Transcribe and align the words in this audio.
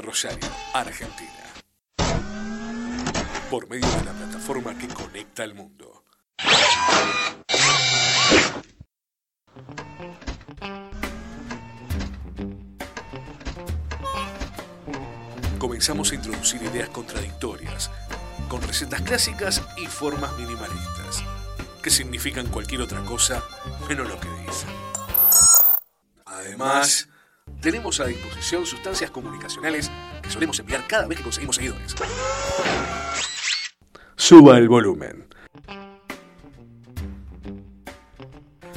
Rosario, 0.00 0.48
Argentina. 0.72 1.30
Por 3.50 3.68
medio 3.68 3.86
de 3.86 4.04
la 4.04 4.12
plataforma 4.12 4.76
que 4.76 4.88
conecta 4.88 5.42
al 5.42 5.54
mundo. 5.54 6.04
Comenzamos 15.58 16.12
a 16.12 16.14
introducir 16.14 16.62
ideas 16.62 16.88
contradictorias, 16.90 17.90
con 18.48 18.60
recetas 18.62 19.02
clásicas 19.02 19.62
y 19.76 19.86
formas 19.86 20.36
minimalistas, 20.36 21.24
que 21.82 21.90
significan 21.90 22.46
cualquier 22.48 22.82
otra 22.82 23.02
cosa 23.04 23.42
menos 23.88 24.08
lo 24.08 24.18
que 24.20 24.28
dicen. 24.46 24.70
Además, 26.26 27.08
tenemos 27.64 27.98
a 27.98 28.04
disposición 28.04 28.66
sustancias 28.66 29.10
comunicacionales 29.10 29.90
que 30.22 30.28
solemos 30.28 30.58
enviar 30.58 30.86
cada 30.86 31.06
vez 31.06 31.16
que 31.16 31.24
conseguimos 31.24 31.56
seguidores. 31.56 31.94
Suba 34.16 34.58
el 34.58 34.68
volumen. 34.68 35.26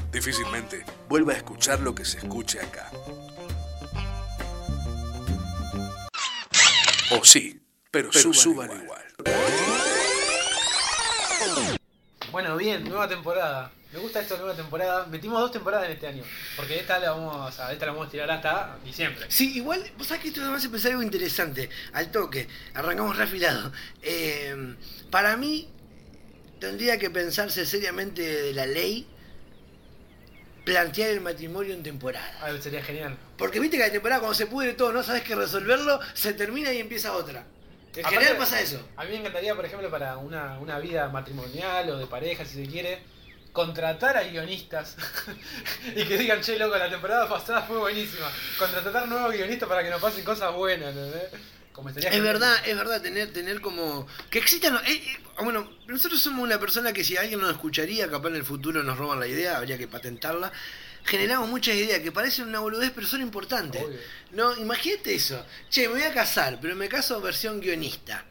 Difícilmente 0.09 0.86
vuelva 1.09 1.34
a 1.34 1.36
escuchar 1.36 1.81
lo 1.81 1.94
que 1.94 2.05
se 2.05 2.20
escuche 2.20 2.62
acá. 2.62 2.90
O 7.12 7.26
sí, 7.26 7.62
pero, 7.92 8.09
suban, 8.14 8.70
igual. 8.84 9.04
Bueno, 12.31 12.56
bien, 12.56 12.86
nueva 12.86 13.09
temporada. 13.09 13.72
Me 13.94 14.00
gusta 14.00 14.20
esto, 14.20 14.38
nueva 14.38 14.55
temporada. 14.55 15.05
Metimos 15.05 15.40
dos 15.40 15.52
temporadas 15.52 15.86
en 15.86 15.94
este 15.94 16.08
año. 16.08 16.23
Porque 16.55 16.80
esta 16.80 17.00
la 17.00 17.12
vamos 17.12 17.59
a, 17.59 17.72
esta 17.72 17.86
la 17.86 17.91
vamos 17.94 18.08
a 18.08 18.12
tirar 18.12 18.30
hasta 18.30 18.78
diciembre. 18.84 19.26
Sí, 19.30 19.56
igual, 19.56 19.84
vos 19.98 20.08
sabés 20.08 20.23
que 20.23 20.30
esto 20.30 20.44
hace 20.53 20.70
pensar 20.70 20.92
algo 20.92 21.03
interesante. 21.03 21.70
Al 21.94 22.12
toque, 22.12 22.47
arrancamos 22.73 23.17
refilado. 23.17 23.72
Eh, 24.02 24.75
para 25.09 25.38
mí, 25.38 25.70
tendría 26.59 26.97
que 26.97 27.09
pensarse 27.09 27.66
seriamente 27.66 28.22
de 28.22 28.53
la 28.53 28.66
ley 28.66 29.08
plantear 30.66 31.12
el 31.12 31.22
matrimonio 31.22 31.73
en 31.73 31.81
temporada. 31.81 32.30
Ah, 32.42 32.52
sería 32.59 32.84
genial. 32.84 33.17
Porque 33.38 33.58
viste 33.58 33.78
que 33.78 33.84
la 33.84 33.92
temporada 33.92 34.19
cuando 34.19 34.36
se 34.36 34.47
pudre 34.47 34.73
todo, 34.73 34.92
no 34.92 35.02
sabes 35.02 35.23
qué 35.23 35.34
resolverlo, 35.34 36.02
se 36.14 36.34
termina 36.34 36.73
y 36.73 36.80
empieza 36.80 37.14
otra. 37.14 37.45
En 37.95 38.03
general 38.03 38.36
pasa 38.38 38.59
eso. 38.59 38.86
A 38.97 39.06
mí 39.06 39.12
me 39.12 39.19
encantaría, 39.19 39.56
por 39.56 39.66
ejemplo, 39.66 39.90
para 39.90 40.17
una, 40.17 40.59
una 40.59 40.78
vida 40.78 41.08
matrimonial 41.08 41.90
o 41.90 41.97
de 41.97 42.06
pareja, 42.06 42.44
si 42.44 42.66
se 42.66 42.69
quiere, 42.69 43.00
contratar 43.58 44.16
a 44.16 44.22
guionistas 44.22 44.95
y 45.95 46.05
que 46.05 46.16
digan, 46.16 46.41
che, 46.41 46.59
loco, 46.59 46.77
la 46.77 46.91
temporada 46.91 47.27
pasada 47.27 47.63
fue 47.63 47.80
buenísima. 47.80 48.31
Contratar 48.55 49.08
nuevos 49.08 49.33
guionistas 49.33 49.67
para 49.67 49.83
que 49.83 49.89
nos 49.89 50.00
pasen 50.00 50.23
cosas 50.23 50.53
buenas, 50.53 50.94
estaría 51.89 52.11
Es 52.11 52.22
verdad, 52.22 52.55
es 52.67 52.78
verdad 52.78 53.02
tener, 53.02 53.33
tener 53.33 53.59
como. 53.59 54.05
Que 54.30 54.38
existan. 54.38 54.75
eh, 54.85 54.94
eh, 54.94 55.17
bueno, 55.44 55.72
nosotros 55.88 56.22
somos 56.22 56.44
una 56.44 56.59
persona 56.59 56.94
que 56.94 57.03
si 57.03 57.17
alguien 57.17 57.39
nos 57.39 57.50
escucharía, 57.50 58.08
capaz 58.08 58.30
en 58.30 58.35
el 58.35 58.44
futuro 58.44 58.83
nos 58.83 58.95
roban 58.95 59.19
la 59.19 59.28
idea, 59.28 59.58
habría 59.58 59.78
que 59.80 59.88
patentarla. 59.88 60.52
Generamos 61.03 61.50
muchas 61.50 61.73
ideas 61.73 62.00
que 62.02 62.11
parecen 62.11 62.47
una 62.47 62.59
boludez, 62.59 62.91
pero 62.94 63.08
son 63.08 63.22
importantes. 63.22 63.81
Obvio. 63.81 64.00
No, 64.33 64.55
imagínate 64.55 65.16
eso. 65.16 65.44
Che, 65.69 65.88
me 65.88 65.95
voy 65.95 66.03
a 66.03 66.13
casar, 66.13 66.59
pero 66.61 66.75
me 66.75 66.88
caso 66.88 67.19
versión 67.22 67.59
guionista. 67.59 68.23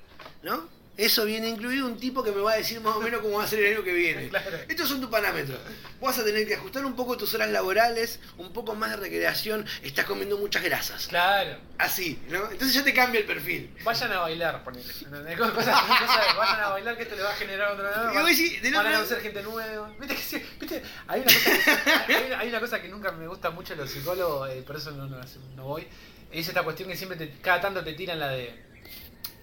¿No? 0.45 0.76
Eso 0.97 1.27
viene 1.27 1.49
incluido 1.49 1.87
un 1.87 1.99
tipo 1.99 2.23
que 2.25 2.33
me 2.33 2.41
va 2.41 2.53
a 2.53 2.57
decir 2.57 2.81
más 2.81 2.97
o 2.97 3.01
menos 3.01 3.21
cómo 3.21 3.37
va 3.37 3.45
a 3.45 3.47
ser 3.47 3.59
el 3.61 3.75
año 3.75 3.85
que 3.85 3.93
viene. 3.93 4.29
Claro. 4.31 4.57
Estos 4.67 4.89
son 4.89 5.01
tus 5.01 5.11
parámetros. 5.11 5.59
Vas 6.01 6.19
a 6.19 6.25
tener 6.25 6.47
que 6.47 6.55
ajustar 6.55 6.87
un 6.87 6.97
poco 6.97 7.17
tus 7.19 7.35
horas 7.35 7.51
laborales, 7.51 8.19
un 8.39 8.53
poco 8.53 8.75
más 8.75 8.91
de 8.91 8.97
recreación. 8.97 9.67
Estás 9.83 10.07
comiendo 10.07 10.39
muchas 10.39 10.63
grasas. 10.63 11.07
Claro. 11.09 11.59
Así, 11.79 12.19
¿no? 12.31 12.51
Entonces 12.51 12.73
ya 12.75 12.83
te 12.83 12.95
cambia 12.95 13.21
el 13.21 13.27
perfil. 13.27 13.75
Vayan 13.85 14.13
a 14.13 14.21
bailar, 14.21 14.65
ponele. 14.65 14.91
¿entendés? 14.91 15.39
Cosas- 15.39 15.55
cosas- 15.55 16.37
vayan 16.37 16.61
a 16.61 16.69
bailar 16.71 16.97
que 16.97 17.03
esto 17.03 17.17
le 17.17 17.23
va 17.23 17.31
a 17.31 17.37
generar 17.37 17.73
otro 17.73 17.85
nuevo. 17.95 18.13
Y 18.15 18.17
vos 18.17 18.27
decís, 18.31 18.63
del 18.63 18.75
Van 18.75 18.87
a 18.87 18.93
conocer 18.95 19.21
gente 19.21 19.43
nueva. 19.43 19.93
Viste 19.99 20.15
que 20.15 20.23
sí, 20.23 20.43
viste, 20.59 20.83
hay 21.09 21.21
una 21.21 21.33
cosa 21.35 22.07
que, 22.07 22.15
hay 22.15 22.25
una, 22.27 22.39
hay 22.39 22.49
una 22.49 22.61
cosa 22.61 22.81
que 22.83 22.89
nunca 22.89 23.13
me 23.13 23.27
gusta 23.29 23.51
mucho 23.51 23.75
los 23.75 23.91
psicólogos, 23.91 24.49
eh, 24.51 24.63
por 24.67 24.77
eso 24.77 24.91
no, 24.93 25.07
no, 25.07 25.19
no 25.57 25.65
voy. 25.65 25.87
Es 26.33 26.49
esta 26.49 26.63
cuestión 26.63 26.89
que 26.89 26.97
siempre 26.97 27.19
te, 27.19 27.31
cada 27.41 27.61
tanto 27.61 27.85
te 27.85 27.93
tiran 27.93 28.19
la 28.19 28.29
de 28.31 28.65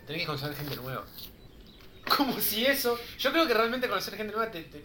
tenés 0.08 0.22
que 0.22 0.26
conocer 0.26 0.56
gente 0.56 0.76
nueva. 0.78 1.06
Como 2.16 2.40
si 2.40 2.66
eso. 2.66 2.98
Yo 3.20 3.32
creo 3.32 3.48
que 3.48 3.54
realmente 3.54 3.88
conocer 3.88 4.16
gente 4.16 4.34
nueva 4.34 4.52
te, 4.52 4.64
te, 4.64 4.84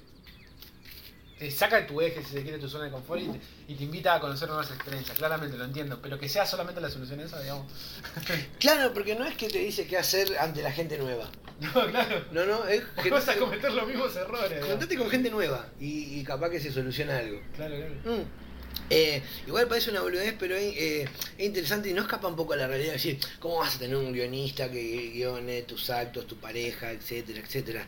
te 1.38 1.50
saca 1.50 1.76
de 1.76 1.82
tu 1.82 2.00
eje, 2.00 2.22
si 2.22 2.32
se 2.32 2.42
quiere, 2.42 2.58
tu 2.58 2.68
zona 2.68 2.84
de 2.84 2.90
confort 2.90 3.20
y 3.20 3.26
te, 3.28 3.40
y 3.68 3.74
te 3.74 3.84
invita 3.84 4.14
a 4.14 4.20
conocer 4.20 4.48
nuevas 4.48 4.70
experiencias. 4.70 5.16
Claramente 5.16 5.56
lo 5.56 5.64
entiendo, 5.64 6.00
pero 6.02 6.18
que 6.18 6.28
sea 6.28 6.46
solamente 6.46 6.80
la 6.80 6.90
solución 6.90 7.20
esa, 7.20 7.40
digamos. 7.40 7.70
Claro, 8.58 8.92
porque 8.92 9.14
no 9.14 9.24
es 9.26 9.36
que 9.36 9.48
te 9.48 9.58
dice 9.58 9.86
qué 9.86 9.98
hacer 9.98 10.36
ante 10.38 10.62
la 10.62 10.72
gente 10.72 10.98
nueva. 10.98 11.28
No, 11.60 11.86
claro. 11.88 12.24
No, 12.32 12.46
no, 12.46 12.66
es 12.66 12.82
que 13.02 13.10
Vas 13.10 13.28
a 13.28 13.36
cometer 13.36 13.72
los 13.72 13.86
mismos 13.86 14.14
errores. 14.16 14.64
Contate 14.64 14.96
con 14.96 15.10
gente 15.10 15.30
nueva 15.30 15.66
y, 15.80 16.20
y 16.20 16.24
capaz 16.24 16.50
que 16.50 16.60
se 16.60 16.72
soluciona 16.72 17.18
algo. 17.18 17.40
Claro, 17.56 17.74
claro. 17.76 17.94
Mm. 18.16 18.47
Eh, 18.90 19.22
igual 19.46 19.68
parece 19.68 19.90
una 19.90 20.00
boludez, 20.00 20.34
pero 20.38 20.56
es, 20.56 20.74
eh, 20.76 21.08
es 21.36 21.44
interesante 21.44 21.90
y 21.90 21.92
no 21.92 22.02
escapa 22.02 22.28
un 22.28 22.36
poco 22.36 22.54
a 22.54 22.56
la 22.56 22.66
realidad. 22.66 22.94
Es 22.94 23.02
decir, 23.02 23.20
¿cómo 23.38 23.58
vas 23.58 23.76
a 23.76 23.78
tener 23.78 23.96
un 23.96 24.12
guionista 24.12 24.70
que 24.70 25.10
guione 25.12 25.62
tus 25.62 25.90
actos, 25.90 26.26
tu 26.26 26.36
pareja, 26.36 26.90
etcétera, 26.90 27.40
etcétera? 27.40 27.86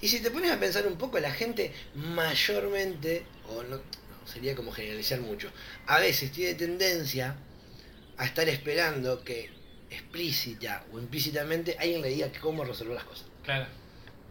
Y 0.00 0.08
si 0.08 0.20
te 0.20 0.30
pones 0.30 0.50
a 0.50 0.58
pensar 0.58 0.86
un 0.86 0.96
poco, 0.96 1.18
la 1.20 1.30
gente 1.30 1.72
mayormente, 1.94 3.24
o 3.48 3.62
no, 3.62 3.76
no, 3.76 3.82
sería 4.26 4.56
como 4.56 4.72
generalizar 4.72 5.20
mucho, 5.20 5.50
a 5.86 6.00
veces 6.00 6.32
tiene 6.32 6.54
tendencia 6.54 7.36
a 8.16 8.24
estar 8.24 8.48
esperando 8.48 9.22
que 9.22 9.50
explícita 9.90 10.84
o 10.92 10.98
implícitamente 10.98 11.76
alguien 11.78 12.02
le 12.02 12.08
diga 12.08 12.32
cómo 12.40 12.64
resolver 12.64 12.96
las 12.96 13.04
cosas. 13.04 13.26
Claro. 13.44 13.66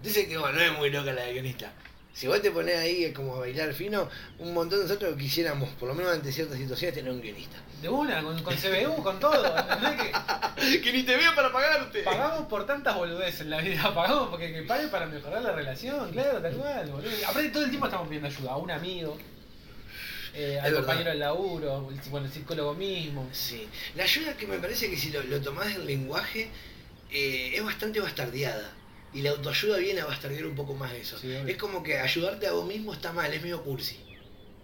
Dice 0.03 0.27
que 0.27 0.37
bueno, 0.37 0.59
no 0.59 0.61
es 0.61 0.77
muy 0.77 0.89
loca 0.89 1.13
la 1.13 1.23
de 1.23 1.33
guionista. 1.33 1.71
Si 2.13 2.27
vos 2.27 2.41
te 2.41 2.51
pones 2.51 2.77
ahí 2.77 3.11
como 3.13 3.35
a 3.35 3.39
bailar 3.39 3.73
fino, 3.73 4.09
un 4.39 4.53
montón 4.53 4.79
de 4.79 4.85
nosotros 4.85 5.15
quisiéramos, 5.17 5.69
por 5.71 5.87
lo 5.87 5.95
menos 5.95 6.13
ante 6.13 6.31
ciertas 6.31 6.57
situaciones, 6.57 6.93
tener 6.93 7.11
un 7.11 7.21
guionista. 7.21 7.57
De 7.81 7.87
una, 7.89 8.21
con, 8.21 8.43
con 8.43 8.53
CBU, 8.53 9.01
con 9.01 9.19
todo. 9.19 9.55
Que 10.59 10.81
que 10.81 10.93
ni 10.93 11.03
te 11.03 11.15
vea 11.15 11.33
para 11.33 11.51
pagarte. 11.51 12.03
pagamos 12.03 12.47
por 12.47 12.65
tantas 12.65 12.95
boludeces 12.95 13.41
en 13.41 13.49
la 13.49 13.61
vida. 13.61 13.81
Pagamos 13.95 14.29
porque 14.29 14.53
que 14.53 14.63
pague 14.63 14.87
para 14.89 15.05
mejorar 15.05 15.41
la 15.41 15.53
relación, 15.53 16.11
claro, 16.11 16.41
tal 16.41 16.53
cual, 16.53 16.87
boludo. 16.89 17.11
Aparte, 17.27 17.49
todo 17.49 17.63
el 17.63 17.69
tiempo 17.69 17.87
estamos 17.87 18.07
pidiendo 18.07 18.27
ayuda 18.27 18.51
a 18.51 18.57
un 18.57 18.71
amigo, 18.71 19.17
eh, 20.33 20.59
al 20.61 20.73
compañero 20.75 21.09
del 21.09 21.19
laburo, 21.19 21.89
el, 21.89 22.09
bueno, 22.09 22.27
el 22.27 22.31
psicólogo 22.31 22.73
mismo. 22.73 23.27
Sí. 23.31 23.67
La 23.95 24.03
ayuda 24.03 24.35
que 24.35 24.47
me 24.47 24.59
parece 24.59 24.89
que 24.89 24.97
si 24.97 25.11
lo, 25.11 25.23
lo 25.23 25.41
tomás 25.41 25.67
del 25.67 25.85
lenguaje 25.85 26.49
eh, 27.09 27.53
es 27.55 27.63
bastante 27.63 27.99
bastardeada. 27.99 28.73
Y 29.13 29.21
la 29.21 29.31
autoayuda 29.31 29.77
viene 29.77 30.01
a 30.01 30.05
bastardear 30.05 30.45
un 30.45 30.55
poco 30.55 30.73
más 30.73 30.93
eso. 30.93 31.17
Sí, 31.19 31.31
es 31.45 31.57
como 31.57 31.83
que 31.83 31.99
ayudarte 31.99 32.47
a 32.47 32.53
vos 32.53 32.65
mismo 32.65 32.93
está 32.93 33.11
mal, 33.11 33.33
es 33.33 33.41
medio 33.41 33.61
cursi. 33.63 33.99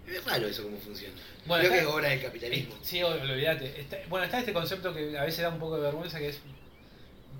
Es 0.08 0.24
raro 0.24 0.48
eso 0.48 0.64
cómo 0.64 0.78
funciona. 0.80 1.14
Bueno, 1.46 1.64
Creo 1.66 1.74
que 1.74 1.80
es 1.80 1.86
obra 1.86 2.10
del 2.10 2.22
capitalismo. 2.22 2.76
Sí, 2.82 3.04
obvio, 3.04 3.22
olvídate. 3.24 3.82
Está- 3.82 3.98
bueno, 4.08 4.26
está 4.26 4.40
este 4.40 4.54
concepto 4.54 4.94
que 4.94 5.18
a 5.18 5.24
veces 5.26 5.42
da 5.42 5.50
un 5.50 5.60
poco 5.60 5.76
de 5.76 5.82
vergüenza, 5.82 6.18
que 6.20 6.30
es, 6.30 6.40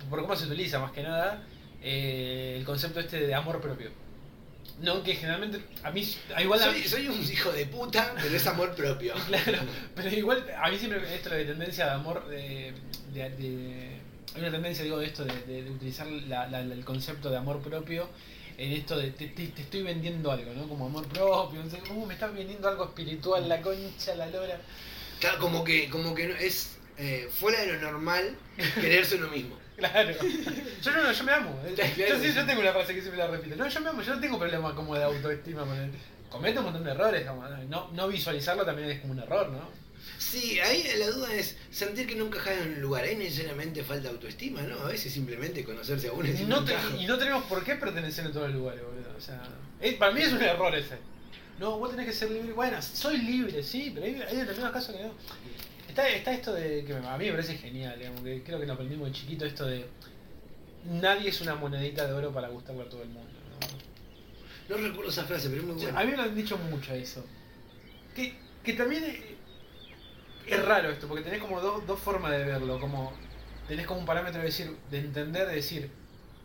por 0.10 0.22
cómo 0.22 0.36
se 0.36 0.46
utiliza 0.48 0.80
más 0.80 0.92
que 0.92 1.02
nada, 1.04 1.44
eh, 1.82 2.56
el 2.60 2.66
concepto 2.66 3.00
este 3.00 3.22
de 3.26 3.34
amor 3.34 3.62
propio. 3.62 3.90
No, 4.82 5.02
que 5.02 5.16
generalmente, 5.16 5.60
a 5.82 5.92
mí, 5.92 6.08
a 6.36 6.42
igual 6.42 6.62
a 6.62 6.66
Soy, 6.66 6.84
soy 6.84 7.08
un 7.08 7.24
hijo 7.24 7.52
de 7.54 7.66
puta, 7.68 8.14
pero 8.22 8.36
es 8.36 8.46
amor 8.48 8.76
propio. 8.76 9.14
Claro, 9.28 9.60
pero 9.96 10.10
igual 10.10 10.46
a 10.62 10.70
mí 10.70 10.78
siempre 10.78 11.16
esto 11.16 11.30
de 11.30 11.46
tendencia 11.46 11.86
de 11.86 11.92
amor, 11.92 12.28
de, 12.28 12.74
de- 13.14 13.30
de- 13.30 13.97
hay 14.38 14.44
una 14.44 14.52
tendencia, 14.52 14.84
digo, 14.84 14.98
de 15.00 15.06
esto 15.08 15.24
de, 15.26 15.34
de- 15.46 15.64
de 15.64 15.72
utilizar 15.72 16.08
la- 16.08 16.48
la- 16.48 16.62
el 16.62 16.86
concepto 16.86 17.30
de 17.30 17.38
amor 17.38 17.62
propio 17.62 18.08
en 18.58 18.72
esto 18.72 18.98
de 18.98 19.12
te, 19.12 19.28
te- 19.28 19.48
te 19.48 19.62
estoy 19.62 19.84
vendiendo 19.84 20.32
algo, 20.32 20.52
¿no? 20.54 20.68
Como 20.68 20.86
amor 20.88 21.06
propio, 21.08 21.62
uh, 21.92 22.06
me 22.06 22.14
estás 22.14 22.34
vendiendo 22.34 22.68
algo 22.68 22.86
espiritual, 22.86 23.48
la 23.48 23.62
concha, 23.62 24.16
la 24.16 24.28
lora. 24.28 24.60
Claro, 25.20 25.40
como 25.40 25.64
que, 25.64 25.90
como 25.90 26.14
que 26.16 26.32
es 26.46 26.78
eh, 26.98 27.30
fuera 27.32 27.62
de 27.62 27.74
lo 27.74 27.92
normal 27.92 28.36
quererse 28.82 29.16
uno 29.16 29.28
mismo. 29.30 29.58
Claro. 29.78 30.12
Yo 30.82 30.92
no, 30.92 31.12
yo 31.12 31.24
me 31.24 31.32
amo. 31.32 31.62
eh. 31.64 31.74
Claro. 31.76 31.94
Yo, 31.96 32.20
sí, 32.20 32.34
yo 32.34 32.44
tengo 32.48 32.62
una 32.62 32.72
frase 32.72 32.96
que 32.96 33.02
siempre 33.02 33.20
la 33.20 33.28
repito. 33.28 33.56
No, 33.56 33.68
yo 33.68 33.80
me 33.82 33.90
amo, 33.90 34.02
yo 34.02 34.16
no 34.16 34.20
tengo 34.20 34.40
problema 34.40 34.74
como 34.74 34.96
de 34.96 35.04
autoestima. 35.04 35.64
Cometo 36.32 36.60
un 36.62 36.66
montón 36.66 36.84
de 36.84 36.90
errores, 36.92 37.28
como, 37.28 37.48
no, 37.48 37.92
no 37.92 38.08
visualizarlo 38.08 38.66
también 38.66 38.90
es 38.90 39.00
como 39.02 39.14
un 39.14 39.20
error, 39.20 39.50
¿no? 39.50 39.70
Sí, 40.18 40.60
ahí 40.60 40.84
la 40.98 41.08
duda 41.08 41.34
es 41.34 41.58
sentir 41.72 42.08
que 42.08 42.16
no 42.16 42.26
encajas 42.26 42.58
en 42.60 42.74
un 42.74 42.82
lugar. 42.82 43.04
Ahí 43.04 43.16
necesariamente 43.16 43.84
falta 43.84 44.10
autoestima, 44.10 44.62
¿no? 44.64 44.78
A 44.80 44.88
veces 44.90 45.12
simplemente 45.14 45.64
conocerse 45.64 46.08
a 46.10 46.14
uno 46.14 46.28
y 46.28 46.44
No 46.46 46.64
te- 46.66 46.76
y 47.00 47.06
no 47.06 47.18
tenemos 47.18 47.44
por 47.46 47.64
qué 47.64 47.76
pertenecer 47.76 48.26
en 48.26 48.34
todos 48.34 48.48
los 48.48 48.56
lugares, 48.58 48.84
boludo. 48.84 49.16
O 49.18 49.22
sea, 49.22 49.42
es- 49.80 49.94
para 49.96 50.12
mí 50.14 50.22
es 50.22 50.34
un 50.34 50.42
error 50.42 50.74
ese. 50.76 50.98
No, 51.60 51.78
vos 51.80 51.90
tenés 51.92 52.06
que 52.08 52.14
ser 52.14 52.30
libre. 52.32 52.54
Bueno, 52.54 52.82
soy 52.82 53.18
libre, 53.20 53.64
sí, 53.64 53.92
pero 53.94 54.06
hay, 54.06 54.14
hay 54.16 54.36
determinados 54.38 54.74
casos 54.74 54.96
que 54.96 55.04
no. 55.04 55.12
Está, 55.88 56.08
está 56.10 56.34
esto 56.34 56.54
de 56.54 56.84
que 56.86 56.94
a 56.94 57.18
mí 57.18 57.26
me 57.26 57.32
parece 57.32 57.58
genial, 57.58 57.98
digamos, 57.98 58.22
que 58.22 58.44
creo 58.44 58.60
que 58.60 58.66
lo 58.68 58.74
aprendimos 58.74 59.08
de 59.08 59.14
chiquito, 59.14 59.46
esto 59.46 59.66
de 59.66 59.86
nadie 60.86 61.30
es 61.30 61.42
una 61.42 61.56
monedita 61.56 62.06
de 62.06 62.14
oro 62.14 62.32
para 62.32 62.50
gustarle 62.50 62.84
a 62.84 62.90
todo 62.90 63.02
el 63.02 63.10
mundo. 63.10 63.32
¿no? 64.70 64.78
No 64.78 64.88
recuerdo 64.88 65.10
esa 65.12 65.24
frase, 65.24 65.50
pero 65.50 65.62
es 65.62 65.68
muy 65.68 65.76
O 65.76 65.80
sea, 65.80 65.88
buena. 65.92 66.00
a 66.02 66.04
mí 66.06 66.12
me 66.12 66.18
lo 66.18 66.24
han 66.24 66.36
dicho 66.36 66.58
mucho 66.58 66.94
eso. 66.94 67.26
Que, 68.16 68.36
que 68.64 68.74
también 68.74 69.04
es, 70.48 70.66
raro 70.66 70.90
esto, 70.90 71.08
porque 71.08 71.24
tenés 71.24 71.40
como 71.42 71.60
dos, 71.62 71.86
dos 71.86 72.00
formas 72.00 72.32
de 72.32 72.44
verlo. 72.46 72.80
Como 72.80 73.14
tenés 73.68 73.86
como 73.86 74.00
un 74.00 74.06
parámetro 74.06 74.40
de 74.40 74.48
decir, 74.48 74.76
de 74.90 75.00
entender, 75.00 75.48
de 75.48 75.56
decir, 75.56 75.90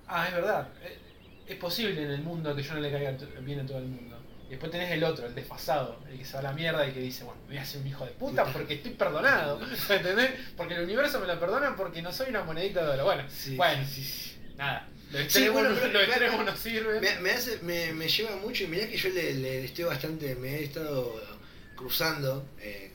ah, 0.08 0.26
es 0.28 0.34
verdad, 0.34 0.68
eh, 0.82 0.98
es 1.46 1.56
posible 1.56 2.02
en 2.02 2.10
el 2.10 2.22
mundo 2.22 2.54
que 2.54 2.62
yo 2.62 2.74
no 2.74 2.80
le 2.80 2.90
caiga 2.90 3.12
bien 3.40 3.60
a 3.60 3.66
todo 3.66 3.78
el 3.78 3.84
mundo. 3.86 4.18
Y 4.46 4.50
después 4.50 4.70
tenés 4.70 4.90
el 4.90 5.02
otro, 5.04 5.26
el 5.26 5.34
desfasado, 5.34 5.98
el 6.10 6.18
que 6.18 6.24
se 6.24 6.34
va 6.34 6.40
a 6.40 6.42
la 6.42 6.52
mierda 6.52 6.86
y 6.86 6.92
que 6.92 7.00
dice, 7.00 7.24
bueno, 7.24 7.40
voy 7.46 7.56
a 7.56 7.64
ser 7.64 7.80
un 7.80 7.86
hijo 7.86 8.04
de 8.04 8.10
puta 8.12 8.44
porque 8.44 8.74
estoy 8.74 8.92
perdonado. 8.92 9.58
¿Entendés? 9.88 10.30
Porque 10.56 10.74
el 10.74 10.84
universo 10.84 11.20
me 11.20 11.26
lo 11.26 11.40
perdona 11.40 11.74
porque 11.74 12.02
no 12.02 12.12
soy 12.12 12.28
una 12.30 12.42
monedita 12.44 12.84
de 12.84 12.90
oro. 12.90 13.04
Bueno, 13.04 13.24
Sí, 13.30 13.56
bueno, 13.56 13.82
sí, 13.86 14.02
sí. 14.04 14.36
nada. 14.56 14.88
Los 15.10 15.20
Sí, 15.20 15.24
extremos, 15.26 15.52
bueno, 15.54 15.68
no- 15.70 15.74
pero- 15.76 15.92
los 15.92 16.02
claro, 16.04 16.24
extremos 16.24 16.46
no 16.46 16.56
sirven. 16.56 17.00
Me, 17.00 17.18
me 17.20 17.30
hace, 17.30 17.58
me, 17.62 17.92
me 17.94 18.08
lleva 18.08 18.36
mucho 18.36 18.64
y 18.64 18.66
mirá 18.68 18.86
que 18.88 18.96
yo 18.96 19.08
le, 19.10 19.34
le 19.34 19.64
estoy 19.64 19.84
bastante, 19.84 20.34
me 20.36 20.56
he 20.56 20.64
estado 20.64 21.14
cruzando, 21.76 22.46
eh, 22.60 22.91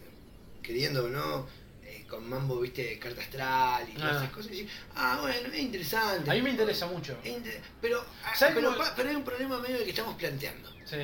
queriendo 0.68 1.06
o 1.06 1.08
no, 1.10 1.48
eh, 1.84 2.06
con 2.10 2.28
Mambo, 2.30 2.60
viste, 2.60 3.00
carta 3.00 3.22
astral 3.22 3.88
y 3.90 3.94
todas 3.94 4.14
Ah. 4.14 4.18
esas 4.24 4.30
cosas. 4.32 4.52
Y, 4.52 4.68
ah, 4.96 5.18
bueno, 5.22 5.48
es 5.54 5.60
interesante. 5.60 6.30
A 6.30 6.34
mí 6.34 6.42
me 6.42 6.50
interesa 6.52 6.86
mucho. 6.88 7.18
Es 7.24 7.32
inter- 7.38 7.62
pero, 7.82 8.04
ah, 8.26 8.36
¿Sabes 8.36 8.56
pero, 8.56 8.76
cómo- 8.76 8.84
pero 8.96 9.10
hay 9.10 9.16
un 9.16 9.24
problema 9.24 9.60
medio 9.60 9.78
que 9.84 9.90
estamos 9.92 10.16
planteando. 10.16 10.70
Sí. 10.86 10.98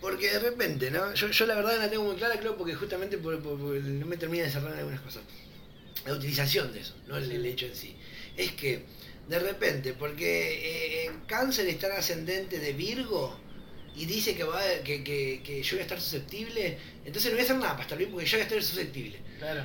Porque 0.00 0.30
de 0.32 0.38
repente, 0.40 0.90
¿no? 0.90 1.12
Yo, 1.14 1.28
yo 1.28 1.46
la 1.46 1.54
verdad 1.54 1.78
la 1.78 1.90
tengo 1.90 2.04
muy 2.04 2.16
clara, 2.16 2.38
creo, 2.40 2.56
porque 2.56 2.74
justamente 2.74 3.18
por, 3.18 3.38
por- 3.42 3.58
por- 3.58 3.74
no 3.74 4.06
me 4.06 4.16
termina 4.16 4.44
de 4.44 4.50
cerrar 4.50 4.74
algunas 4.74 5.00
cosas. 5.00 5.22
La 6.06 6.14
utilización 6.14 6.72
de 6.72 6.80
eso, 6.80 6.94
no 7.06 7.16
el, 7.18 7.30
el 7.30 7.44
hecho 7.46 7.66
en 7.66 7.76
sí. 7.76 7.94
Es 8.36 8.52
que, 8.52 8.84
de 9.28 9.38
repente, 9.38 9.92
porque 9.92 11.04
eh, 11.06 11.10
Cáncer 11.26 11.68
está 11.68 11.88
en 11.88 11.92
ascendente 11.98 12.58
de 12.58 12.72
Virgo 12.72 13.38
y 13.96 14.06
dice 14.06 14.34
que, 14.34 14.44
va, 14.44 14.60
que, 14.84 15.02
que, 15.04 15.40
que 15.44 15.62
yo 15.62 15.72
voy 15.72 15.80
a 15.80 15.82
estar 15.82 16.00
susceptible, 16.00 16.78
entonces 17.04 17.26
no 17.30 17.36
voy 17.36 17.40
a 17.40 17.44
hacer 17.44 17.56
nada 17.56 17.72
para 17.72 17.82
estar 17.82 17.98
bien 17.98 18.10
porque 18.10 18.26
yo 18.26 18.36
voy 18.36 18.40
a 18.42 18.44
estar 18.44 18.62
susceptible. 18.62 19.18
Claro. 19.38 19.62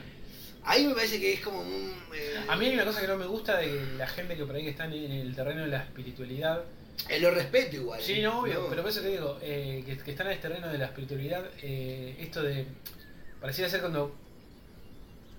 Ahí 0.63 0.87
me 0.87 0.95
parece 0.95 1.19
que 1.19 1.33
es 1.33 1.41
como 1.41 1.61
un... 1.61 1.93
eh, 2.15 2.43
A 2.47 2.55
mí 2.55 2.65
hay 2.65 2.73
una 2.73 2.85
cosa 2.85 2.99
que 3.01 3.07
no 3.07 3.17
me 3.17 3.27
gusta 3.27 3.57
de 3.57 3.97
la 3.97 4.07
gente 4.07 4.35
que 4.35 4.45
por 4.45 4.55
ahí 4.55 4.63
que 4.63 4.71
está 4.71 4.85
en 4.85 4.93
el 4.93 5.35
terreno 5.35 5.61
de 5.61 5.67
la 5.67 5.83
espiritualidad. 5.83 6.63
eh, 7.07 7.19
lo 7.19 7.29
respeto 7.29 7.75
igual. 7.75 8.01
Sí, 8.01 8.21
no, 8.21 8.39
obvio, 8.41 8.61
No. 8.63 8.69
pero 8.69 8.81
por 8.81 8.89
eso 8.89 9.01
te 9.01 9.09
digo, 9.09 9.37
eh, 9.43 9.83
que, 9.85 9.95
que 9.97 10.11
están 10.11 10.25
en 10.27 10.33
el 10.33 10.39
terreno 10.39 10.67
de 10.69 10.77
la 10.79 10.85
espiritualidad, 10.85 11.45
eh, 11.61 12.15
esto 12.19 12.41
de. 12.41 12.65
Pareciera 13.39 13.69
ser 13.69 13.81
cuando. 13.81 14.15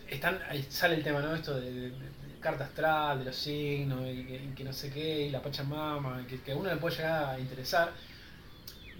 Están, 0.08 0.40
ahí 0.48 0.64
sale 0.68 0.94
el 0.94 1.02
tema, 1.02 1.20
¿no? 1.20 1.34
Esto 1.34 1.58
de, 1.58 1.72
de- 1.72 1.90
de 1.90 2.40
carta 2.40 2.64
astral, 2.64 3.18
de 3.18 3.24
los 3.24 3.34
signos, 3.36 4.08
y 4.08 4.22
que, 4.24 4.34
y 4.36 4.54
que 4.54 4.62
no 4.62 4.72
sé 4.72 4.90
qué, 4.92 5.22
y 5.26 5.30
la 5.30 5.42
Pachamama, 5.42 6.24
que, 6.28 6.40
que 6.40 6.52
a 6.52 6.56
uno 6.56 6.70
le 6.70 6.76
puede 6.76 6.94
llegar 6.96 7.34
a 7.34 7.38
interesar. 7.40 7.92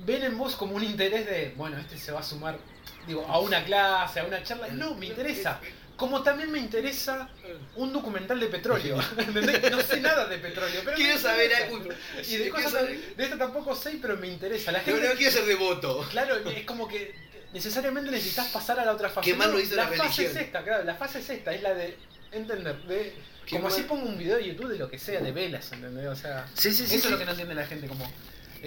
Ven 0.05 0.23
en 0.23 0.39
vos 0.39 0.57
como 0.57 0.77
un 0.77 0.85
interés 0.85 1.27
de, 1.27 1.53
bueno, 1.57 1.79
este 1.79 1.99
se 1.99 2.13
va 2.13 2.21
a 2.21 2.23
sumar, 2.23 2.59
digo, 3.07 3.27
a 3.27 3.39
una 3.41 3.65
clase, 3.65 4.21
a 4.21 4.25
una 4.25 4.43
charla. 4.43 4.69
No, 4.69 4.95
me 4.95 5.07
interesa. 5.07 5.61
Como 5.97 6.23
también 6.23 6.53
me 6.53 6.59
interesa 6.59 7.31
un 7.77 7.93
documental 7.93 8.39
de 8.39 8.47
petróleo. 8.49 8.99
¿entendés? 9.17 9.71
No 9.71 9.81
sé 9.81 10.01
nada 10.01 10.27
de 10.27 10.39
petróleo, 10.39 10.83
pero 10.85 10.97
Quiero 10.97 11.19
saber 11.19 11.55
algo. 11.55 11.83
Y 12.29 12.37
de 12.37 12.51
cosas 12.51 12.73
de 12.73 13.25
esto 13.25 13.39
tampoco 13.39 13.75
sé, 13.75 13.99
pero 14.01 14.17
me 14.17 14.29
interesa. 14.29 14.73
La 14.73 14.81
gente, 14.81 15.09
no 15.09 15.15
quiero 15.15 15.33
ser 15.33 15.47
devoto. 15.47 16.07
claro, 16.11 16.37
es 16.37 16.65
como 16.65 16.87
que 16.87 17.15
necesariamente 17.53 18.11
necesitas 18.11 18.49
pasar 18.49 18.79
a 18.81 18.85
la 18.85 18.93
otra 18.93 19.09
fase. 19.09 19.31
Que 19.31 19.37
más 19.37 19.49
lo 19.49 19.59
hizo 19.59 19.75
la 19.77 19.89
fase 19.89 20.03
religión. 20.03 20.27
es 20.27 20.37
esta, 20.37 20.63
claro, 20.63 20.85
la 20.85 20.95
fase 20.95 21.21
es 21.21 21.31
esta, 21.31 21.55
es 21.55 21.63
la 21.63 21.75
de 21.75 21.97
entender, 22.33 22.77
de 22.83 23.15
como 23.51 23.69
así 23.69 23.83
pongo 23.83 24.07
un 24.07 24.19
video 24.19 24.37
de 24.37 24.49
YouTube 24.49 24.69
de 24.69 24.79
lo 24.79 24.91
que 24.91 24.99
sea, 24.99 25.21
de 25.21 25.33
velas, 25.33 25.71
¿entendés? 25.73 26.07
O 26.07 26.17
sea, 26.17 26.47
Sí, 26.55 26.73
sí, 26.73 26.87
sí, 26.87 26.97
eso 26.97 27.07
es 27.07 27.13
lo 27.13 27.19
que 27.19 27.25
no 27.25 27.31
entiende 27.31 27.55
la 27.55 27.67
gente, 27.67 27.87
como 27.87 28.11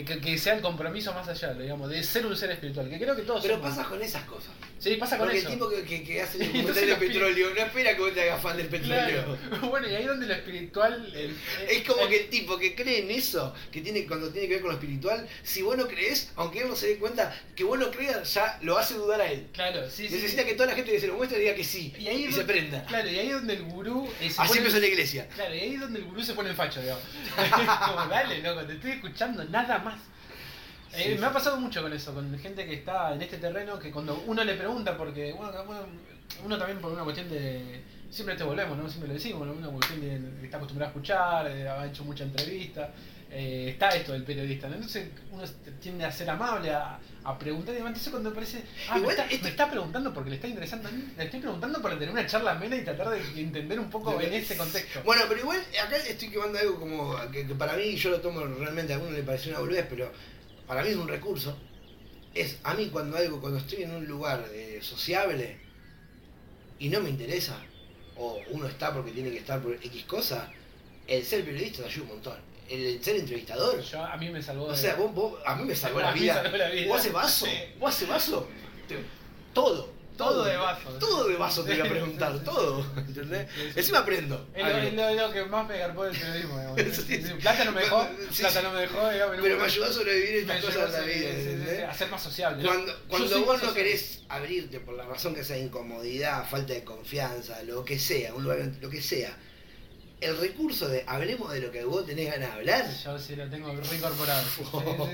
que, 0.05 0.19
que 0.19 0.37
sea 0.37 0.53
el 0.55 0.61
compromiso 0.61 1.13
más 1.13 1.27
allá, 1.27 1.53
digamos, 1.53 1.89
de 1.89 2.03
ser 2.03 2.25
un 2.25 2.35
ser 2.35 2.51
espiritual, 2.51 2.89
que 2.89 2.97
creo 2.99 3.15
que 3.15 3.21
todos 3.23 3.41
Pero 3.41 3.55
somos. 3.55 3.69
pasa 3.75 3.87
con 3.89 4.01
esas 4.01 4.23
cosas. 4.23 4.51
Sí, 4.79 4.95
pasa 4.95 5.17
con 5.17 5.25
Porque 5.27 5.39
eso. 5.39 5.49
el 5.49 5.53
tipo 5.55 5.69
que, 5.69 5.83
que, 5.83 6.03
que 6.03 6.21
hace 6.21 6.37
el 6.37 6.43
Y 6.43 6.61
documental 6.61 6.87
de 6.87 6.95
petróleo 6.95 7.49
no 7.53 7.61
espera 7.61 7.95
que 7.95 8.01
vos 8.01 8.13
te 8.13 8.21
hagas 8.21 8.41
fan 8.41 8.55
del 8.55 8.67
petróleo. 8.67 9.37
Claro. 9.49 9.59
Bueno, 9.69 9.89
y 9.89 9.95
ahí 9.95 10.05
donde 10.05 10.25
lo 10.25 10.33
espiritual. 10.33 11.11
el- 11.13 11.35
Es 11.69 11.83
como 11.85 12.03
el- 12.03 12.09
que 12.09 12.17
el 12.23 12.29
tipo 12.29 12.57
que 12.57 12.75
cree 12.75 12.99
en 13.01 13.11
eso, 13.11 13.53
que 13.71 13.81
tiene 13.81 14.05
cuando 14.07 14.29
tiene 14.29 14.47
que 14.47 14.53
ver 14.55 14.61
con 14.61 14.71
lo 14.71 14.77
espiritual, 14.77 15.27
si 15.43 15.61
vos 15.61 15.75
no 15.77 15.85
crees, 15.87 16.31
aunque 16.37 16.61
él 16.61 16.69
no 16.69 16.75
se 16.77 16.87
dé 16.87 16.97
cuenta, 16.97 17.35
que 17.55 17.65
vos 17.65 17.77
no 17.77 17.91
creas, 17.91 18.33
ya 18.33 18.57
lo 18.61 18.77
hace 18.77 18.93
dudar 18.93 19.19
a 19.19 19.29
él. 19.29 19.47
Claro, 19.53 19.89
sí, 19.89 20.07
sí. 20.07 20.15
Necesita 20.15 20.45
que 20.45 20.53
toda 20.53 20.67
la 20.67 20.75
gente 20.75 20.91
que 20.91 20.99
se 21.01 21.07
lo 21.07 21.15
muestre 21.15 21.39
diga 21.39 21.53
que 21.55 21.63
sí 21.65 21.93
Y 21.99 22.07
ahí 22.07 22.23
se 22.31 22.37
donde- 22.37 22.53
prenda. 22.53 22.85
Claro, 22.85 23.09
y 23.09 23.19
ahí 23.19 23.29
donde 23.29 23.53
el 23.55 23.63
gurú. 23.63 24.09
eh, 24.21 24.29
se 24.29 24.41
Así 24.41 24.57
empezó 24.59 24.79
la 24.79 24.87
iglesia. 24.87 25.27
Claro, 25.35 25.53
y 25.53 25.59
ahí 25.59 25.73
es 25.75 25.81
donde 25.81 25.99
el 25.99 26.05
gurú 26.05 26.23
se 26.23 26.33
pone 26.33 26.49
en 26.51 26.55
facho, 26.55 26.81
digamos. 26.81 27.03
Como, 27.85 28.05
dale, 28.07 28.41
loco, 28.41 28.61
te 28.65 28.73
estoy 28.73 28.91
escuchando, 28.91 29.43
nada 29.45 29.77
más. 29.79 29.88
Eh, 30.93 31.13
Sí, 31.13 31.19
me 31.19 31.27
ha 31.27 31.33
pasado 31.33 31.57
mucho 31.57 31.81
con 31.81 31.93
eso, 31.93 32.13
con 32.13 32.37
gente 32.39 32.65
que 32.65 32.73
está 32.73 33.13
en 33.13 33.21
este 33.21 33.37
terreno, 33.37 33.77
que 33.77 33.91
cuando 33.91 34.23
uno 34.25 34.43
le 34.43 34.55
pregunta, 34.55 34.97
porque 34.97 35.33
bueno, 35.33 35.51
uno 36.43 36.57
también 36.57 36.79
por 36.79 36.91
una 36.91 37.03
cuestión 37.03 37.29
de... 37.29 37.83
Siempre 38.09 38.35
te 38.35 38.43
volvemos, 38.43 38.75
¿no? 38.75 38.89
Siempre 38.89 39.09
lo 39.09 39.13
decimos, 39.13 39.45
¿no? 39.45 39.53
Una 39.53 39.67
cuestión 39.69 40.01
de, 40.01 40.19
de 40.19 40.39
que 40.39 40.45
está 40.45 40.57
acostumbrado 40.57 40.89
a 40.89 40.91
escuchar, 40.91 41.53
de 41.53 41.69
ha 41.69 41.85
hecho 41.85 42.03
mucha 42.03 42.23
entrevista, 42.23 42.91
eh, 43.31 43.69
está 43.71 43.89
esto 43.89 44.13
del 44.13 44.23
periodista, 44.23 44.67
¿no? 44.67 44.75
Entonces 44.75 45.09
uno 45.31 45.43
tiende 45.81 46.03
a 46.05 46.11
ser 46.11 46.29
amable, 46.29 46.71
a, 46.71 46.99
a 47.23 47.37
preguntar, 47.37 47.73
y 47.73 47.77
demás. 47.77 47.89
entonces 47.91 48.11
cuando 48.11 48.33
parece, 48.33 48.63
ah, 48.89 48.95
me 48.95 48.99
Igual 49.01 49.15
está, 49.17 49.27
esto- 49.27 49.43
me 49.43 49.49
está 49.49 49.69
preguntando 49.69 50.13
porque 50.13 50.29
le 50.31 50.35
está 50.37 50.47
interesando 50.47 50.89
a 50.89 50.91
mí, 50.91 51.03
le 51.15 51.23
estoy 51.25 51.39
preguntando 51.39 51.81
para 51.81 51.95
tener 51.99 52.09
una 52.11 52.25
charla 52.25 52.51
amena 52.51 52.75
y 52.75 52.83
tratar 52.83 53.09
de 53.09 53.41
entender 53.41 53.79
un 53.79 53.89
poco 53.89 54.19
en 54.19 54.33
ese 54.33 54.57
contexto. 54.57 55.01
Bueno, 55.03 55.23
pero 55.27 55.41
igual 55.41 55.59
acá 55.83 55.97
estoy 55.97 56.29
quemando 56.29 56.57
algo 56.59 56.79
como 56.79 57.15
que, 57.31 57.45
que 57.45 57.55
para 57.55 57.73
mí 57.73 57.95
yo 57.95 58.09
lo 58.09 58.19
tomo 58.21 58.41
realmente, 58.41 58.93
a 58.93 58.95
alguno 58.95 59.15
le 59.15 59.23
parece 59.23 59.49
una 59.49 59.59
boludez, 59.59 59.85
pero 59.89 60.11
para 60.65 60.81
mí 60.83 60.89
es 60.89 60.95
un 60.95 61.07
recurso. 61.07 61.57
Es 62.33 62.57
a 62.63 62.73
mí 62.75 62.89
cuando 62.89 63.17
algo, 63.17 63.39
cuando 63.41 63.59
estoy 63.59 63.83
en 63.83 63.91
un 63.91 64.05
lugar 64.05 64.45
eh, 64.53 64.79
sociable 64.81 65.57
y 66.79 66.89
no 66.89 67.01
me 67.01 67.09
interesa, 67.09 67.57
o 68.15 68.39
uno 68.51 68.67
está 68.67 68.93
porque 68.93 69.11
tiene 69.11 69.31
que 69.31 69.37
estar 69.39 69.61
por 69.61 69.73
X 69.75 70.03
cosa, 70.05 70.49
el 71.07 71.23
ser 71.25 71.43
periodista 71.43 71.83
te 71.83 71.89
ayuda 71.89 72.03
un 72.03 72.09
montón. 72.09 72.48
El 72.69 73.03
ser 73.03 73.15
entrevistador, 73.15 73.81
Yo, 73.81 74.03
a 74.03 74.15
mí 74.17 74.29
me 74.29 74.41
salvó 74.43 74.65
o 74.65 74.75
sea, 74.75 74.95
vos, 74.95 75.13
vos- 75.13 75.39
a 75.45 75.55
mí 75.55 75.63
me 75.65 75.75
salvó 75.75 75.99
la 76.01 76.11
mí 76.11 76.19
vida. 76.21 76.35
salvó 76.43 76.57
la 76.57 76.69
vida. 76.69 76.87
¿Vos 76.87 76.99
haces 76.99 77.13
vaso? 77.13 77.47
¿Vos 77.79 77.95
haces 77.95 78.07
vaso? 78.07 78.47
Todo. 79.53 79.99
Todo 80.17 80.43
de 80.43 80.57
vaso. 80.57 80.89
Todo 80.99 81.29
de 81.29 81.35
vaso 81.37 81.63
te 81.63 81.77
voy 81.77 81.87
a 81.87 81.89
preguntar, 81.89 82.37
todo. 82.43 82.85
¿Entendés? 82.97 83.47
Encima 83.73 83.99
aprendo. 83.99 84.47
Es 84.53 84.61
lo, 84.63 84.77
es 84.77 84.93
lo- 84.93 85.07
es 85.09 85.15
lo 85.17 85.31
que 85.31 85.45
más 85.45 85.65
me 85.65 85.77
garpó 85.77 86.03
del 86.03 86.13
periodismo. 86.17 86.75
Sí. 86.93 87.17
Plata 87.41 87.63
no 87.63 87.71
me 87.71 87.81
dejó, 87.81 88.07
Sí, 88.29 88.41
plata 88.41 88.61
no 88.61 88.71
me 88.71 88.81
dejó, 88.81 89.09
digamos, 89.09 89.37
Pero 89.41 89.57
me 89.57 89.63
ayudó 89.63 89.85
a 89.85 89.93
sobrevivir 89.93 90.35
estas 90.39 90.63
cosas 90.65 90.91
de 90.91 90.99
la 90.99 91.05
vida. 91.05 91.29
¿entendés? 91.29 91.83
a 91.83 91.93
ser 91.93 92.09
más 92.09 92.21
sociable. 92.21 92.65
Cuando, 92.65 92.93
cuando 93.07 93.29
soy 93.29 93.41
vos 93.43 93.63
no 93.63 93.73
querés 93.73 94.21
abrirte 94.27 94.79
por 94.81 94.95
la 94.95 95.05
razón 95.05 95.33
que 95.33 95.43
sea 95.45 95.57
incomodidad, 95.57 96.45
falta 96.49 96.73
de 96.73 96.83
confianza, 96.83 97.63
lo 97.63 97.85
que 97.85 97.97
sea, 97.97 98.33
un 98.35 98.43
lugar, 98.43 98.59
lo 98.81 98.89
que 98.89 99.01
sea, 99.01 99.35
el 100.21 100.37
recurso 100.37 100.89
de 100.89 101.03
hablemos 101.07 101.51
de 101.53 101.61
lo 101.61 101.71
que 101.71 101.83
vos 101.85 102.05
tenés 102.05 102.29
ganas 102.31 102.49
de 102.49 102.55
hablar. 102.55 102.85
Yo 103.05 103.17
sí 103.17 103.35
lo 103.37 103.47
tengo 103.49 103.71
reincorporado. 103.73 104.43
Sí, 104.43 104.63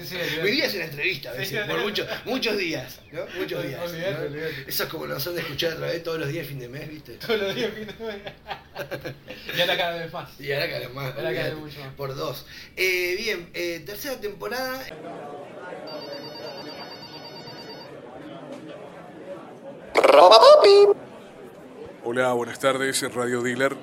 sí, 0.05 0.17
sí, 0.29 0.41
vida 0.41 0.65
es 0.65 0.74
una 0.74 0.85
entrevista 0.85 1.29
a 1.29 1.33
Sí, 1.33 1.39
veces, 1.39 1.63
sí, 1.63 1.69
por 1.69 1.79
muchos, 1.81 2.07
muchos 2.25 2.57
días, 2.57 3.00
¿no? 3.12 3.21
Muchos 3.38 3.63
días. 3.67 3.81
Olvidate, 3.83 4.19
¿no? 4.19 4.25
olvidate. 4.25 4.65
Eso 4.67 4.83
es 4.83 4.89
como 4.89 5.05
nosotros 5.05 5.35
de 5.35 5.41
escuchar 5.41 5.74
otra 5.74 5.88
vez 5.88 6.01
todos 6.03 6.19
los 6.19 6.29
días 6.29 6.47
fin 6.47 6.59
de 6.59 6.69
mes, 6.69 6.89
¿viste? 6.89 7.13
Todos 7.25 7.39
los 7.39 7.55
días 7.55 7.71
fin 7.74 7.85
de 7.88 7.93
semana. 7.93 8.33
Y 9.55 9.62
ahora 9.62 9.77
cada 9.77 9.97
vez 10.00 10.12
más. 10.12 10.39
Y 10.39 10.51
ahora 10.51 10.69
cada 10.69 10.89
más, 10.89 11.15
Ahora 11.15 11.33
cada 11.33 11.45
vez 11.50 11.55
mucho 11.55 11.79
más. 11.79 11.93
por 11.93 12.15
dos. 12.15 12.45
Eh, 12.75 13.15
bien, 13.17 13.50
eh, 13.53 13.83
tercera 13.85 14.19
temporada. 14.19 14.83
Hola, 22.03 22.33
buenas 22.33 22.59
tardes, 22.59 23.01
Radio 23.13 23.41
Dealer. 23.41 23.75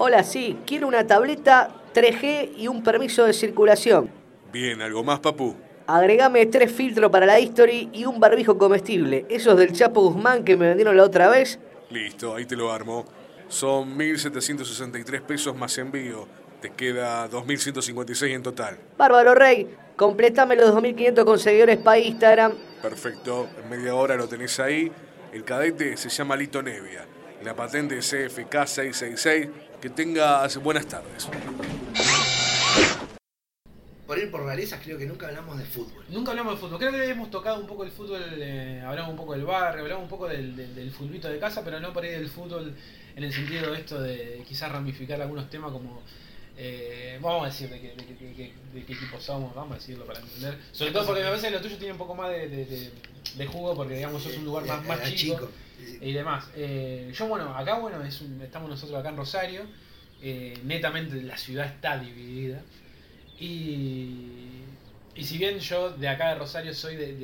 Hola, 0.00 0.22
sí, 0.22 0.56
quiero 0.64 0.86
una 0.86 1.08
tableta 1.08 1.70
3G 1.92 2.52
y 2.56 2.68
un 2.68 2.84
permiso 2.84 3.24
de 3.24 3.32
circulación. 3.32 4.08
Bien, 4.52 4.80
¿algo 4.80 5.02
más, 5.02 5.18
papu? 5.18 5.56
Agregame 5.88 6.46
tres 6.46 6.70
filtros 6.70 7.10
para 7.10 7.26
la 7.26 7.40
history 7.40 7.90
y 7.92 8.04
un 8.04 8.20
barbijo 8.20 8.56
comestible. 8.56 9.26
Esos 9.28 9.58
del 9.58 9.72
Chapo 9.72 10.02
Guzmán 10.02 10.44
que 10.44 10.56
me 10.56 10.68
vendieron 10.68 10.96
la 10.96 11.02
otra 11.02 11.28
vez. 11.28 11.58
Listo, 11.90 12.36
ahí 12.36 12.46
te 12.46 12.54
lo 12.54 12.70
armo. 12.70 13.06
Son 13.48 13.98
1.763 13.98 15.20
pesos 15.22 15.56
más 15.56 15.76
envío. 15.78 16.28
Te 16.60 16.70
queda 16.70 17.28
2.156 17.28 18.34
en 18.34 18.42
total. 18.44 18.78
Bárbaro 18.96 19.34
Rey, 19.34 19.66
completame 19.96 20.54
los 20.54 20.72
2.500 20.76 21.24
con 21.24 21.40
seguidores 21.40 21.76
para 21.78 21.98
Instagram. 21.98 22.52
Perfecto, 22.80 23.48
en 23.60 23.68
media 23.68 23.96
hora 23.96 24.14
lo 24.14 24.28
tenés 24.28 24.60
ahí. 24.60 24.92
El 25.32 25.42
cadete 25.42 25.96
se 25.96 26.08
llama 26.08 26.36
Lito 26.36 26.62
Nevia. 26.62 27.04
La 27.44 27.54
patente 27.54 27.98
es 27.98 28.06
CFK 28.06 28.66
666. 28.66 29.48
Que 29.80 29.90
tengas 29.90 30.56
buenas 30.56 30.86
tardes. 30.86 31.28
Por 34.08 34.18
ir 34.18 34.30
por 34.30 34.42
rarezas, 34.44 34.80
creo 34.82 34.98
que 34.98 35.06
nunca 35.06 35.28
hablamos 35.28 35.56
de 35.56 35.64
fútbol. 35.64 36.04
Nunca 36.08 36.32
hablamos 36.32 36.54
de 36.54 36.60
fútbol. 36.60 36.78
Creo 36.78 36.90
que 36.90 37.08
hemos 37.08 37.30
tocado 37.30 37.60
un 37.60 37.66
poco 37.68 37.84
el 37.84 37.92
fútbol, 37.92 38.20
eh, 38.38 38.82
hablamos 38.84 39.12
un 39.12 39.16
poco 39.16 39.34
del 39.34 39.44
barrio, 39.44 39.82
hablamos 39.82 40.02
un 40.04 40.08
poco 40.08 40.26
del, 40.26 40.56
del, 40.56 40.74
del 40.74 40.90
fulbito 40.90 41.28
de 41.28 41.38
casa, 41.38 41.62
pero 41.62 41.78
no 41.78 41.92
por 41.92 42.02
ahí 42.02 42.10
del 42.10 42.28
fútbol 42.28 42.74
en 43.14 43.22
el 43.22 43.32
sentido 43.32 43.70
de 43.70 43.78
esto 43.78 44.00
de 44.00 44.42
quizás 44.48 44.72
ramificar 44.72 45.20
algunos 45.20 45.48
temas 45.48 45.70
como. 45.70 46.02
Eh, 46.60 47.18
vamos 47.22 47.44
a 47.44 47.46
decir 47.46 47.70
de 47.70 47.80
qué, 47.80 47.88
de, 47.94 48.04
qué- 48.04 48.14
de 48.26 48.34
qué- 48.34 48.52
de 48.74 48.84
qué 48.84 48.92
equipo 48.92 49.20
somos, 49.20 49.54
vamos 49.54 49.72
a 49.72 49.78
decirlo 49.78 50.04
para 50.04 50.18
entender. 50.20 50.58
Sobre 50.72 50.90
todo 50.92 51.06
porque 51.06 51.20
me 51.22 51.28
parece 51.28 51.46
que 51.48 51.52
lo 51.54 51.60
tuyo 51.62 51.76
tiene 51.78 51.92
un 51.92 51.98
poco 51.98 52.14
más 52.16 52.30
de, 52.30 52.48
jugo 53.46 53.74
porque 53.76 53.94
digamos 53.94 54.22
sos 54.22 54.36
un 54.36 54.44
lugar 54.44 54.64
más, 54.66 54.84
más 54.84 54.98
Era 55.00 55.14
chico, 55.14 55.50
y 56.00 56.12
demás. 56.12 56.46
Eh, 56.56 57.12
yo 57.16 57.28
bueno, 57.28 57.54
acá 57.56 57.78
bueno, 57.78 58.02
es 58.04 58.20
un- 58.20 58.42
estamos 58.42 58.68
nosotros 58.68 58.98
acá 58.98 59.08
en 59.10 59.16
Rosario. 59.16 59.62
eh, 60.20 60.58
netamente 60.64 61.22
la 61.22 61.38
ciudad 61.38 61.64
está 61.66 61.96
dividida. 61.96 62.60
Y, 63.38 64.64
y 65.14 65.24
si 65.24 65.38
bien 65.38 65.58
yo 65.60 65.90
de 65.90 66.08
acá 66.08 66.30
de 66.30 66.34
Rosario 66.40 66.74
soy 66.74 66.96
de, 66.96 67.14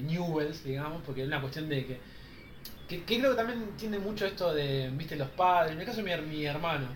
Newells, 0.00 0.64
digamos, 0.64 1.02
porque 1.04 1.20
es 1.22 1.26
una 1.28 1.40
cuestión 1.42 1.68
de 1.68 1.84
que, 1.84 1.98
que, 2.88 3.04
que 3.04 3.18
creo 3.18 3.30
que 3.32 3.36
también 3.36 3.64
tiene 3.78 3.98
mucho 3.98 4.24
esto 4.26 4.54
de, 4.54 4.90
viste, 4.94 5.14
los 5.16 5.28
padres, 5.28 5.72
en 5.72 5.80
el 5.80 5.86
caso 5.86 6.02
de 6.02 6.16
mi, 6.16 6.26
mi 6.36 6.44
hermano, 6.46 6.88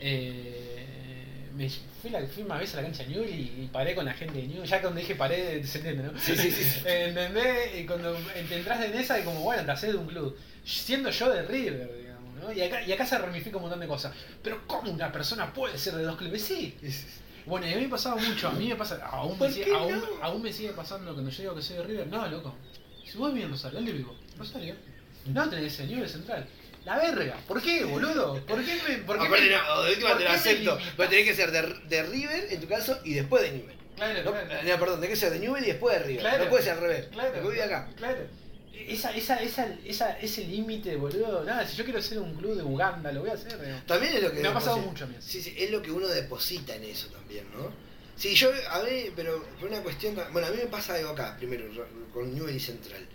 eh, 0.00 1.46
me 1.54 1.68
fui, 1.68 2.10
la, 2.10 2.26
fui 2.26 2.42
una 2.42 2.56
vez 2.56 2.72
a 2.74 2.78
la 2.78 2.82
cancha 2.84 3.02
de 3.04 3.10
Newell 3.10 3.28
y, 3.28 3.62
y 3.62 3.68
paré 3.72 3.94
con 3.94 4.04
la 4.04 4.14
gente 4.14 4.40
de 4.40 4.48
Newell, 4.48 4.66
ya 4.66 4.80
cuando 4.80 5.00
dije 5.00 5.14
paré, 5.14 5.62
se 5.64 5.78
entiende, 5.78 6.04
¿no? 6.04 6.18
Sí, 6.18 6.34
sí, 6.36 6.50
sí. 6.50 6.80
¿Entendés? 6.86 7.78
Y 7.78 7.86
cuando 7.86 8.14
te 8.14 8.56
entras 8.56 8.84
en 8.84 8.94
esa 8.94 9.20
y 9.20 9.24
como, 9.24 9.40
bueno, 9.40 9.64
te 9.64 9.70
haces 9.70 9.92
de 9.92 9.98
un 9.98 10.06
club, 10.06 10.36
siendo 10.64 11.10
yo 11.10 11.30
de 11.30 11.42
River, 11.42 11.90
digamos, 11.98 12.34
¿no? 12.36 12.52
Y 12.52 12.62
acá, 12.62 12.82
y 12.82 12.92
acá 12.92 13.04
se 13.04 13.18
ramifica 13.18 13.56
un 13.56 13.62
montón 13.62 13.80
de 13.80 13.86
cosas. 13.86 14.14
Pero 14.42 14.66
¿cómo 14.66 14.90
una 14.90 15.12
persona 15.12 15.52
puede 15.52 15.76
ser 15.76 15.94
de 15.94 16.04
dos 16.04 16.16
clubes? 16.16 16.42
Sí. 16.42 16.74
Bueno, 17.46 17.66
y 17.66 17.72
a 17.72 17.76
mí 17.76 17.82
me 17.82 17.88
pasaba 17.88 18.16
mucho, 18.16 18.48
a 18.48 18.52
mí 18.52 18.68
me 18.68 18.76
pasa, 18.76 19.04
aún 19.06 19.32
me, 19.32 19.38
¿Por 19.38 19.52
sigue, 19.52 19.74
aún, 19.74 19.92
no? 19.98 20.06
aún 20.22 20.42
me 20.42 20.52
sigue 20.52 20.70
pasando 20.70 21.12
cuando 21.12 21.30
yo 21.30 21.42
digo 21.42 21.54
que 21.56 21.62
soy 21.62 21.76
de 21.76 21.82
River. 21.82 22.06
No, 22.06 22.26
loco. 22.28 22.54
Si 23.04 23.18
vos 23.18 23.32
vivís 23.32 23.46
en 23.46 23.50
Rosario, 23.50 23.78
¿dónde 23.78 23.92
vivo? 23.92 24.14
Rosario. 24.38 24.74
No 25.26 25.48
tenés 25.48 25.74
ser 25.74 25.86
nivel 25.86 26.08
central. 26.08 26.46
La 26.84 26.96
verga. 26.98 27.36
¿Por 27.46 27.60
qué, 27.62 27.84
boludo? 27.84 28.40
¿Por 28.46 28.64
qué 28.64 28.74
me.? 28.88 28.94
Por 29.04 29.18
qué 29.18 29.26
Aparte, 29.26 29.44
me- 29.44 29.56
no, 29.56 29.82
de 29.82 29.90
última 29.92 30.08
por 30.10 30.18
te 30.18 30.24
qué 30.24 30.28
lo 30.28 30.30
me 30.30 30.36
acepto. 30.38 30.70
limitas? 30.76 30.94
Pero 30.96 31.08
tenés 31.10 31.24
que 31.26 31.34
ser 31.34 31.50
de, 31.52 31.62
de 31.88 32.02
River, 32.04 32.46
en 32.50 32.60
tu 32.60 32.68
caso, 32.68 32.98
y 33.04 33.14
después 33.14 33.42
de 33.42 33.50
Newell. 33.52 33.76
Claro, 33.96 34.22
No, 34.24 34.30
claro. 34.32 34.46
no, 34.64 34.78
perdón, 34.78 35.00
tenés 35.00 35.10
que 35.18 35.20
ser 35.26 35.32
de 35.32 35.38
Newell 35.40 35.62
y 35.64 35.66
después 35.66 35.98
de 35.98 36.04
River. 36.04 36.20
Claro. 36.22 36.44
No 36.44 36.50
puede 36.50 36.62
ser 36.62 36.72
al 36.72 36.80
revés. 36.80 37.06
Claro. 37.12 37.32
Porque 37.34 37.48
vive 37.50 37.62
acá. 37.62 37.88
Claro. 37.96 38.18
Esa, 38.72 39.10
esa, 39.14 39.36
esa, 39.42 39.68
esa, 39.84 40.18
ese 40.20 40.44
límite, 40.46 40.96
boludo. 40.96 41.44
Nada, 41.44 41.66
si 41.66 41.76
yo 41.76 41.84
quiero 41.84 42.00
ser 42.00 42.18
un 42.18 42.34
club 42.34 42.56
de 42.56 42.62
Uganda, 42.62 43.12
lo 43.12 43.20
voy 43.20 43.30
a 43.30 43.34
hacer, 43.34 43.60
digamos. 43.60 43.84
También 43.86 44.14
es 44.14 44.22
lo 44.22 44.32
que. 44.32 44.40
Me 44.40 44.48
ha 44.48 44.54
pasado 44.54 44.76
deposita- 44.78 44.90
mucho 44.90 45.04
a 45.04 45.06
mí 45.08 45.16
eso. 45.18 45.28
Sí, 45.28 45.42
sí, 45.42 45.54
es 45.58 45.70
lo 45.70 45.82
que 45.82 45.90
uno 45.92 46.08
deposita 46.08 46.74
en 46.74 46.84
eso 46.84 47.08
también, 47.08 47.44
¿no? 47.54 47.70
Sí, 48.16 48.34
yo, 48.34 48.50
a 48.70 48.78
mí, 48.82 49.10
pero 49.14 49.44
por 49.60 49.68
una 49.68 49.82
cuestión. 49.82 50.18
Bueno, 50.32 50.48
a 50.48 50.50
mí 50.50 50.56
me 50.56 50.66
pasa 50.66 50.94
algo 50.94 51.10
acá, 51.10 51.36
primero, 51.36 51.64
con 52.14 52.34
Newell 52.34 52.56
y 52.56 52.60
Central. 52.60 53.06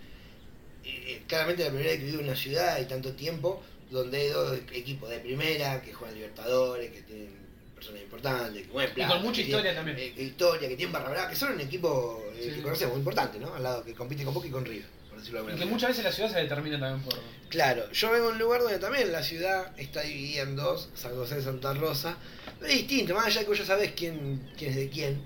Eh, 0.88 1.24
claramente 1.28 1.64
la 1.64 1.70
primera 1.70 1.90
vez 1.92 2.00
que 2.00 2.06
vivo 2.06 2.20
en 2.20 2.26
una 2.28 2.36
ciudad 2.36 2.80
y 2.80 2.86
tanto 2.86 3.12
tiempo, 3.14 3.64
donde 3.90 4.18
hay 4.20 4.28
dos 4.30 4.58
equipos 4.74 5.10
de 5.10 5.20
primera 5.20 5.82
que 5.82 5.94
juegan 5.94 6.16
Libertadores, 6.16 6.92
que 6.92 7.02
tienen 7.02 7.30
personas 7.76 8.02
importantes, 8.02 8.64
que 8.68 8.72
mueven 8.74 8.94
plata, 8.94 9.14
con 9.14 9.24
mucha 9.24 9.36
que 9.38 9.42
historia 9.42 9.72
tienen- 9.74 9.94
también. 9.96 10.14
eh, 10.18 10.24
historia, 10.24 10.70
que 10.70 10.76
tienen 10.76 10.94
barra 10.94 11.10
brava, 11.10 11.30
que 11.30 11.36
son 11.36 11.54
un 11.54 11.62
equipo 11.62 12.24
eh, 12.36 12.42
Sí. 12.50 12.56
que 12.56 12.62
conocemos 12.62 12.94
muy 12.94 13.00
importante, 13.00 13.40
¿no? 13.40 13.54
Al 13.54 13.64
lado 13.64 13.84
que 13.84 13.94
compite 13.94 14.24
con 14.24 14.34
Boca 14.34 14.48
y 14.48 14.52
con 14.52 14.66
River, 14.66 14.86
por 15.10 15.20
decirlo 15.20 15.44
de 15.44 15.56
Y 15.56 15.58
que 15.60 15.66
muchas 15.66 15.90
veces 15.90 16.04
la 16.04 16.12
ciudad 16.12 16.32
se 16.32 16.40
determina 16.40 16.80
también 16.80 17.04
por. 17.04 17.20
Claro, 17.50 17.92
yo 17.92 18.12
vengo 18.12 18.28
de 18.28 18.34
un 18.34 18.40
lugar 18.40 18.62
donde 18.62 18.80
también 18.80 19.12
la 19.12 19.24
ciudad 19.24 19.72
está 19.80 20.02
dividida 20.02 20.44
en 20.44 20.56
dos, 20.56 20.90
San 20.96 21.16
José 21.16 21.38
y 21.40 21.44
Santa 21.44 21.74
Rosa, 21.74 22.18
pero 22.60 22.72
es 22.72 22.78
distinto, 22.80 23.14
más 23.16 23.28
allá 23.28 23.40
de 23.40 23.46
que 23.46 23.50
vos 23.50 23.58
ya 23.60 23.66
sabés 23.66 23.92
quién, 23.96 24.52
quién 24.58 24.72
es 24.72 24.78
de 24.78 24.90
quién. 24.90 25.22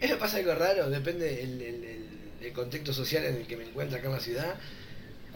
A 0.00 0.04
mí 0.04 0.10
me 0.10 0.16
pasa 0.16 0.36
algo 0.38 0.54
raro, 0.54 0.88
depende 0.90 1.26
del 1.34 1.60
el, 1.62 1.84
el- 1.84 2.08
el 2.40 2.52
contexto 2.52 2.92
social 2.92 3.24
en 3.24 3.36
el 3.36 3.46
que 3.48 3.56
me 3.56 3.64
encuentro 3.64 3.98
acá 3.98 4.06
en 4.06 4.12
la 4.14 4.20
ciudad. 4.20 4.54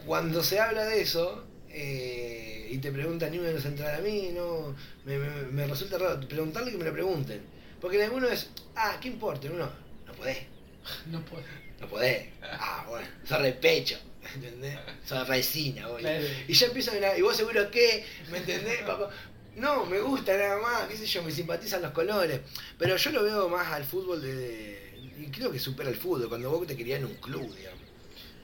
Cuando 0.05 0.43
se 0.43 0.59
habla 0.59 0.85
de 0.85 1.01
eso 1.01 1.45
eh, 1.69 2.67
y 2.71 2.77
te 2.79 2.91
preguntan 2.91 3.35
número 3.35 3.59
central 3.61 3.95
a 3.95 4.01
mí, 4.01 4.29
no, 4.33 4.75
me, 5.05 5.17
me- 5.17 5.43
me 5.51 5.67
resulta 5.67 5.97
raro 5.97 6.19
preguntarle 6.27 6.71
que 6.71 6.77
me 6.77 6.85
lo 6.85 6.93
pregunten. 6.93 7.41
Porque 7.79 7.97
en 7.97 8.03
alguno 8.03 8.27
es, 8.29 8.49
ah, 8.75 8.97
¿qué 9.01 9.09
importa? 9.09 9.47
En 9.47 9.53
uno, 9.53 9.69
no 10.05 10.13
podés. 10.13 10.37
No 11.07 11.23
puedo. 11.25 11.43
No 11.79 11.87
podés. 11.87 12.27
Ah, 12.41 12.85
bueno, 12.89 13.07
sos 13.27 13.41
re 13.41 13.53
pecho. 13.53 13.97
¿Entendés? 14.35 14.77
Sos 15.05 15.27
resina. 15.27 15.87
Claro. 15.97 16.25
Y 16.47 16.53
ya 16.53 16.67
empiezan 16.67 17.03
a. 17.03 17.17
¿Y 17.17 17.21
vos 17.21 17.35
seguro 17.35 17.69
qué? 17.71 18.05
¿Me 18.31 18.37
entendés, 18.39 18.81
papá? 18.87 19.09
No, 19.55 19.85
me 19.85 19.99
gusta 19.99 20.35
nada 20.37 20.57
más, 20.61 20.87
qué 20.87 20.97
sé 20.97 21.05
yo, 21.05 21.21
me 21.23 21.31
simpatizan 21.31 21.81
los 21.81 21.91
colores. 21.91 22.39
Pero 22.77 22.95
yo 22.97 23.11
lo 23.11 23.23
veo 23.23 23.49
más 23.49 23.67
al 23.71 23.83
fútbol 23.83 24.21
de. 24.21 24.93
Y 25.19 25.27
creo 25.31 25.51
que 25.51 25.59
supera 25.59 25.89
el 25.89 25.95
fútbol, 25.95 26.27
cuando 26.29 26.49
vos 26.49 26.65
te 26.67 26.75
querías 26.75 26.99
en 26.99 27.05
un 27.05 27.15
club, 27.15 27.53
digamos. 27.55 27.79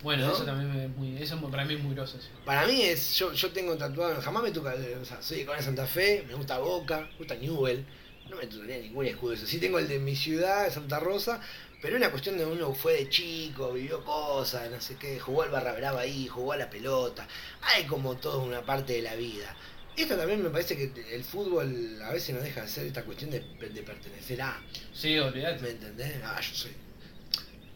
Bueno, 0.02 0.28
¿No? 0.28 0.34
eso 0.34 0.46
también 0.46 0.84
es 0.84 0.90
muy. 0.96 1.22
Eso 1.22 1.40
para 1.50 1.66
mí 1.66 1.74
es 1.74 1.84
muy 1.84 1.94
groso. 1.94 2.18
Para 2.46 2.66
mí 2.66 2.82
es. 2.82 3.16
Yo, 3.16 3.34
yo 3.34 3.52
tengo 3.52 3.76
tatuado, 3.76 4.22
jamás 4.22 4.44
me 4.44 4.52
toca. 4.52 4.74
O 5.02 5.06
sea, 5.06 5.22
soy 5.22 5.40
de 5.40 5.46
Colonia 5.46 5.66
Santa 5.66 5.86
Fe, 5.86 6.24
me 6.28 6.36
gusta 6.36 6.58
Boca, 6.60 7.02
me 7.12 7.18
gusta 7.18 7.36
Newell. 7.36 7.86
No 8.30 8.38
me 8.38 8.46
tatuaría 8.46 8.78
ningún 8.78 9.06
escudo 9.08 9.34
eso. 9.34 9.46
Sí 9.46 9.58
tengo 9.60 9.80
el 9.80 9.88
de 9.88 10.00
mi 10.00 10.16
ciudad, 10.16 10.66
de 10.66 10.72
Santa 10.72 11.00
Rosa, 11.00 11.42
pero 11.82 11.96
es 11.96 12.02
una 12.02 12.12
cuestión 12.12 12.38
de 12.38 12.46
uno 12.46 12.74
fue 12.74 12.94
de 12.94 13.10
chico, 13.10 13.74
vivió 13.74 14.04
cosas, 14.06 14.70
no 14.70 14.80
sé 14.80 14.96
qué, 14.96 15.20
jugó 15.20 15.44
al 15.44 15.50
barra 15.50 15.74
brava 15.74 16.02
ahí, 16.02 16.28
jugó 16.28 16.54
a 16.54 16.58
la 16.58 16.70
pelota. 16.70 17.28
Hay 17.62 17.86
como 17.86 18.16
toda 18.18 18.38
una 18.38 18.62
parte 18.62 18.94
de 18.94 19.02
la 19.02 19.16
vida. 19.16 19.56
Esto 19.98 20.16
también 20.16 20.42
me 20.42 20.50
parece 20.50 20.78
que 20.78 21.14
el 21.14 21.24
fútbol 21.24 22.02
a 22.02 22.14
veces 22.14 22.34
nos 22.34 22.44
deja 22.44 22.62
de 22.62 22.68
hacer 22.68 22.86
esta 22.86 23.04
cuestión 23.04 23.32
de, 23.32 23.40
de 23.40 23.82
pertenecer 23.82 24.42
a. 24.42 24.62
Sí, 24.94 25.18
olvidate. 25.18 25.62
¿Me 25.62 25.70
entendés? 25.72 26.22
Ah, 26.24 26.40
yo 26.40 26.56
soy. 26.56 26.72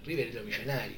River 0.06 0.28
es 0.30 0.36
lo 0.36 0.44
millonario. 0.44 0.98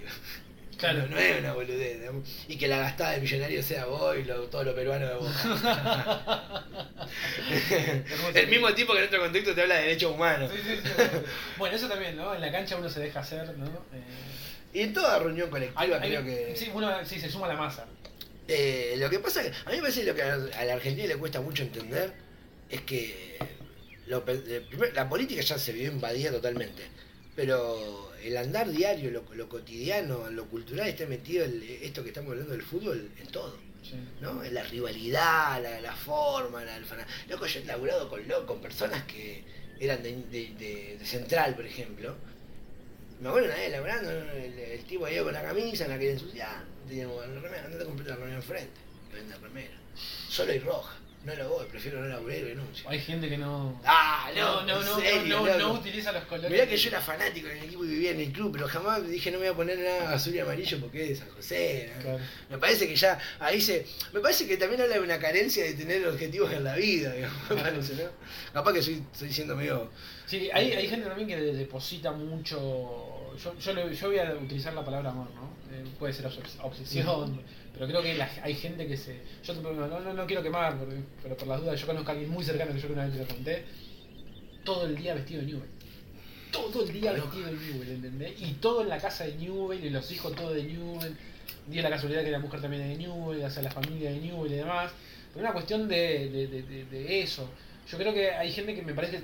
Claro. 0.77 1.07
No, 1.07 1.17
es 1.17 1.39
una 1.39 1.53
boludez. 1.53 1.99
Y 2.47 2.57
que 2.57 2.67
la 2.67 2.79
gastada 2.79 3.11
de 3.11 3.21
millonario 3.21 3.63
sea 3.63 3.85
vos 3.85 4.15
y 4.17 4.23
lo, 4.23 4.43
todo 4.49 4.63
lo 4.63 4.75
peruano 4.75 5.07
de 5.07 5.13
boca. 5.15 6.63
el 8.33 8.47
mismo 8.47 8.73
tipo 8.73 8.93
que 8.93 8.99
en 8.99 9.05
otro 9.07 9.19
contexto 9.21 9.53
te 9.55 9.61
habla 9.61 9.75
de 9.75 9.81
derechos 9.83 10.11
humanos. 10.11 10.51
Sí, 10.53 10.61
sí, 10.63 10.79
sí. 10.83 10.89
Bueno, 11.57 11.75
eso 11.75 11.87
también, 11.87 12.15
¿no? 12.15 12.33
En 12.35 12.41
la 12.41 12.51
cancha 12.51 12.75
uno 12.75 12.89
se 12.89 12.99
deja 12.99 13.19
hacer, 13.21 13.57
¿no? 13.57 13.65
Eh, 13.65 14.01
Y 14.73 14.81
en 14.81 14.93
toda 14.93 15.19
reunión 15.19 15.49
colectiva 15.49 15.81
hay- 15.81 15.91
hay- 15.93 16.09
creo 16.09 16.23
que. 16.23 16.55
Sí, 16.55 16.69
uno 16.73 17.05
sí, 17.05 17.19
se 17.19 17.29
suma 17.29 17.45
a 17.45 17.49
la 17.49 17.55
masa. 17.55 17.85
Eh, 18.47 18.95
lo 18.97 19.09
que 19.09 19.19
pasa 19.19 19.41
es 19.41 19.51
que 19.51 19.57
a 19.65 19.69
mí 19.71 19.75
me 19.77 19.81
parece 19.81 20.01
que 20.01 20.07
lo 20.07 20.15
que 20.15 20.21
a 20.21 20.65
la 20.65 20.73
Argentina 20.73 21.07
le 21.07 21.15
cuesta 21.15 21.41
mucho 21.41 21.63
entender 21.63 22.13
es 22.69 22.81
que 22.81 23.37
lo 24.07 24.23
la 24.93 25.09
política 25.09 25.41
ya 25.41 25.57
se 25.57 25.71
vio 25.71 25.87
invadida 25.91 26.29
totalmente, 26.31 26.83
pero 27.35 28.11
el 28.27 28.37
andar 28.37 28.69
diario, 28.71 29.11
lo, 29.11 29.23
lo 29.33 29.47
cotidiano, 29.49 30.29
lo 30.31 30.45
cultural 30.47 30.87
está 30.87 31.05
metido 31.05 31.45
el- 31.45 31.61
esto 31.63 32.01
que 32.03 32.09
estamos 32.09 32.31
hablando 32.31 32.51
del 32.53 32.63
fútbol 32.63 33.09
en 33.19 33.27
todo. 33.27 33.57
Sí. 33.83 33.93
¿no? 34.19 34.41
La 34.43 34.63
rivalidad, 34.63 35.61
la, 35.61 35.79
la 35.79 35.95
forma, 35.95 36.63
la, 36.63 36.75
el 36.77 36.85
Loco, 37.29 37.45
yo 37.45 37.59
he 37.59 37.65
laburado 37.65 38.09
con, 38.09 38.21
con 38.47 38.59
personas 38.59 39.03
que 39.03 39.43
eran 39.79 40.01
de, 40.01 40.15
de- 40.31 40.53
de- 40.57 40.97
de 40.97 41.05
Central, 41.05 41.55
por 41.55 41.65
ejemplo. 41.65 42.15
Me 43.21 43.29
acuerdo 43.29 43.47
una 43.47 43.57
vez 43.57 43.71
laburando, 43.71 44.09
el, 44.11 44.57
el 44.59 44.83
tipo 44.85 45.05
ahí 45.05 45.19
con 45.19 45.33
la 45.33 45.43
camisa, 45.43 45.87
la 45.87 45.97
quería 45.99 46.13
ensuciar. 46.13 46.63
Teníamos 46.87 47.27
la 47.27 47.39
remera, 47.39 47.63
andate 47.65 47.83
a 47.83 47.85
comprar 47.85 48.07
la 48.09 48.15
remera 48.15 48.35
enfrente, 48.37 48.79
que 49.09 49.15
vende 49.17 49.35
remera. 49.37 49.77
Solo 50.29 50.53
y 50.53 50.59
roja. 50.59 50.97
No 51.25 51.35
lo 51.35 51.49
voy, 51.49 51.65
prefiero 51.65 51.99
no 52.01 52.07
laburar 52.07 52.37
y 52.37 52.43
renuncio. 52.43 52.87
Hay 52.87 52.99
gente 52.99 53.27
que 53.27 53.37
no. 53.37 53.81
Ah, 53.83 54.29
no, 54.35 54.61
no, 54.63 54.83
no, 54.83 54.99
en 55.01 55.27
no, 55.27 55.45
no, 55.47 55.57
no 55.57 55.73
utiliza 55.73 56.11
los 56.11 56.23
colores. 56.25 56.51
Mirá 56.51 56.67
que 56.67 56.77
yo 56.77 56.89
era 56.89 57.01
fanático 57.01 57.47
del 57.47 57.57
equipo 57.63 57.83
y 57.83 57.87
vivía 57.87 58.11
en 58.11 58.19
el 58.19 58.31
club, 58.31 58.51
pero 58.51 58.67
jamás 58.67 59.07
dije 59.07 59.31
no 59.31 59.39
me 59.39 59.45
voy 59.45 59.53
a 59.53 59.55
poner 59.57 59.79
nada 59.79 60.13
azul 60.13 60.35
y 60.35 60.39
amarillo 60.39 60.79
porque 60.79 61.01
es 61.03 61.09
de 61.09 61.15
San 61.15 61.29
José. 61.31 61.91
¿no? 61.95 62.01
Claro. 62.03 62.19
Me 62.51 62.57
parece 62.59 62.87
que 62.87 62.95
ya 62.95 63.17
ahí 63.39 63.59
se. 63.59 63.87
Me 64.13 64.19
parece 64.19 64.45
que 64.47 64.55
también 64.57 64.81
habla 64.81 64.95
de 64.95 65.01
una 65.01 65.17
carencia 65.17 65.63
de 65.63 65.73
tener 65.73 66.07
objetivos 66.07 66.51
en 66.53 66.63
la 66.63 66.75
vida, 66.75 67.11
digamos, 67.13 67.49
me 67.49 67.55
parece, 67.55 67.95
¿no? 67.95 68.09
Capaz 68.53 68.73
que 68.73 68.83
soy, 68.83 69.03
estoy 69.11 69.33
siendo 69.33 69.55
medio. 69.55 69.89
Sí, 70.27 70.49
hay, 70.53 70.73
hay 70.73 70.87
gente 70.87 71.07
también 71.07 71.27
que 71.27 71.37
deposita 71.37 72.11
mucho. 72.11 73.33
Yo, 73.43 73.57
yo, 73.59 73.73
le- 73.73 73.95
yo 73.95 74.07
voy 74.07 74.19
a 74.19 74.33
utilizar 74.35 74.73
la 74.73 74.85
palabra 74.85 75.09
amor, 75.09 75.27
¿no? 75.31 75.55
Eh, 75.75 75.83
puede 75.99 76.13
ser 76.13 76.25
obses- 76.27 76.57
obsesión, 76.61 77.41
pero 77.75 77.87
creo 77.87 78.01
que 78.01 78.15
la- 78.15 78.29
hay 78.41 78.55
gente 78.55 78.87
que 78.87 78.97
se. 78.97 79.19
Yo 79.43 79.53
no, 79.55 79.73
no, 79.73 80.13
no 80.13 80.25
quiero 80.25 80.41
quemar, 80.41 80.77
porque- 80.77 80.95
pero 81.21 81.37
por 81.37 81.47
las 81.47 81.61
dudas, 81.61 81.79
yo 81.79 81.85
conozco 81.85 82.09
a 82.09 82.13
alguien 82.13 82.29
muy 82.31 82.43
cercano 82.43 82.73
que 82.73 82.79
yo 82.79 82.87
que 82.87 82.93
una 82.93 83.05
vez 83.05 83.13
te 83.13 83.19
lo 83.19 83.27
conté. 83.27 83.65
Todo 84.63 84.85
el 84.87 84.95
día 84.95 85.13
vestido 85.13 85.41
de 85.41 85.47
Newell. 85.47 85.69
Todo 86.51 86.83
el 86.83 86.93
día 86.93 87.11
vestido 87.11 87.45
de 87.47 87.51
Newell, 87.53 87.89
¿entendés? 87.91 88.41
Y 88.41 88.53
todo 88.53 88.81
en 88.81 88.89
la 88.89 88.97
casa 88.97 89.25
de 89.25 89.35
Newell, 89.35 89.83
y 89.83 89.89
los 89.89 90.09
hijos 90.11 90.35
todos 90.35 90.55
de 90.55 90.63
Newell. 90.63 91.15
Dio 91.67 91.81
la 91.81 91.89
casualidad 91.89 92.23
que 92.23 92.31
la 92.31 92.39
mujer 92.39 92.61
también 92.61 92.83
es 92.83 92.89
de 92.89 92.97
Newell, 93.05 93.43
o 93.43 93.49
sea, 93.49 93.61
la 93.63 93.71
familia 93.71 94.09
de 94.11 94.19
Newell 94.19 94.51
y 94.51 94.55
demás. 94.55 94.91
Pero 95.33 95.45
una 95.45 95.53
cuestión 95.53 95.87
de, 95.87 96.29
de, 96.29 96.85
de, 96.85 97.21
eso. 97.21 97.49
Yo 97.89 97.97
creo 97.97 98.13
que 98.13 98.31
hay 98.31 98.51
gente 98.51 98.73
que 98.73 98.81
me 98.81 98.93
parece. 98.93 99.21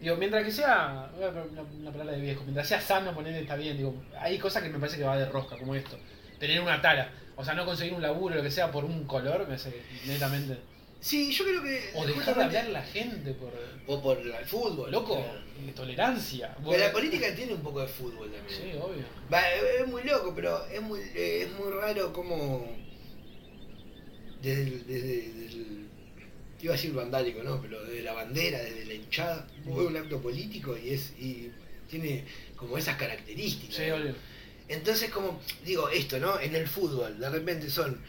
Digo, 0.00 0.16
mientras 0.16 0.44
que 0.44 0.52
sea. 0.52 1.10
Una, 1.18 1.62
una 1.62 1.90
palabra 1.90 2.12
de 2.12 2.20
viejo. 2.20 2.42
Mientras 2.44 2.68
sea 2.68 2.80
sano, 2.80 3.12
poner 3.14 3.34
está 3.34 3.56
bien. 3.56 3.76
Digo, 3.76 3.94
hay 4.18 4.38
cosas 4.38 4.62
que 4.62 4.68
me 4.68 4.78
parece 4.78 4.98
que 4.98 5.04
va 5.04 5.18
de 5.18 5.26
rosca, 5.26 5.56
como 5.58 5.74
esto. 5.74 5.98
Tener 6.38 6.60
una 6.60 6.80
tara. 6.80 7.10
O 7.40 7.44
sea, 7.44 7.54
no 7.54 7.64
conseguir 7.64 7.94
un 7.94 8.02
laburo, 8.02 8.34
lo 8.36 8.42
que 8.42 8.50
sea, 8.50 8.70
por 8.70 8.84
un 8.84 9.04
color, 9.06 9.48
me 9.48 9.54
hace 9.54 9.72
netamente. 10.06 10.58
Sí, 11.00 11.32
yo 11.32 11.44
creo 11.44 11.62
que. 11.62 11.90
O 11.94 12.06
dejar 12.06 12.36
de 12.36 12.44
hablar 12.44 12.66
la 12.68 12.82
gente 12.82 13.32
por. 13.32 13.52
O 13.86 14.02
por 14.02 14.18
el 14.18 14.32
fútbol. 14.46 14.90
Loco, 14.90 15.16
claro. 15.16 15.38
eh, 15.66 15.72
tolerancia. 15.74 16.54
Pero 16.62 16.78
la 16.78 16.92
política 16.92 17.34
tiene 17.34 17.54
un 17.54 17.62
poco 17.62 17.80
de 17.80 17.88
fútbol 17.88 18.30
también. 18.30 18.46
Sí, 18.72 18.78
obvio. 18.78 19.04
Va, 19.32 19.40
es 19.50 19.86
muy 19.88 20.02
loco, 20.04 20.32
pero 20.34 20.66
es 20.66 20.82
muy, 20.82 21.00
eh, 21.14 21.42
es 21.46 21.52
muy 21.58 21.72
raro 21.72 22.12
como. 22.12 22.66
Desde 24.42 24.62
el, 24.62 24.86
desde, 24.86 25.06
desde 25.32 25.46
el- 25.58 25.80
Iba 26.62 26.74
a 26.74 26.76
decir 26.76 26.92
vandálico, 26.92 27.42
¿no? 27.42 27.58
Pero 27.62 27.82
desde 27.84 28.02
la 28.02 28.12
bandera, 28.12 28.58
desde 28.60 28.84
la 28.84 28.92
hinchada, 28.92 29.46
ves 29.64 29.74
un 29.76 29.96
acto 29.96 30.20
político 30.20 30.76
y 30.76 30.90
es 30.90 31.14
y 31.18 31.50
tiene 31.88 32.26
como 32.54 32.76
esas 32.76 32.96
características. 32.96 33.76
Sí, 33.76 33.90
obvio. 33.90 34.14
Entonces, 34.70 35.10
como 35.10 35.40
digo, 35.64 35.88
esto, 35.88 36.20
¿no? 36.20 36.38
En 36.38 36.54
el 36.54 36.68
fútbol, 36.68 37.18
de 37.18 37.28
repente 37.28 37.68
son 37.68 38.00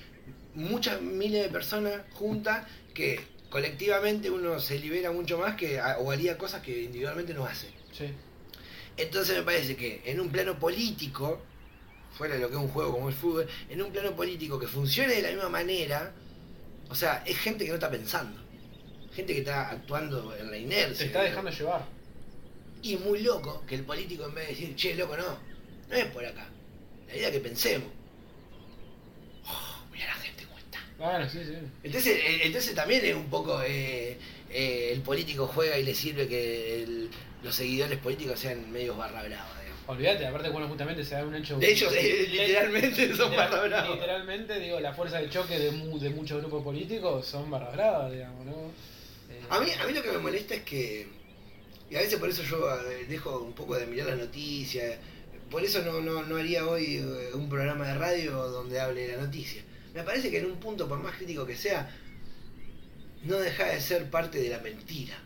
muchas 0.54 1.02
miles 1.02 1.42
de 1.42 1.50
personas 1.50 2.04
juntas 2.14 2.68
que 2.94 3.20
colectivamente 3.50 4.30
uno 4.30 4.60
se 4.60 4.78
libera 4.78 5.12
mucho 5.12 5.40
más 5.40 5.56
que 5.56 5.82
o 5.82 6.12
haría 6.12 6.38
cosas 6.38 6.62
que 6.62 6.84
individualmente 6.84 7.34
no 7.34 7.46
hace. 7.46 7.68
Sí. 7.92 8.06
Entonces 8.96 9.38
me 9.38 9.42
parece 9.42 9.76
que 9.76 10.04
en 10.06 10.20
un 10.20 10.30
plano 10.30 10.60
político, 10.60 11.42
fuera 12.16 12.36
de 12.36 12.42
lo 12.42 12.50
que 12.50 12.54
es 12.54 12.62
un 12.62 12.68
juego 12.68 12.92
como 12.92 13.10
el 13.10 13.16
fútbol, 13.16 13.48
en 13.68 13.82
un 13.82 13.92
plano 13.92 14.16
político 14.16 14.60
que 14.60 14.68
funcione 14.68 15.16
de 15.16 15.22
la 15.24 15.30
misma 15.30 15.50
manera, 15.50 16.14
o 16.90 16.94
sea, 16.94 17.24
es 17.26 17.40
gente 17.40 17.64
que 17.64 17.70
no 17.70 17.76
está 17.76 17.90
pensando. 17.90 18.40
Gente 19.16 19.34
que 19.34 19.40
está 19.40 19.72
actuando 19.72 20.36
en 20.38 20.52
la 20.52 20.58
inercia. 20.58 20.96
Se 20.96 21.06
está 21.06 21.24
dejando 21.24 21.50
llevar. 21.50 21.86
Y 22.84 22.98
muy 22.98 23.24
loco 23.24 23.64
que 23.68 23.74
el 23.74 23.84
político 23.84 24.26
en 24.26 24.36
vez 24.36 24.48
de 24.48 24.54
decir, 24.54 24.76
che, 24.76 24.94
loco, 24.94 25.18
no, 25.18 25.51
no 25.92 25.98
es 25.98 26.06
por 26.06 26.26
acá. 26.26 26.48
La 27.08 27.16
idea 27.18 27.32
que 27.32 27.40
pensemos. 27.40 27.88
Oh, 29.46 29.86
mira 29.92 30.08
la 30.08 30.14
gente 30.14 30.44
cómo 30.46 30.58
está. 30.58 30.80
Bueno, 30.98 31.30
sí, 31.30 31.40
sí. 31.46 31.54
Entonces, 31.84 32.18
eh, 32.18 32.40
entonces 32.44 32.76
también 32.76 33.04
es 33.06 33.16
un 33.16 33.30
poco 33.30 33.62
eh, 33.64 34.18
eh, 34.50 34.90
el 34.94 35.02
político 35.02 35.48
juega 35.48 35.78
y 35.78 35.84
le 35.84 35.94
sirve 35.94 36.28
que 36.28 36.84
el- 36.84 37.10
los 37.44 37.56
seguidores 37.56 37.98
políticos 38.00 38.40
sean 38.40 38.72
medios 38.72 38.96
barra 38.98 39.24
brava. 39.24 39.60
digamos. 39.62 39.82
Olvídate, 39.88 40.26
aparte, 40.28 40.50
bueno, 40.50 40.68
justamente 40.68 41.04
se 41.04 41.16
da 41.16 41.26
un 41.26 41.36
hecho. 41.36 41.58
De 41.58 41.72
hecho, 41.72 41.90
eh, 41.94 42.28
literalmente 42.30 43.16
son 43.16 43.32
Literal- 43.32 43.50
barra. 43.70 43.90
Literalmente, 43.90 44.60
digo, 44.60 44.80
la 44.80 44.94
fuerza 44.94 45.20
de 45.20 45.30
choque 45.30 45.58
de, 45.58 45.72
mu- 45.72 46.00
de 46.00 46.12
muchos 46.12 46.40
grupos 46.40 46.64
políticos 46.64 47.26
son 47.26 47.50
barra 47.50 47.72
brava, 47.72 48.10
digamos, 48.12 48.46
¿no? 48.46 48.54
Eh, 49.30 49.42
A 49.50 49.60
mí, 49.60 49.70
a 49.72 49.88
mí 49.88 49.94
lo 49.94 50.04
que 50.04 50.12
me 50.12 50.20
molesta 50.20 50.54
es 50.54 50.62
que, 50.62 51.08
y 51.90 51.96
a 51.96 52.00
veces 52.00 52.20
por 52.20 52.30
eso 52.30 52.44
yo 52.44 52.70
eh, 52.92 53.06
dejo 53.10 53.40
un 53.40 53.54
poco 53.54 53.76
de 53.76 53.88
mirar 53.88 54.08
las 54.08 54.20
noticias, 54.20 54.98
por 55.52 55.64
eso 55.64 55.84
no, 55.84 56.00
no, 56.00 56.24
no 56.24 56.38
haría 56.38 56.66
hoy 56.66 56.98
eh, 56.98 57.32
un 57.34 57.50
programa 57.50 57.86
de 57.88 57.96
radio 57.96 58.48
donde 58.48 58.80
hable 58.80 59.08
de 59.08 59.18
la 59.18 59.24
noticia. 59.24 59.62
Me 59.94 60.04
parece 60.04 60.32
que 60.32 60.40
en 60.40 60.46
un 60.46 60.60
punto, 60.60 60.88
por 60.88 60.98
más 61.00 61.18
crítico 61.18 61.46
que 61.46 61.58
sea, 61.58 61.94
no 63.24 63.38
deja 63.38 63.66
de 63.66 63.82
ser 63.82 64.10
parte 64.10 64.42
de 64.42 64.50
la 64.50 64.60
mentira. 64.60 65.22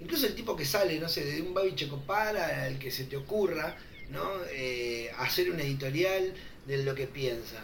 Incluso 0.00 0.26
el 0.28 0.34
tipo 0.34 0.56
que 0.56 0.64
sale, 0.64 0.98
no 1.00 1.08
sé, 1.08 1.24
de 1.24 1.42
un 1.42 1.52
Babi 1.52 1.74
Checopara, 1.74 2.64
al 2.64 2.78
que 2.78 2.90
se 2.90 3.04
te 3.04 3.16
ocurra, 3.16 3.76
¿no? 4.08 4.22
Eh, 4.52 5.10
hacer 5.18 5.50
una 5.50 5.62
editorial 5.62 6.32
de 6.66 6.84
lo 6.84 6.94
que 6.94 7.08
piensa. 7.08 7.62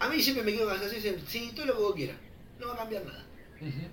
A 0.00 0.08
mí 0.08 0.20
siempre 0.20 0.44
me 0.44 0.52
quedo 0.52 0.68
con 0.68 0.74
la 0.74 0.82
sensación 0.82 1.16
sí, 1.26 1.52
todo 1.54 1.66
lo 1.66 1.76
que 1.76 1.82
vos 1.82 1.94
quieras, 1.94 2.16
no 2.58 2.66
va 2.66 2.74
a 2.74 2.78
cambiar 2.78 3.04
nada. 3.04 3.24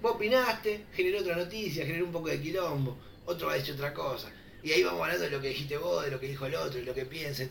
Vos 0.02 0.16
opinaste, 0.16 0.86
generó 0.94 1.20
otra 1.20 1.38
noticia, 1.38 1.86
generó 1.86 2.06
un 2.06 2.12
poco 2.12 2.28
de 2.28 2.42
quilombo, 2.42 2.98
otro 3.26 3.48
va 3.48 3.54
a 3.54 3.58
decir 3.58 3.76
otra 3.76 3.94
cosa. 3.94 4.30
Y 4.64 4.72
ahí 4.72 4.84
vamos 4.84 5.02
hablando 5.02 5.26
de 5.26 5.30
lo 5.32 5.42
que 5.42 5.50
dijiste 5.50 5.78
vos, 5.78 6.06
de 6.06 6.12
lo 6.12 6.20
que 6.20 6.28
dijo 6.28 6.46
el 6.46 6.56
otro, 6.56 6.80
de 6.80 6.86
lo 6.86 6.94
que 6.94 7.06
piensa, 7.06 7.44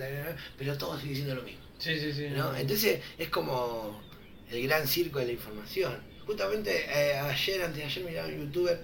pero 0.56 0.78
todo 0.78 0.96
sigue 0.98 1.10
diciendo 1.10 1.34
lo 1.34 1.42
mismo. 1.42 1.60
Sí, 1.78 1.98
sí, 2.00 2.12
sí. 2.12 2.28
¿no? 2.30 2.56
Entonces 2.56 3.00
es 3.18 3.28
como 3.28 4.00
el 4.50 4.62
gran 4.66 4.86
circo 4.86 5.18
de 5.18 5.26
la 5.26 5.32
información. 5.32 6.00
Justamente 6.26 6.84
eh, 6.88 7.18
ayer, 7.18 7.62
antes 7.62 7.78
de 7.78 7.84
ayer, 7.84 8.04
miraba 8.04 8.28
un 8.28 8.38
youtuber 8.46 8.82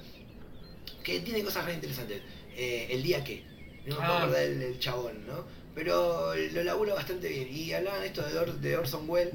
que 1.02 1.20
tiene 1.20 1.42
cosas 1.42 1.64
re 1.64 1.74
interesantes. 1.74 2.20
Eh, 2.56 2.88
el 2.90 3.02
día 3.02 3.22
que, 3.24 3.44
no 3.86 3.96
me 3.96 4.02
Ah. 4.04 4.18
acordar 4.18 4.40
del, 4.42 4.58
del 4.58 4.78
chabón, 4.78 5.26
¿no? 5.26 5.46
Pero 5.74 6.34
lo 6.34 6.64
labura 6.64 6.94
bastante 6.94 7.28
bien. 7.28 7.48
Y 7.54 7.72
hablaban 7.72 8.02
esto 8.02 8.22
de, 8.28 8.38
Or- 8.38 8.58
de 8.60 8.76
Orson 8.76 9.08
Welles, 9.08 9.34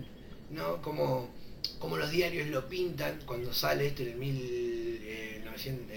¿no? 0.52 0.82
Como, 0.82 1.34
como 1.80 1.98
los 1.98 2.12
diarios 2.12 2.48
lo 2.50 2.68
pintan 2.68 3.20
cuando 3.26 3.54
sale 3.54 3.88
esto 3.88 4.04
en 4.04 4.10
el 4.10 4.16
mil, 4.18 5.00
eh, 5.04 5.42
900, 5.46 5.88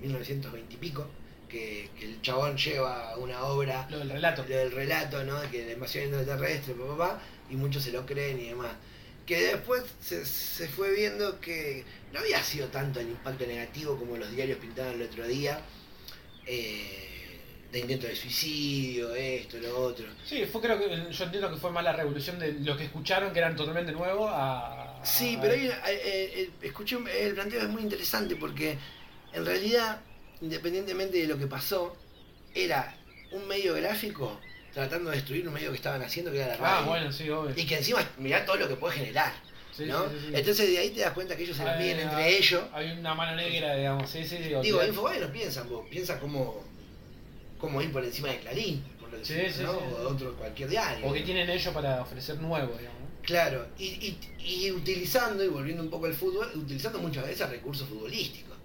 1920 0.00 0.74
y 0.74 0.76
pico, 0.78 1.06
que, 1.56 1.90
que 1.98 2.04
el 2.06 2.20
chabón 2.22 2.56
lleva 2.56 3.16
una 3.16 3.42
obra 3.44 3.86
Lo 3.90 3.98
del 3.98 4.10
relato. 4.10 4.44
lo 4.48 4.56
del 4.56 4.72
relato, 4.72 5.24
¿no? 5.24 5.40
De 5.40 5.48
que 5.48 5.64
la 5.66 5.72
invasión 5.72 6.04
extraterrestre, 6.14 6.74
papá, 6.74 6.96
papá, 6.96 7.22
y 7.50 7.56
muchos 7.56 7.82
se 7.84 7.92
lo 7.92 8.04
creen 8.04 8.38
y 8.40 8.48
demás. 8.48 8.72
Que 9.26 9.42
después 9.42 9.82
se, 10.00 10.24
se 10.24 10.68
fue 10.68 10.92
viendo 10.94 11.40
que 11.40 11.84
no 12.12 12.20
había 12.20 12.42
sido 12.42 12.68
tanto 12.68 13.00
el 13.00 13.08
impacto 13.08 13.44
negativo 13.46 13.96
como 13.98 14.16
los 14.16 14.30
diarios 14.30 14.58
pintaban 14.58 14.94
el 14.94 15.02
otro 15.02 15.26
día, 15.26 15.60
eh, 16.46 17.40
de 17.72 17.78
intento 17.80 18.06
de 18.06 18.14
suicidio, 18.14 19.14
esto, 19.14 19.58
lo 19.58 19.76
otro. 19.78 20.06
Sí, 20.24 20.44
fue 20.46 20.60
creo 20.60 20.78
que 20.78 21.12
yo 21.12 21.24
entiendo 21.24 21.50
que 21.50 21.56
fue 21.56 21.72
más 21.72 21.82
la 21.84 21.92
revolución 21.92 22.38
de 22.38 22.52
lo 22.52 22.76
que 22.76 22.84
escucharon, 22.84 23.32
que 23.32 23.40
eran 23.40 23.56
totalmente 23.56 23.92
nuevos, 23.92 24.30
a. 24.32 25.00
Sí, 25.02 25.36
pero 25.40 25.54
una- 25.54 25.90
eh, 25.90 26.00
eh, 26.42 26.50
escuché 26.62 26.96
el 27.20 27.34
planteo 27.34 27.62
es 27.62 27.68
muy 27.68 27.82
interesante 27.82 28.36
porque 28.36 28.78
en 29.32 29.44
realidad, 29.44 30.00
independientemente 30.40 31.18
de 31.18 31.26
lo 31.26 31.38
que 31.38 31.46
pasó, 31.46 31.96
era 32.54 32.96
un 33.32 33.46
medio 33.46 33.74
gráfico 33.74 34.40
tratando 34.72 35.10
de 35.10 35.16
destruir 35.16 35.46
un 35.48 35.54
medio 35.54 35.70
que 35.70 35.76
estaban 35.76 36.02
haciendo 36.02 36.30
que 36.30 36.38
era 36.38 36.48
la 36.48 36.56
radio. 36.56 36.76
Ah, 36.76 36.88
bueno, 36.88 37.12
sí, 37.12 37.28
obvio. 37.30 37.54
Y 37.56 37.64
que 37.66 37.78
encima 37.78 38.06
mirá 38.18 38.44
todo 38.44 38.56
lo 38.56 38.68
que 38.68 38.76
puede 38.76 38.96
generar. 38.96 39.32
Sí, 39.74 39.84
¿no? 39.86 40.04
sí, 40.04 40.16
sí, 40.18 40.26
sí. 40.28 40.32
Entonces 40.34 40.70
de 40.70 40.78
ahí 40.78 40.90
te 40.90 41.00
das 41.00 41.12
cuenta 41.12 41.36
que 41.36 41.42
ellos 41.42 41.56
se 41.56 41.62
Ah, 41.62 41.76
miden 41.78 42.00
entre 42.00 42.22
ah, 42.22 42.28
ellos. 42.28 42.62
Hay 42.72 42.92
una 42.92 43.14
mano 43.14 43.36
negra, 43.36 43.74
digamos. 43.74 44.08
Sí, 44.10 44.24
sí, 44.24 44.38
sí. 44.38 44.54
Digo. 44.62 44.84
Infobae 44.84 45.20
no 45.20 45.32
piensan 45.32 45.68
vos, 45.68 45.86
piensa 45.90 46.18
como, 46.18 46.62
como 47.58 47.80
ir 47.82 47.92
por 47.92 48.04
encima 48.04 48.28
de 48.28 48.38
Clarín, 48.40 48.82
por 49.00 49.10
Sí, 49.22 49.34
sí, 49.50 49.62
¿no? 49.62 49.72
o 49.72 49.98
de 50.00 50.06
otro 50.06 50.34
cualquier 50.36 50.68
diario. 50.68 51.06
O 51.06 51.12
que 51.12 51.20
tienen 51.20 51.48
ellos 51.50 51.72
para 51.74 52.02
ofrecer 52.02 52.38
nuevo, 52.38 52.74
digamos. 52.76 53.00
Claro, 53.22 53.66
y, 53.78 53.84
y, 53.86 54.18
y 54.38 54.70
utilizando, 54.70 55.42
y 55.42 55.48
volviendo 55.48 55.82
un 55.82 55.90
poco 55.90 56.06
al 56.06 56.14
fútbol, 56.14 56.48
utilizando 56.54 56.98
muchas 57.00 57.26
veces 57.26 57.48
recursos 57.50 57.88
futbolísticos. 57.88 58.55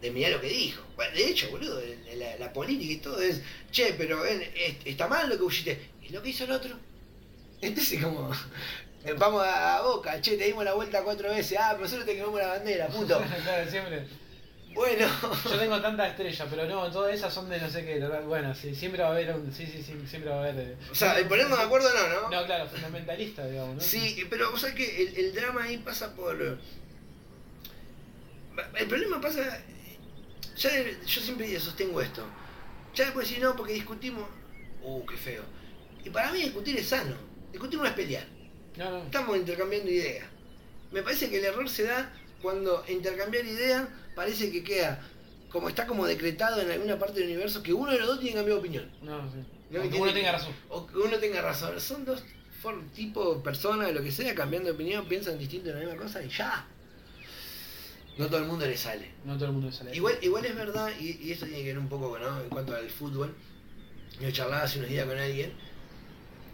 De 0.00 0.10
mirar 0.10 0.32
lo 0.32 0.40
que 0.40 0.48
dijo. 0.48 0.82
Bueno, 0.94 1.14
de 1.16 1.28
hecho, 1.30 1.48
boludo, 1.50 1.80
la, 2.16 2.36
la 2.36 2.52
política 2.52 2.92
y 2.92 2.96
todo 2.98 3.20
es, 3.20 3.40
che, 3.70 3.94
pero 3.96 4.24
es- 4.24 4.76
está 4.84 5.08
mal 5.08 5.28
lo 5.28 5.36
que 5.36 5.42
pusiste. 5.44 5.80
¿Y 6.02 6.10
lo 6.10 6.22
que 6.22 6.28
hizo 6.30 6.44
el 6.44 6.52
otro? 6.52 6.76
Entonces 7.62 8.02
como, 8.02 8.30
eh, 9.04 9.14
vamos 9.18 9.42
a, 9.42 9.76
a 9.78 9.82
Boca, 9.82 10.20
che, 10.20 10.36
te 10.36 10.44
dimos 10.44 10.64
la 10.64 10.74
vuelta 10.74 11.02
cuatro 11.02 11.30
veces, 11.30 11.56
ah, 11.58 11.68
pero 11.72 11.82
nosotros 11.84 12.06
te 12.06 12.14
quemamos 12.14 12.38
la 12.40 12.48
bandera, 12.48 12.88
puto. 12.88 13.22
claro, 13.44 13.70
siempre. 13.70 14.06
Bueno. 14.74 15.08
Yo 15.44 15.58
tengo 15.58 15.80
tantas 15.80 16.10
estrellas, 16.10 16.46
pero 16.50 16.66
no, 16.66 16.90
todas 16.92 17.14
esas 17.14 17.32
son 17.32 17.48
de 17.48 17.58
no 17.58 17.70
sé 17.70 17.82
qué. 17.86 17.98
Bueno, 18.26 18.54
sí, 18.54 18.74
siempre 18.74 19.00
va 19.02 19.08
a 19.08 19.12
haber 19.12 19.34
un. 19.34 19.50
Sí, 19.50 19.64
sí, 19.66 19.82
sí, 19.82 19.94
siempre 20.06 20.28
va 20.30 20.36
a 20.36 20.48
haber. 20.50 20.58
eh, 20.72 20.76
O 20.92 20.94
sea, 20.94 21.18
el 21.18 21.26
ponernos 21.26 21.56
de 21.58 21.64
acuerdo 21.64 21.88
no, 21.94 22.08
¿no? 22.20 22.30
No, 22.30 22.44
claro, 22.44 22.68
fundamentalista, 22.68 23.46
digamos, 23.46 23.76
¿no? 23.76 23.80
Sí, 23.80 24.22
pero 24.28 24.50
vos 24.50 24.60
sabés 24.60 24.76
que 24.76 25.02
el, 25.02 25.16
el 25.16 25.34
drama 25.34 25.62
ahí 25.62 25.78
pasa 25.78 26.14
por. 26.14 26.58
El 28.78 28.86
problema 28.86 29.18
pasa. 29.20 29.62
Ya 30.56 30.70
de- 30.70 30.96
yo 31.06 31.20
siempre 31.20 31.60
sostengo 31.60 32.00
esto. 32.00 32.24
Ya 32.94 33.04
después 33.04 33.28
decir 33.28 33.42
no, 33.42 33.54
porque 33.54 33.74
discutimos. 33.74 34.24
Uh, 34.82 35.04
qué 35.06 35.16
feo. 35.16 35.42
Y 36.04 36.10
para 36.10 36.32
mí 36.32 36.40
discutir 36.42 36.76
es 36.78 36.88
sano. 36.88 37.16
Discutir 37.52 37.78
no 37.78 37.84
es 37.86 37.92
pelear. 37.92 38.26
No, 38.76 38.90
no. 38.90 38.98
Estamos 39.04 39.36
intercambiando 39.36 39.90
ideas. 39.90 40.26
Me 40.92 41.02
parece 41.02 41.28
que 41.28 41.38
el 41.38 41.44
error 41.44 41.68
se 41.68 41.84
da 41.84 42.12
cuando 42.40 42.84
intercambiar 42.88 43.44
ideas 43.44 43.88
parece 44.14 44.50
que 44.52 44.62
queda 44.62 45.02
como 45.50 45.68
está 45.68 45.86
como 45.86 46.06
decretado 46.06 46.60
en 46.60 46.70
alguna 46.70 46.98
parte 46.98 47.20
del 47.20 47.30
universo 47.30 47.62
que 47.62 47.72
uno 47.72 47.92
de 47.92 47.98
los 47.98 48.06
dos 48.08 48.18
tiene 48.18 48.32
que 48.32 48.36
cambiar 48.38 48.56
de 48.56 48.60
opinión. 48.60 48.92
No, 49.02 49.30
sí. 49.32 49.38
No, 49.70 49.80
Aunque 49.80 49.96
y 49.96 50.00
uno 50.00 50.12
tenga 50.12 50.32
razón. 50.32 50.52
O 50.68 50.86
que 50.86 50.98
uno 50.98 51.18
tenga 51.18 51.40
razón. 51.42 51.80
Son 51.80 52.04
dos 52.04 52.22
tipos, 52.94 53.42
personas, 53.42 53.92
lo 53.92 54.02
que 54.02 54.10
sea, 54.10 54.34
cambiando 54.34 54.68
de 54.68 54.74
opinión, 54.74 55.06
piensan 55.06 55.38
distinto 55.38 55.70
en 55.70 55.76
la 55.76 55.80
misma 55.86 56.02
cosa 56.02 56.22
y 56.22 56.28
ya. 56.28 56.66
No 58.18 58.26
todo 58.28 58.38
el 58.38 58.46
mundo 58.46 58.66
le 58.66 58.76
sale. 58.76 59.10
No 59.24 59.34
todo 59.36 59.46
el 59.46 59.52
mundo 59.52 59.70
sale. 59.70 59.94
Igual, 59.94 60.18
igual 60.22 60.44
es 60.46 60.54
verdad, 60.54 60.90
y, 60.98 61.18
y 61.22 61.32
esto 61.32 61.44
tiene 61.46 61.62
que 61.62 61.68
ver 61.68 61.78
un 61.78 61.88
poco 61.88 62.18
¿no? 62.18 62.40
en 62.40 62.48
cuanto 62.48 62.74
al 62.74 62.88
fútbol. 62.88 63.34
Yo 64.20 64.30
charlaba 64.30 64.62
hace 64.62 64.78
unos 64.78 64.90
días 64.90 65.06
con 65.06 65.18
alguien. 65.18 65.52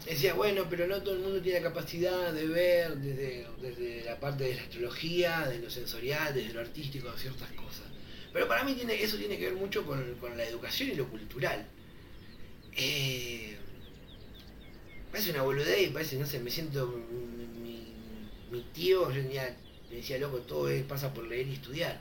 Decía, 0.05 0.35
bueno, 0.35 0.67
pero 0.69 0.89
no 0.89 1.01
todo 1.01 1.15
el 1.15 1.21
mundo 1.21 1.41
tiene 1.41 1.61
la 1.61 1.69
capacidad 1.69 2.33
de 2.33 2.47
ver 2.49 2.97
desde, 2.97 3.47
desde 3.61 4.05
la 4.05 4.19
parte 4.19 4.43
de 4.45 4.57
la 4.57 4.63
astrología, 4.63 5.47
de 5.47 5.61
lo 5.61 5.71
sensorial, 5.71 6.35
desde 6.35 6.53
lo 6.53 6.61
artístico, 6.61 7.13
ciertas 7.17 7.53
cosas. 7.53 7.85
Pero 8.33 8.49
para 8.49 8.65
mí 8.65 8.75
tiene, 8.75 9.01
eso 9.01 9.17
tiene 9.17 9.39
que 9.39 9.45
ver 9.51 9.55
mucho 9.55 9.85
con, 9.87 10.17
con 10.17 10.37
la 10.37 10.45
educación 10.45 10.91
y 10.91 10.95
lo 10.97 11.07
cultural. 11.09 11.65
Eh, 12.75 13.57
parece 15.13 15.31
una 15.31 15.43
boludez 15.43 15.91
parece, 15.93 16.17
no 16.17 16.27
sé, 16.27 16.41
me 16.41 16.51
siento 16.51 16.87
mi, 16.89 17.45
mi- 17.61 17.95
mi 18.51 18.63
tío, 18.73 19.09
yo 19.13 19.23
tenía- 19.23 19.57
me 19.93 19.99
decía, 19.99 20.19
loco, 20.19 20.39
todo 20.39 20.69
es- 20.71 20.85
pasa 20.85 21.15
por 21.15 21.27
leer 21.27 21.49
y 21.49 21.55
estudiar. 21.55 22.01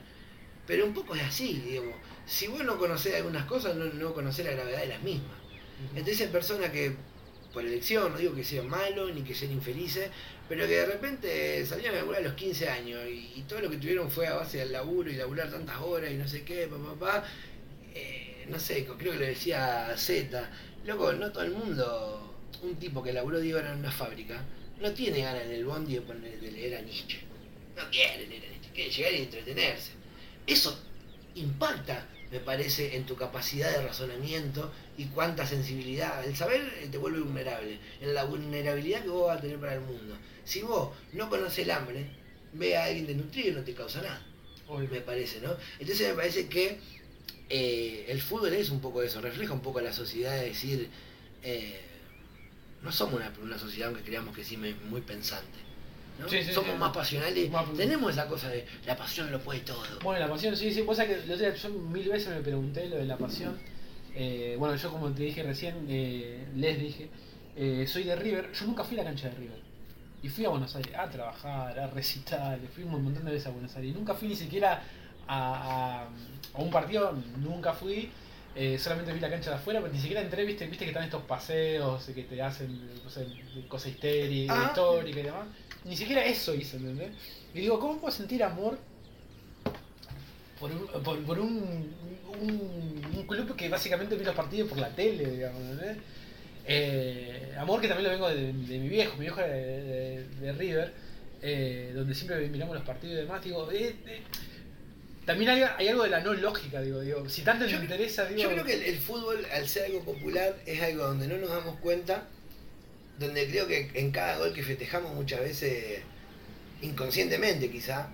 Pero 0.67 0.86
un 0.86 0.93
poco 0.93 1.15
es 1.15 1.23
así, 1.23 1.54
digamos. 1.65 1.95
Si 2.25 2.47
vos 2.47 2.63
no 2.63 2.77
conocés 2.77 3.15
algunas 3.15 3.45
cosas, 3.45 3.75
no, 3.75 3.86
no 3.86 4.13
conocés 4.13 4.45
la 4.45 4.51
gravedad 4.54 4.82
de 4.82 4.88
las 4.88 5.04
mismas. 5.04 5.38
Entonces 5.95 6.21
hay 6.21 6.27
personas 6.27 6.69
que, 6.71 6.95
por 7.54 7.65
elección, 7.65 8.12
no 8.13 8.17
digo 8.19 8.36
que 8.36 8.43
sean 8.43 8.69
malos 8.69 9.13
ni 9.13 9.23
que 9.23 9.36
sean 9.36 9.51
infelices, 9.51 10.10
pero 10.47 10.65
que 10.67 10.73
de 10.77 10.86
repente 10.86 11.65
salieron 11.65 11.95
a 11.95 11.99
laburar 11.99 12.21
a 12.21 12.25
los 12.25 12.34
15 12.36 12.69
años 12.69 13.01
y, 13.10 13.34
y 13.36 13.43
todo 13.47 13.60
lo 13.62 13.69
que 13.69 13.77
tuvieron 13.77 14.10
fue 14.12 14.27
a 14.27 14.36
base 14.36 14.60
del 14.60 14.71
laburo 14.71 15.10
y 15.12 15.15
laburar 15.15 15.49
tantas 15.51 15.77
horas 15.82 16.12
y 16.12 16.15
no 16.15 16.27
sé 16.27 16.43
qué, 16.43 16.67
papá, 16.67 16.93
papá. 16.99 17.25
Eh, 17.93 18.45
no 18.49 18.60
sé, 18.60 18.86
creo 18.86 19.13
que 19.13 19.19
lo 19.19 19.25
decía 19.25 19.93
Z. 19.97 20.49
Loco, 20.86 21.13
no 21.13 21.32
todo 21.32 21.43
el 21.43 21.51
mundo, 21.51 22.36
un 22.63 22.75
tipo 22.77 23.04
que 23.04 23.13
laburó 23.13 23.39
10 23.39 23.56
horas 23.56 23.73
en 23.73 23.80
una 23.80 23.91
fábrica, 23.91 24.41
no 24.80 24.91
tiene 24.93 25.21
ganas 25.21 25.43
en 25.45 25.51
el 25.51 25.65
bondi 25.65 25.95
de, 25.95 26.01
poner- 26.01 26.39
de 26.39 26.51
leer 26.51 26.77
a 26.77 26.82
Nietzsche. 26.82 27.19
No 27.75 27.89
quiere 27.89 28.27
leer 28.27 28.45
a 28.45 28.49
Nietzsche, 28.49 28.69
quiere 28.73 28.91
llegar 28.91 29.13
y 29.13 29.17
entretenerse. 29.17 29.91
Eso 30.47 30.77
impacta, 31.36 32.07
me 32.31 32.39
parece, 32.39 32.95
en 32.95 33.05
tu 33.05 33.15
capacidad 33.15 33.71
de 33.71 33.88
razonamiento 33.88 34.71
y 34.97 35.05
cuánta 35.05 35.45
sensibilidad. 35.45 36.23
El 36.25 36.36
saber 36.36 36.62
eh, 36.81 36.88
te 36.91 36.97
vuelve 36.97 37.19
vulnerable, 37.21 37.79
en 38.01 38.13
la 38.13 38.23
vulnerabilidad 38.23 39.03
que 39.03 39.10
vos 39.10 39.27
vas 39.27 39.38
a 39.38 39.41
tener 39.41 39.60
para 39.60 39.75
el 39.75 39.81
mundo. 39.81 40.17
Si 40.43 40.62
vos 40.62 40.95
no 41.13 41.29
conoces 41.29 41.60
el 41.60 41.71
hambre, 41.71 42.10
ve 42.53 42.75
a 42.75 42.86
alguien 42.86 43.07
desnutrido 43.07 43.49
y 43.49 43.51
no 43.53 43.63
te 43.63 43.73
causa 43.73 44.01
nada, 44.01 44.25
me 44.89 45.01
parece, 45.01 45.41
¿no? 45.41 45.55
Entonces 45.79 46.07
me 46.10 46.15
parece 46.15 46.47
que 46.47 46.79
eh, 47.49 48.05
el 48.07 48.21
fútbol 48.21 48.53
es 48.53 48.69
un 48.69 48.79
poco 48.79 49.01
eso, 49.01 49.21
refleja 49.21 49.53
un 49.53 49.62
poco 49.62 49.81
la 49.81 49.93
sociedad 49.93 50.36
de 50.36 50.45
decir, 50.45 50.89
eh, 51.43 51.81
no 52.81 52.91
somos 52.91 53.15
una, 53.15 53.34
una 53.41 53.60
sociedad, 53.60 53.89
aunque 53.89 54.03
creamos 54.03 54.36
que 54.36 54.43
sí, 54.43 54.57
muy 54.57 55.01
pensante. 55.01 55.70
¿No? 56.21 56.29
Sí, 56.29 56.43
sí, 56.43 56.51
somos 56.53 56.71
sí. 56.71 56.77
más 56.77 56.91
pasionales, 56.95 57.49
Más- 57.51 57.73
tenemos 57.73 58.12
esa 58.12 58.27
cosa 58.27 58.49
de 58.49 58.65
la 58.86 58.95
pasión 58.95 59.31
lo 59.31 59.39
puede 59.39 59.60
todo. 59.62 59.84
Bueno, 60.03 60.19
la 60.19 60.29
pasión, 60.31 60.55
sí, 60.55 60.71
sí. 60.73 60.81
Vos 60.81 60.97
sabés 60.97 61.21
que 61.23 61.57
yo 61.57 61.69
mil 61.69 62.07
veces 62.10 62.29
me 62.29 62.41
pregunté 62.41 62.88
lo 62.88 62.97
de 62.97 63.05
la 63.05 63.17
pasión. 63.17 63.57
Eh, 64.15 64.55
bueno, 64.60 64.75
yo 64.75 64.91
como 64.91 65.10
te 65.12 65.23
dije 65.23 65.41
recién, 65.43 65.86
eh, 65.89 66.45
les 66.55 66.79
dije, 66.79 67.10
eh, 67.55 67.86
soy 67.88 68.03
de 68.03 68.15
River. 68.15 68.51
Yo 68.53 68.65
nunca 68.65 68.84
fui 68.84 68.97
a 68.99 69.03
la 69.03 69.10
cancha 69.10 69.29
de 69.29 69.36
River. 69.36 69.62
Y 70.23 70.29
fui 70.29 70.45
a 70.45 70.49
Buenos 70.49 70.75
Aires 70.75 70.93
a 70.95 71.10
trabajar, 71.10 71.79
a 71.79 71.88
recitar, 71.88 72.60
fui 72.75 72.84
un 72.84 72.91
montón 73.03 73.25
de 73.25 73.31
veces 73.31 73.47
a 73.47 73.51
Buenos 73.51 73.75
Aires. 73.75 73.91
Y 73.91 73.93
nunca 73.97 74.13
fui 74.13 74.27
ni 74.27 74.36
siquiera 74.36 74.81
a, 75.27 76.03
a- 76.03 76.07
a 76.53 76.62
un 76.62 76.69
partido, 76.69 77.13
nunca 77.38 77.73
fui. 77.73 78.10
Eh, 78.53 78.77
solamente 78.77 79.13
vi 79.13 79.19
la 79.21 79.29
cancha 79.29 79.51
de 79.51 79.55
afuera, 79.55 79.79
pero 79.79 79.93
ni 79.93 79.99
siquiera 79.99 80.21
entré, 80.21 80.43
viste, 80.43 80.67
viste 80.67 80.84
que 80.84 80.91
están 80.91 81.05
estos 81.05 81.23
paseos 81.23 82.03
que 82.13 82.23
te 82.23 82.41
hacen 82.41 83.01
no 83.01 83.10
sé, 83.10 83.25
cosa 83.69 83.88
histérica, 83.88 84.53
Ah. 84.53 84.65
histórica 84.67 85.19
y 85.21 85.23
demás. 85.23 85.47
Ni 85.85 85.95
siquiera 85.97 86.23
eso 86.25 86.53
hice, 86.53 86.77
¿entendés? 86.77 87.09
Y 87.53 87.61
digo, 87.61 87.79
¿cómo 87.79 87.99
puedo 87.99 88.13
sentir 88.13 88.43
amor 88.43 88.77
por 90.59 90.71
un, 90.71 90.87
por, 91.03 91.19
por 91.23 91.39
un, 91.39 91.93
un, 92.39 93.01
un 93.15 93.27
club 93.27 93.55
que 93.55 93.67
básicamente 93.67 94.15
vi 94.15 94.23
los 94.23 94.35
partidos 94.35 94.69
por 94.69 94.77
la 94.77 94.89
tele, 94.89 95.31
digamos, 95.31 95.59
¿entendés? 95.61 95.97
Eh, 96.67 97.55
amor 97.57 97.81
que 97.81 97.87
también 97.87 98.05
lo 98.05 98.11
vengo 98.11 98.29
de, 98.29 98.53
de 98.53 98.77
mi 98.79 98.87
viejo, 98.89 99.13
mi 99.15 99.21
viejo 99.21 99.41
de, 99.41 99.47
de- 99.47 100.27
de 100.39 100.51
River, 100.53 100.93
eh, 101.41 101.91
donde 101.95 102.13
siempre 102.13 102.47
miramos 102.47 102.75
los 102.75 102.85
partidos 102.85 103.15
y 103.15 103.21
demás, 103.21 103.43
digo, 103.43 103.71
eh, 103.71 103.95
eh, 104.05 104.21
también 105.25 105.49
hay, 105.49 105.63
hay 105.77 105.87
algo 105.87 106.03
de 106.03 106.09
la 106.11 106.19
no 106.19 106.33
lógica, 106.35 106.79
digo, 106.81 106.99
digo, 107.01 107.27
si 107.27 107.41
tanto 107.41 107.65
Yo- 107.65 107.81
interesa, 107.81 108.25
digo, 108.25 108.41
Yo 108.43 108.51
creo 108.51 108.63
que 108.63 108.73
el, 108.75 108.83
el 108.83 108.99
fútbol, 108.99 109.43
al 109.51 109.67
ser 109.67 109.85
algo 109.85 110.01
popular, 110.03 110.55
es 110.67 110.79
algo 110.83 111.07
donde 111.07 111.27
no 111.27 111.37
nos 111.37 111.49
damos 111.49 111.77
cuenta, 111.79 112.25
donde 113.21 113.47
creo 113.47 113.67
que 113.67 113.89
en 113.93 114.12
cada 114.12 114.38
gol 114.38 114.53
que 114.53 114.63
festejamos 114.63 115.13
muchas 115.13 115.39
veces, 115.39 116.01
inconscientemente 116.81 117.69
quizá, 117.71 118.10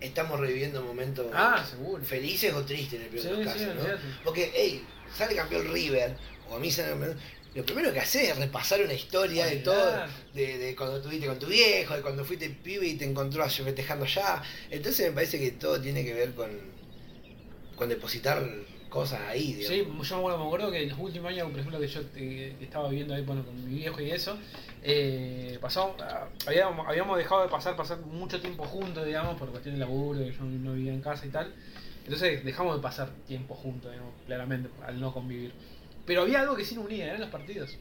estamos 0.00 0.38
reviviendo 0.38 0.82
momentos 0.82 1.26
Ah, 1.32 1.64
felices 2.04 2.52
o 2.52 2.64
tristes 2.64 3.00
en 3.00 3.06
el 3.06 3.08
peor 3.08 3.22
Sí, 3.22 3.30
sí, 3.38 3.44
casos, 3.44 3.74
¿no? 3.76 3.84
Porque, 4.24 4.52
hey, 4.54 4.84
sale 5.16 5.34
campeón 5.34 5.72
River, 5.72 6.16
o 6.50 6.56
a 6.56 6.58
mí 6.58 6.70
sale 6.70 6.90
campeón, 6.90 7.16
lo 7.54 7.64
primero 7.64 7.92
que 7.92 8.00
haces 8.00 8.28
es 8.28 8.36
repasar 8.36 8.82
una 8.82 8.92
historia 8.92 9.46
de 9.46 9.56
todo, 9.56 10.04
de, 10.34 10.58
de 10.58 10.76
cuando 10.76 10.98
estuviste 10.98 11.26
con 11.26 11.38
tu 11.38 11.46
viejo, 11.46 11.94
de 11.94 12.02
cuando 12.02 12.24
fuiste 12.24 12.50
pibe 12.50 12.86
y 12.86 12.94
te 12.94 13.04
encontró 13.04 13.48
festejando 13.48 14.04
allá. 14.04 14.42
Entonces 14.70 15.08
me 15.08 15.12
parece 15.12 15.40
que 15.40 15.52
todo 15.52 15.80
tiene 15.80 16.04
que 16.04 16.14
ver 16.14 16.34
con, 16.34 16.50
con 17.74 17.88
depositar 17.88 18.46
cosas 18.88 19.20
ahí, 19.28 19.54
digamos. 19.54 20.02
Sí, 20.02 20.08
yo 20.08 20.16
me 20.16 20.20
acuerdo, 20.20 20.38
me 20.38 20.44
acuerdo 20.44 20.70
que 20.70 20.82
en 20.82 20.88
los 20.90 20.98
últimos 20.98 21.30
años, 21.30 21.50
por 21.50 21.60
ejemplo, 21.60 21.80
que 21.80 21.88
yo 21.88 22.00
eh, 22.16 22.56
estaba 22.60 22.88
viviendo 22.88 23.14
ahí 23.14 23.22
bueno, 23.22 23.44
con 23.44 23.64
mi 23.64 23.78
viejo 23.78 24.00
y 24.00 24.10
eso, 24.10 24.36
eh, 24.82 25.58
pasó, 25.60 25.94
ah, 26.00 26.28
habíamos, 26.46 26.86
habíamos 26.86 27.18
dejado 27.18 27.42
de 27.42 27.48
pasar, 27.48 27.76
pasar 27.76 27.98
mucho 28.00 28.40
tiempo 28.40 28.64
juntos, 28.64 29.04
digamos, 29.04 29.38
por 29.38 29.50
cuestión 29.50 29.74
de 29.74 29.80
laburo, 29.80 30.20
que 30.20 30.32
yo 30.32 30.44
no 30.44 30.72
vivía 30.74 30.92
en 30.92 31.00
casa 31.00 31.26
y 31.26 31.30
tal. 31.30 31.52
Entonces 32.04 32.42
dejamos 32.44 32.76
de 32.76 32.82
pasar 32.82 33.10
tiempo 33.26 33.54
juntos, 33.54 33.92
digamos, 33.92 34.14
claramente, 34.26 34.70
al 34.86 34.98
no 34.98 35.12
convivir. 35.12 35.52
Pero 36.06 36.22
había 36.22 36.40
algo 36.40 36.56
que 36.56 36.64
sí 36.64 36.74
nos 36.74 36.86
unía, 36.86 37.06
eran 37.06 37.20
los 37.20 37.28
partidos. 37.28 37.76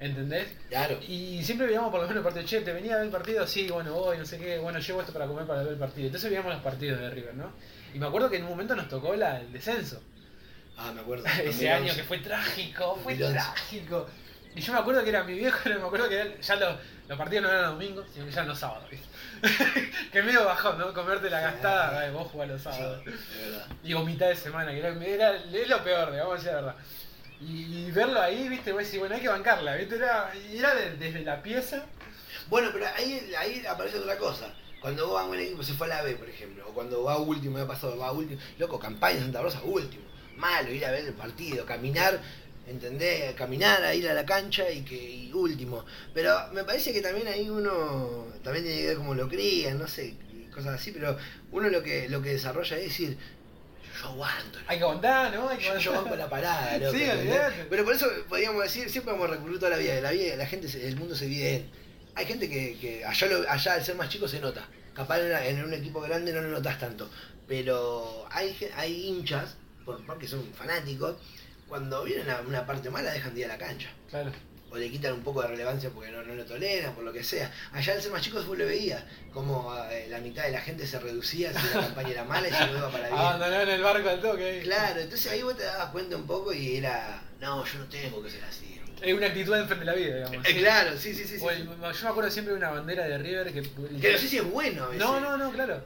¿Entendés? 0.00 0.46
Claro. 0.68 0.98
Y 1.06 1.42
siempre 1.42 1.66
veíamos 1.66 1.90
por 1.90 2.00
lo 2.00 2.06
menos 2.06 2.18
el 2.18 2.24
partido, 2.24 2.46
che, 2.46 2.60
¿te 2.60 2.72
venía 2.72 2.94
a 2.94 2.96
ver 2.98 3.06
el 3.06 3.12
partido? 3.12 3.46
Sí, 3.46 3.68
bueno, 3.68 3.92
voy, 3.92 4.18
no 4.18 4.24
sé 4.24 4.38
qué, 4.38 4.58
bueno, 4.58 4.78
llevo 4.78 5.00
esto 5.00 5.12
para 5.12 5.26
comer 5.26 5.46
para 5.46 5.62
ver 5.62 5.72
el 5.72 5.78
partido. 5.78 6.06
Entonces 6.06 6.30
veíamos 6.30 6.52
los 6.52 6.62
partidos 6.62 7.00
de 7.00 7.10
River, 7.10 7.34
¿no? 7.34 7.52
Y 7.94 7.98
me 7.98 8.06
acuerdo 8.06 8.30
que 8.30 8.36
en 8.36 8.44
un 8.44 8.50
momento 8.50 8.74
nos 8.76 8.88
tocó 8.88 9.14
la, 9.16 9.40
el 9.40 9.52
descenso. 9.52 10.02
Ah, 10.76 10.92
me 10.94 11.00
acuerdo. 11.00 11.24
Ese 11.42 11.42
2011. 11.68 11.70
año 11.70 11.94
que 11.94 12.04
fue 12.04 12.18
trágico, 12.18 12.98
fue 13.02 13.14
2011. 13.16 13.32
trágico. 13.34 14.08
Y 14.54 14.60
yo 14.60 14.72
me 14.72 14.78
acuerdo 14.78 15.02
que 15.04 15.10
era 15.10 15.22
mi 15.24 15.34
viejo, 15.34 15.58
me 15.68 15.74
acuerdo 15.74 16.08
que 16.08 16.16
era- 16.20 16.40
ya 16.40 16.56
los, 16.56 16.76
los 17.08 17.18
partidos 17.18 17.44
no 17.44 17.50
eran 17.50 17.62
los 17.62 17.72
domingos, 17.72 18.06
sino 18.12 18.24
que 18.26 18.30
ya 18.30 18.36
eran 18.38 18.48
los 18.48 18.58
sábados, 18.58 18.88
¿viste? 18.90 19.08
que 20.12 20.22
medio 20.22 20.44
bajón, 20.44 20.78
¿no? 20.78 20.92
Comerte 20.92 21.30
la 21.30 21.40
gastada, 21.40 22.10
vos 22.10 22.28
jugás 22.32 22.48
los 22.48 22.60
Sí, 22.60 22.64
sábados. 22.68 23.04
verdad. 23.04 23.66
Digo, 23.82 24.04
mitad 24.04 24.28
de 24.28 24.36
semana, 24.36 24.72
que 24.72 24.78
era, 24.78 24.88
era, 25.04 25.36
es 25.36 25.68
lo 25.68 25.84
peor, 25.84 26.10
digamos, 26.10 26.32
a 26.32 26.36
decir 26.36 26.50
la 26.52 26.56
verdad. 26.60 26.74
Y, 27.40 27.86
y 27.86 27.90
verlo 27.92 28.20
ahí, 28.20 28.48
viste, 28.48 28.72
vos 28.72 28.82
decís, 28.82 28.98
bueno, 28.98 29.14
hay 29.14 29.20
que 29.20 29.28
bancarla, 29.28 29.76
viste, 29.76 29.94
era, 29.96 30.32
y 30.50 30.58
era 30.58 30.74
de- 30.74 30.96
desde 30.96 31.20
la 31.20 31.40
pieza. 31.42 31.84
Bueno, 32.48 32.70
pero 32.72 32.86
ahí, 32.96 33.32
ahí 33.38 33.64
aparece 33.66 33.98
otra 33.98 34.16
cosa. 34.16 34.46
Cuando 34.80 35.08
vos 35.08 35.20
a 35.20 35.24
un 35.24 35.38
equipo 35.38 35.62
se 35.62 35.74
fue 35.74 35.86
a 35.86 35.90
la 35.90 36.02
B, 36.02 36.14
por 36.16 36.28
ejemplo, 36.28 36.64
o 36.68 36.72
cuando 36.72 37.02
va 37.02 37.18
último, 37.18 37.56
me 37.56 37.62
ha 37.62 37.66
pasado, 37.66 37.96
va 37.98 38.12
último, 38.12 38.40
loco, 38.58 38.78
campaña 38.78 39.16
en 39.16 39.22
Santa 39.24 39.42
Rosa, 39.42 39.62
último. 39.64 40.04
Malo, 40.36 40.70
ir 40.70 40.84
a 40.84 40.92
ver 40.92 41.04
el 41.04 41.14
partido, 41.14 41.66
caminar, 41.66 42.20
¿entendés? 42.66 43.34
Caminar, 43.34 43.82
a 43.82 43.94
ir 43.94 44.08
a 44.08 44.14
la 44.14 44.24
cancha 44.24 44.70
y 44.70 44.82
que 44.82 44.94
y 44.94 45.32
último. 45.32 45.84
Pero 46.14 46.32
me 46.52 46.62
parece 46.62 46.92
que 46.92 47.00
también 47.00 47.26
ahí 47.26 47.50
uno, 47.50 48.26
también 48.44 48.64
tiene 48.64 48.80
que 48.80 48.86
ver 48.88 48.96
cómo 48.96 49.14
lo 49.14 49.28
crían, 49.28 49.78
no 49.78 49.88
sé, 49.88 50.14
cosas 50.54 50.74
así, 50.74 50.92
pero 50.92 51.16
uno 51.50 51.68
lo 51.68 51.82
que, 51.82 52.08
lo 52.08 52.22
que 52.22 52.30
desarrolla 52.30 52.76
es 52.76 52.84
decir, 52.84 53.18
yo 54.00 54.08
aguanto. 54.08 54.60
Hay 54.68 54.78
que 54.78 54.84
aguantar, 54.84 55.34
¿no? 55.34 55.48
Hay 55.48 55.58
que 55.58 55.64
Yo, 55.64 55.78
yo 55.78 55.92
banco 55.92 56.14
la 56.14 56.28
parada, 56.28 56.78
loco, 56.78 56.96
Sí, 56.96 57.02
olvidate. 57.08 57.66
Pero 57.68 57.84
por 57.84 57.94
eso 57.94 58.06
podríamos 58.28 58.62
decir, 58.62 58.88
siempre 58.90 59.12
vamos 59.12 59.28
a 59.28 59.34
recurrir 59.34 59.58
toda 59.58 59.70
la 59.70 59.76
vida. 59.76 60.00
La 60.00 60.12
vida, 60.12 60.36
la 60.36 60.46
gente, 60.46 60.68
el 60.86 60.96
mundo 60.96 61.16
se 61.16 61.26
divide 61.26 61.56
en. 61.56 61.87
Hay 62.18 62.26
gente 62.26 62.48
que, 62.50 62.76
que 62.78 63.04
allá, 63.04 63.26
lo- 63.28 63.48
allá 63.50 63.72
al 63.74 63.84
ser 63.84 63.94
más 63.94 64.08
chico 64.08 64.26
se 64.28 64.40
nota. 64.40 64.66
Capaz 64.92 65.20
en, 65.20 65.56
en 65.58 65.64
un 65.64 65.72
equipo 65.72 66.00
grande 66.00 66.32
no 66.32 66.40
lo 66.42 66.48
notas 66.48 66.78
tanto. 66.78 67.08
Pero 67.46 68.26
hay, 68.30 68.56
hay 68.76 69.06
hinchas, 69.06 69.56
por, 69.84 70.04
porque 70.04 70.26
son 70.28 70.44
fanáticos, 70.54 71.16
cuando 71.68 72.04
vienen 72.04 72.28
a 72.30 72.40
una 72.40 72.66
parte 72.66 72.90
mala 72.90 73.10
dejan 73.12 73.34
de 73.34 73.40
ir 73.40 73.46
a 73.46 73.48
la 73.50 73.58
cancha. 73.58 73.88
Claro. 74.10 74.32
O 74.70 74.76
le 74.76 74.90
quitan 74.90 75.14
un 75.14 75.22
poco 75.22 75.40
de 75.40 75.48
relevancia 75.48 75.88
porque 75.88 76.10
no, 76.10 76.22
no 76.22 76.34
lo 76.34 76.44
toleran, 76.44 76.94
por 76.94 77.02
lo 77.04 77.10
que 77.12 77.24
sea. 77.24 77.50
Allá 77.72 77.94
al 77.94 78.02
ser 78.02 78.12
más 78.12 78.20
chicos 78.20 78.46
vos 78.46 78.58
lo 78.58 78.66
veías, 78.66 79.02
como 79.32 79.74
eh, 79.90 80.08
la 80.10 80.18
mitad 80.18 80.42
de 80.44 80.50
la 80.50 80.60
gente 80.60 80.86
se 80.86 80.98
reducía 80.98 81.52
si 81.58 81.66
la 81.74 81.80
campaña 81.86 82.10
era 82.10 82.24
mala 82.24 82.48
y 82.48 82.52
se 82.52 82.64
iba 82.70 82.90
para 82.90 83.08
bien. 83.08 83.18
Abandonaron 83.18 83.68
el 83.70 83.82
barco 83.82 84.08
al 84.10 84.20
toque. 84.20 84.60
Claro, 84.64 85.00
entonces 85.00 85.32
ahí 85.32 85.42
vos 85.42 85.56
te 85.56 85.64
dabas 85.64 85.88
cuenta 85.90 86.16
un 86.16 86.26
poco 86.26 86.52
y 86.52 86.76
era, 86.76 87.22
no, 87.40 87.64
yo 87.64 87.78
no 87.78 87.86
tengo 87.86 88.22
que 88.22 88.28
ser 88.30 88.44
así. 88.44 88.77
Es 89.02 89.14
una 89.14 89.26
actitud 89.26 89.54
enfrente 89.54 89.84
de 89.84 89.90
la 89.90 89.94
vida, 89.96 90.16
digamos. 90.16 90.46
Eh, 90.48 90.56
claro, 90.58 90.96
sí, 90.98 91.14
sí, 91.14 91.24
sí. 91.24 91.38
sí. 91.38 91.44
O 91.44 91.50
el- 91.50 91.64
yo 91.66 91.76
me 91.76 92.08
acuerdo 92.08 92.30
siempre 92.30 92.52
de 92.52 92.58
una 92.58 92.70
bandera 92.70 93.06
de 93.06 93.18
River 93.18 93.52
que. 93.52 93.62
Que 93.62 94.12
no 94.12 94.18
sé 94.18 94.28
si 94.28 94.38
es 94.38 94.44
bueno 94.44 94.84
a 94.84 94.86
veces. 94.88 95.00
No, 95.04 95.20
no, 95.20 95.36
no, 95.36 95.50
claro. 95.52 95.82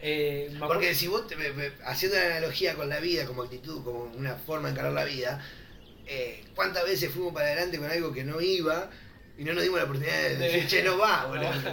Eh, 0.00 0.48
acuerdo- 0.56 0.68
Porque 0.74 0.94
si 0.94 1.06
vos, 1.06 1.26
te- 1.26 1.36
me- 1.36 1.50
me- 1.52 1.72
haciendo 1.86 2.18
la 2.18 2.26
analogía 2.26 2.74
con 2.74 2.88
la 2.88 3.00
vida, 3.00 3.24
como 3.24 3.42
actitud, 3.42 3.82
como 3.82 4.04
una 4.04 4.34
forma 4.36 4.68
de 4.68 4.72
encarar 4.74 4.92
la 4.92 5.04
vida, 5.04 5.42
eh, 6.06 6.44
¿cuántas 6.54 6.84
veces 6.84 7.10
fuimos 7.10 7.32
para 7.32 7.46
adelante 7.46 7.78
con 7.78 7.90
algo 7.90 8.12
que 8.12 8.22
no 8.24 8.40
iba 8.40 8.90
y 9.38 9.44
no 9.44 9.54
nos 9.54 9.62
dimos 9.62 9.78
la 9.78 9.84
oportunidad 9.84 10.14
de 10.22 10.36
De- 10.36 10.48
decir, 10.48 10.66
che, 10.68 10.82
no 10.82 10.98
va, 10.98 11.24
boludo? 11.26 11.50
Llave 11.54 11.72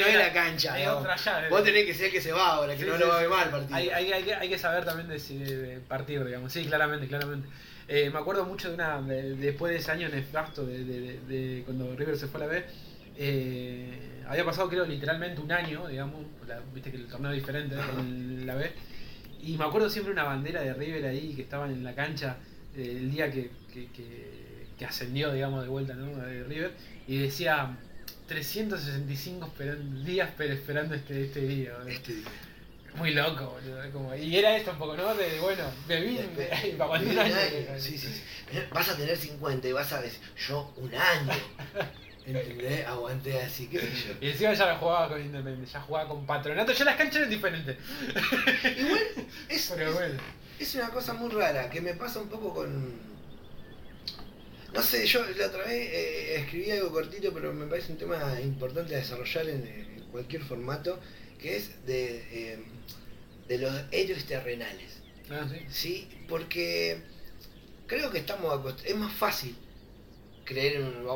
no 0.00 0.06
es 0.08 0.14
la 0.16 0.32
cancha. 0.32 0.76
no. 0.84 0.98
otra 0.98 1.16
llave. 1.16 1.48
Vos 1.50 1.62
tenés 1.62 1.86
que 1.86 1.94
ser 1.94 2.10
que 2.10 2.20
se 2.20 2.32
va 2.32 2.48
ahora, 2.54 2.74
que 2.74 2.82
Sí, 2.82 2.88
no 2.88 2.94
sí, 2.96 3.00
lo 3.00 3.08
va 3.08 3.16
a 3.18 3.20
ver 3.20 3.28
mal 3.30 3.44
el 3.44 3.50
partido. 3.50 3.76
Hay, 3.76 3.88
hay, 3.90 4.12
hay, 4.12 4.22
que- 4.24 4.34
hay 4.34 4.48
que 4.48 4.58
saber 4.58 4.84
también 4.84 5.08
de 5.08 5.80
partir, 5.88 6.24
digamos. 6.24 6.52
Sí, 6.52 6.64
claramente, 6.66 7.06
claramente. 7.06 7.48
Eh, 7.88 8.10
me 8.10 8.18
acuerdo 8.18 8.44
mucho 8.44 8.68
de 8.68 8.74
una. 8.74 9.00
de- 9.02 9.34
después 9.36 9.72
de 9.72 9.78
ese 9.78 9.90
año 9.90 10.08
nefasto 10.08 10.64
de, 10.66 10.84
de, 10.84 11.20
de- 11.28 11.62
cuando 11.64 11.94
River 11.96 12.16
se 12.16 12.26
fue 12.28 12.42
a 12.42 12.46
la 12.46 12.52
B. 12.52 12.64
eh, 13.16 14.22
había 14.28 14.44
pasado, 14.44 14.68
creo, 14.68 14.84
literalmente 14.86 15.40
un 15.40 15.52
año, 15.52 15.86
digamos. 15.88 16.24
Viste 16.74 16.90
que 16.90 16.96
el 16.96 17.06
torneo 17.06 17.30
es 17.32 17.36
diferente 17.38 17.74
¿no? 17.76 18.00
en 18.00 18.46
la 18.46 18.54
B. 18.54 18.70
Y 19.42 19.56
me 19.58 19.64
acuerdo 19.64 19.90
siempre 19.90 20.12
una 20.12 20.22
bandera 20.24 20.62
de 20.62 20.72
River 20.74 21.04
ahí 21.06 21.34
que 21.34 21.42
estaban 21.42 21.70
en 21.72 21.82
la 21.84 21.94
cancha 21.94 22.36
eh, 22.76 22.96
el 22.98 23.10
día 23.10 23.30
que, 23.30 23.50
que, 23.72 23.88
ascendió, 24.86 25.32
digamos, 25.32 25.62
de 25.62 25.68
vuelta, 25.68 25.94
¿no? 25.94 26.16
De 26.24 26.42
River. 26.44 26.72
Y 27.06 27.18
decía 27.18 27.76
365 28.28 29.46
esperan- 29.46 30.02
días 30.04 30.30
esperando 30.40 30.94
este, 30.94 31.24
este 31.24 31.40
día. 31.46 31.72
boludo. 31.74 31.88
Este 31.88 32.14
día. 32.14 32.24
Muy 32.96 33.12
loco, 33.14 33.46
boludo. 33.46 33.90
como- 33.92 34.14
y 34.14 34.36
era 34.36 34.56
esto 34.56 34.70
un 34.72 34.78
poco, 34.78 34.96
¿no? 34.96 35.14
De, 35.14 35.40
bueno, 35.40 35.64
bebí 35.88 36.18
para 36.78 36.88
cuando 36.90 37.10
un 37.10 37.18
año. 37.18 37.34
Sí, 37.78 37.96
sí, 37.96 38.08
sí. 38.08 38.22
Vas 38.72 38.88
a 38.90 38.96
tener 38.96 39.16
50 39.16 39.66
y 39.68 39.72
vas 39.72 39.92
a 39.92 40.02
decir, 40.02 40.20
yo 40.48 40.72
un 40.76 40.94
año. 40.94 41.32
¿Entendés? 42.26 42.86
Aguanté 42.86 43.40
así, 43.40 43.66
qué 43.66 43.80
sé 43.80 43.86
yo. 43.86 44.14
Y 44.20 44.30
encima 44.30 44.52
ya 44.54 44.72
no 44.72 44.78
jugaba 44.78 45.08
con 45.08 45.20
Independiente, 45.20 45.72
ya 45.72 45.80
jugaba 45.80 46.08
con 46.08 46.24
Patronato, 46.26 46.72
ya 46.72 46.84
las 46.84 46.96
canchas 46.96 47.16
eran 47.16 47.30
diferentes. 47.30 47.76
Igual 48.78 49.00
es, 49.48 49.72
Pero 49.74 49.88
es- 49.88 49.94
bueno. 49.94 50.20
es 50.58 50.74
una 50.76 50.88
cosa 50.90 51.14
muy 51.14 51.30
rara 51.32 51.68
que 51.70 51.80
me 51.80 51.94
pasa 51.94 52.20
un 52.20 52.28
poco 52.28 52.54
con. 52.54 53.12
No 54.72 54.82
sé, 54.82 55.04
yo 55.06 55.24
la 55.36 55.46
otra 55.48 55.64
vez 55.64 55.70
eh, 55.92 56.36
escribí 56.40 56.70
algo 56.70 56.92
cortito, 56.92 57.32
pero 57.34 57.52
me 57.52 57.66
parece 57.66 57.92
un 57.92 57.98
tema 57.98 58.40
importante 58.40 58.94
a 58.94 58.98
desarrollar 58.98 59.48
en, 59.48 59.66
en 59.66 60.04
cualquier 60.12 60.42
formato, 60.42 60.98
que 61.42 61.56
es 61.56 61.84
de, 61.86 62.24
eh, 62.32 62.58
de 63.48 63.58
los 63.58 63.72
héroes 63.90 64.24
terrenales. 64.24 65.00
Ah, 65.30 65.46
sí. 65.50 65.66
¿sí? 65.68 66.08
Porque 66.28 67.02
creo 67.86 68.10
que 68.10 68.18
estamos 68.18 68.74
es 68.84 68.96
más 68.96 69.12
fácil 69.12 69.56
creer 70.44 70.76
en 70.76 70.86
un, 70.86 71.06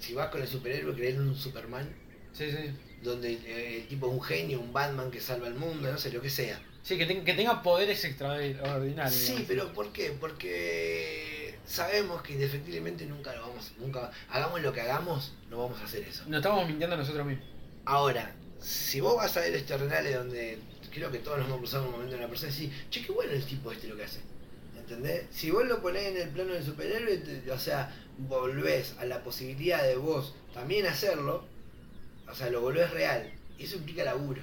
si 0.00 0.14
vas 0.14 0.28
con 0.28 0.40
el 0.42 0.48
superhéroe, 0.48 0.94
creer 0.94 1.14
en 1.14 1.28
un 1.28 1.36
Superman, 1.36 1.88
Sí, 2.32 2.50
sí. 2.50 2.70
donde 3.02 3.32
eh, 3.32 3.78
el 3.82 3.88
tipo 3.88 4.06
es 4.06 4.12
un 4.12 4.22
genio, 4.22 4.60
un 4.60 4.72
Batman 4.72 5.10
que 5.10 5.20
salva 5.20 5.48
el 5.48 5.54
mundo, 5.54 5.90
no 5.90 5.98
sé, 5.98 6.12
lo 6.12 6.20
que 6.20 6.30
sea. 6.30 6.60
Sí, 6.82 6.96
que, 6.96 7.04
ten- 7.06 7.24
que 7.24 7.34
tenga 7.34 7.62
poderes 7.62 8.02
extraordinarios. 8.04 9.12
Sí, 9.14 9.26
digamos. 9.32 9.48
pero 9.48 9.72
¿por 9.72 9.92
qué? 9.92 10.12
Porque 10.18 11.58
sabemos 11.66 12.22
que 12.22 12.32
indefectiblemente 12.34 13.04
nunca 13.06 13.34
lo 13.34 13.42
vamos, 13.48 13.72
nunca, 13.78 14.10
hagamos 14.30 14.62
lo 14.62 14.72
que 14.72 14.80
hagamos, 14.80 15.34
no 15.50 15.58
vamos 15.58 15.80
a 15.80 15.84
hacer 15.84 16.02
eso. 16.04 16.24
Nos 16.28 16.38
estamos 16.38 16.66
mintiendo 16.66 16.96
nosotros 16.96 17.26
mismos. 17.26 17.46
Ahora, 17.84 18.32
si 18.60 19.00
vos 19.00 19.16
vas 19.16 19.36
a 19.36 19.40
ver 19.40 19.54
este 19.54 19.76
renales 19.76 20.14
donde 20.16 20.58
creo 20.92 21.10
que 21.10 21.18
todos 21.18 21.38
nos 21.38 21.46
hemos 21.48 21.58
cruzado 21.60 21.84
un 21.86 21.92
momento 21.92 22.14
en 22.14 22.20
una 22.20 22.28
persona 22.28 22.52
y 22.52 22.54
decís, 22.66 22.72
che, 22.90 23.04
qué 23.06 23.12
bueno 23.12 23.32
el 23.32 23.44
tipo 23.44 23.70
este 23.72 23.88
lo 23.88 23.96
que 23.96 24.04
hace. 24.04 24.20
¿Entendés? 24.76 25.26
Si 25.30 25.50
vos 25.50 25.66
lo 25.66 25.82
ponés 25.82 26.04
en 26.06 26.16
el 26.16 26.28
plano 26.30 26.54
del 26.54 26.64
superhéroe, 26.64 27.22
o 27.52 27.58
sea, 27.58 27.94
volvés 28.16 28.94
a 28.98 29.04
la 29.04 29.22
posibilidad 29.22 29.82
de 29.82 29.96
vos 29.96 30.34
también 30.54 30.86
hacerlo, 30.86 31.44
o 32.30 32.34
sea, 32.34 32.50
lo 32.50 32.60
volvés 32.60 32.90
real. 32.90 33.30
Y 33.58 33.64
eso 33.64 33.76
implica 33.76 34.04
laburo. 34.04 34.42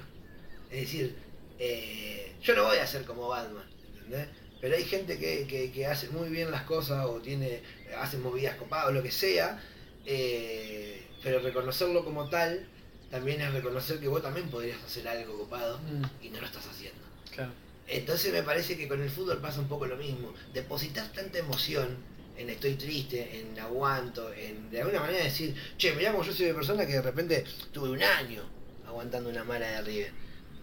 Es 0.70 0.80
decir, 0.82 1.16
eh, 1.58 2.34
yo 2.42 2.54
no 2.54 2.64
voy 2.64 2.78
a 2.78 2.86
ser 2.86 3.04
como 3.04 3.28
Batman, 3.28 3.64
¿entendés? 3.94 4.28
Pero 4.60 4.76
hay 4.76 4.84
gente 4.84 5.18
que, 5.18 5.46
que- 5.46 5.70
que 5.72 5.86
hace 5.86 6.08
muy 6.10 6.28
bien 6.30 6.50
las 6.50 6.62
cosas 6.62 7.04
o 7.06 7.20
tiene 7.20 7.62
hace 7.98 8.18
movidas 8.18 8.56
copadas 8.56 8.88
o 8.88 8.92
lo 8.92 9.02
que 9.02 9.10
sea, 9.10 9.62
eh, 10.06 11.02
pero 11.22 11.40
reconocerlo 11.40 12.04
como 12.04 12.28
tal 12.28 12.66
también 13.10 13.40
es 13.40 13.52
reconocer 13.52 13.98
que 14.00 14.08
vos 14.08 14.22
también 14.22 14.48
podrías 14.48 14.82
hacer 14.82 15.06
algo 15.08 15.38
copado 15.38 15.78
Mm, 15.78 16.24
y 16.24 16.30
no 16.30 16.40
lo 16.40 16.46
estás 16.46 16.66
haciendo. 16.66 17.00
claro. 17.34 17.52
Entonces 17.88 18.32
me 18.32 18.42
parece 18.42 18.76
que 18.76 18.88
con 18.88 19.00
el 19.00 19.08
fútbol 19.08 19.38
pasa 19.38 19.60
un 19.60 19.68
poco 19.68 19.86
lo 19.86 19.96
mismo. 19.96 20.34
Depositar 20.52 21.06
tanta 21.12 21.38
emoción 21.38 21.96
en 22.36 22.50
estoy 22.50 22.74
triste, 22.74 23.40
en 23.40 23.56
aguanto, 23.60 24.32
en 24.34 24.68
de 24.70 24.80
alguna 24.80 24.98
manera 25.00 25.22
decir, 25.22 25.54
che, 25.78 25.92
mirá 25.94 26.10
como 26.10 26.24
yo 26.24 26.32
soy 26.32 26.46
de 26.46 26.54
persona 26.54 26.84
que 26.84 26.94
de 26.94 27.02
repente 27.02 27.44
tuve 27.72 27.90
un 27.90 28.02
año 28.02 28.42
aguantando 28.88 29.30
una 29.30 29.44
mala 29.44 29.68
de 29.68 29.82
River. 29.82 30.10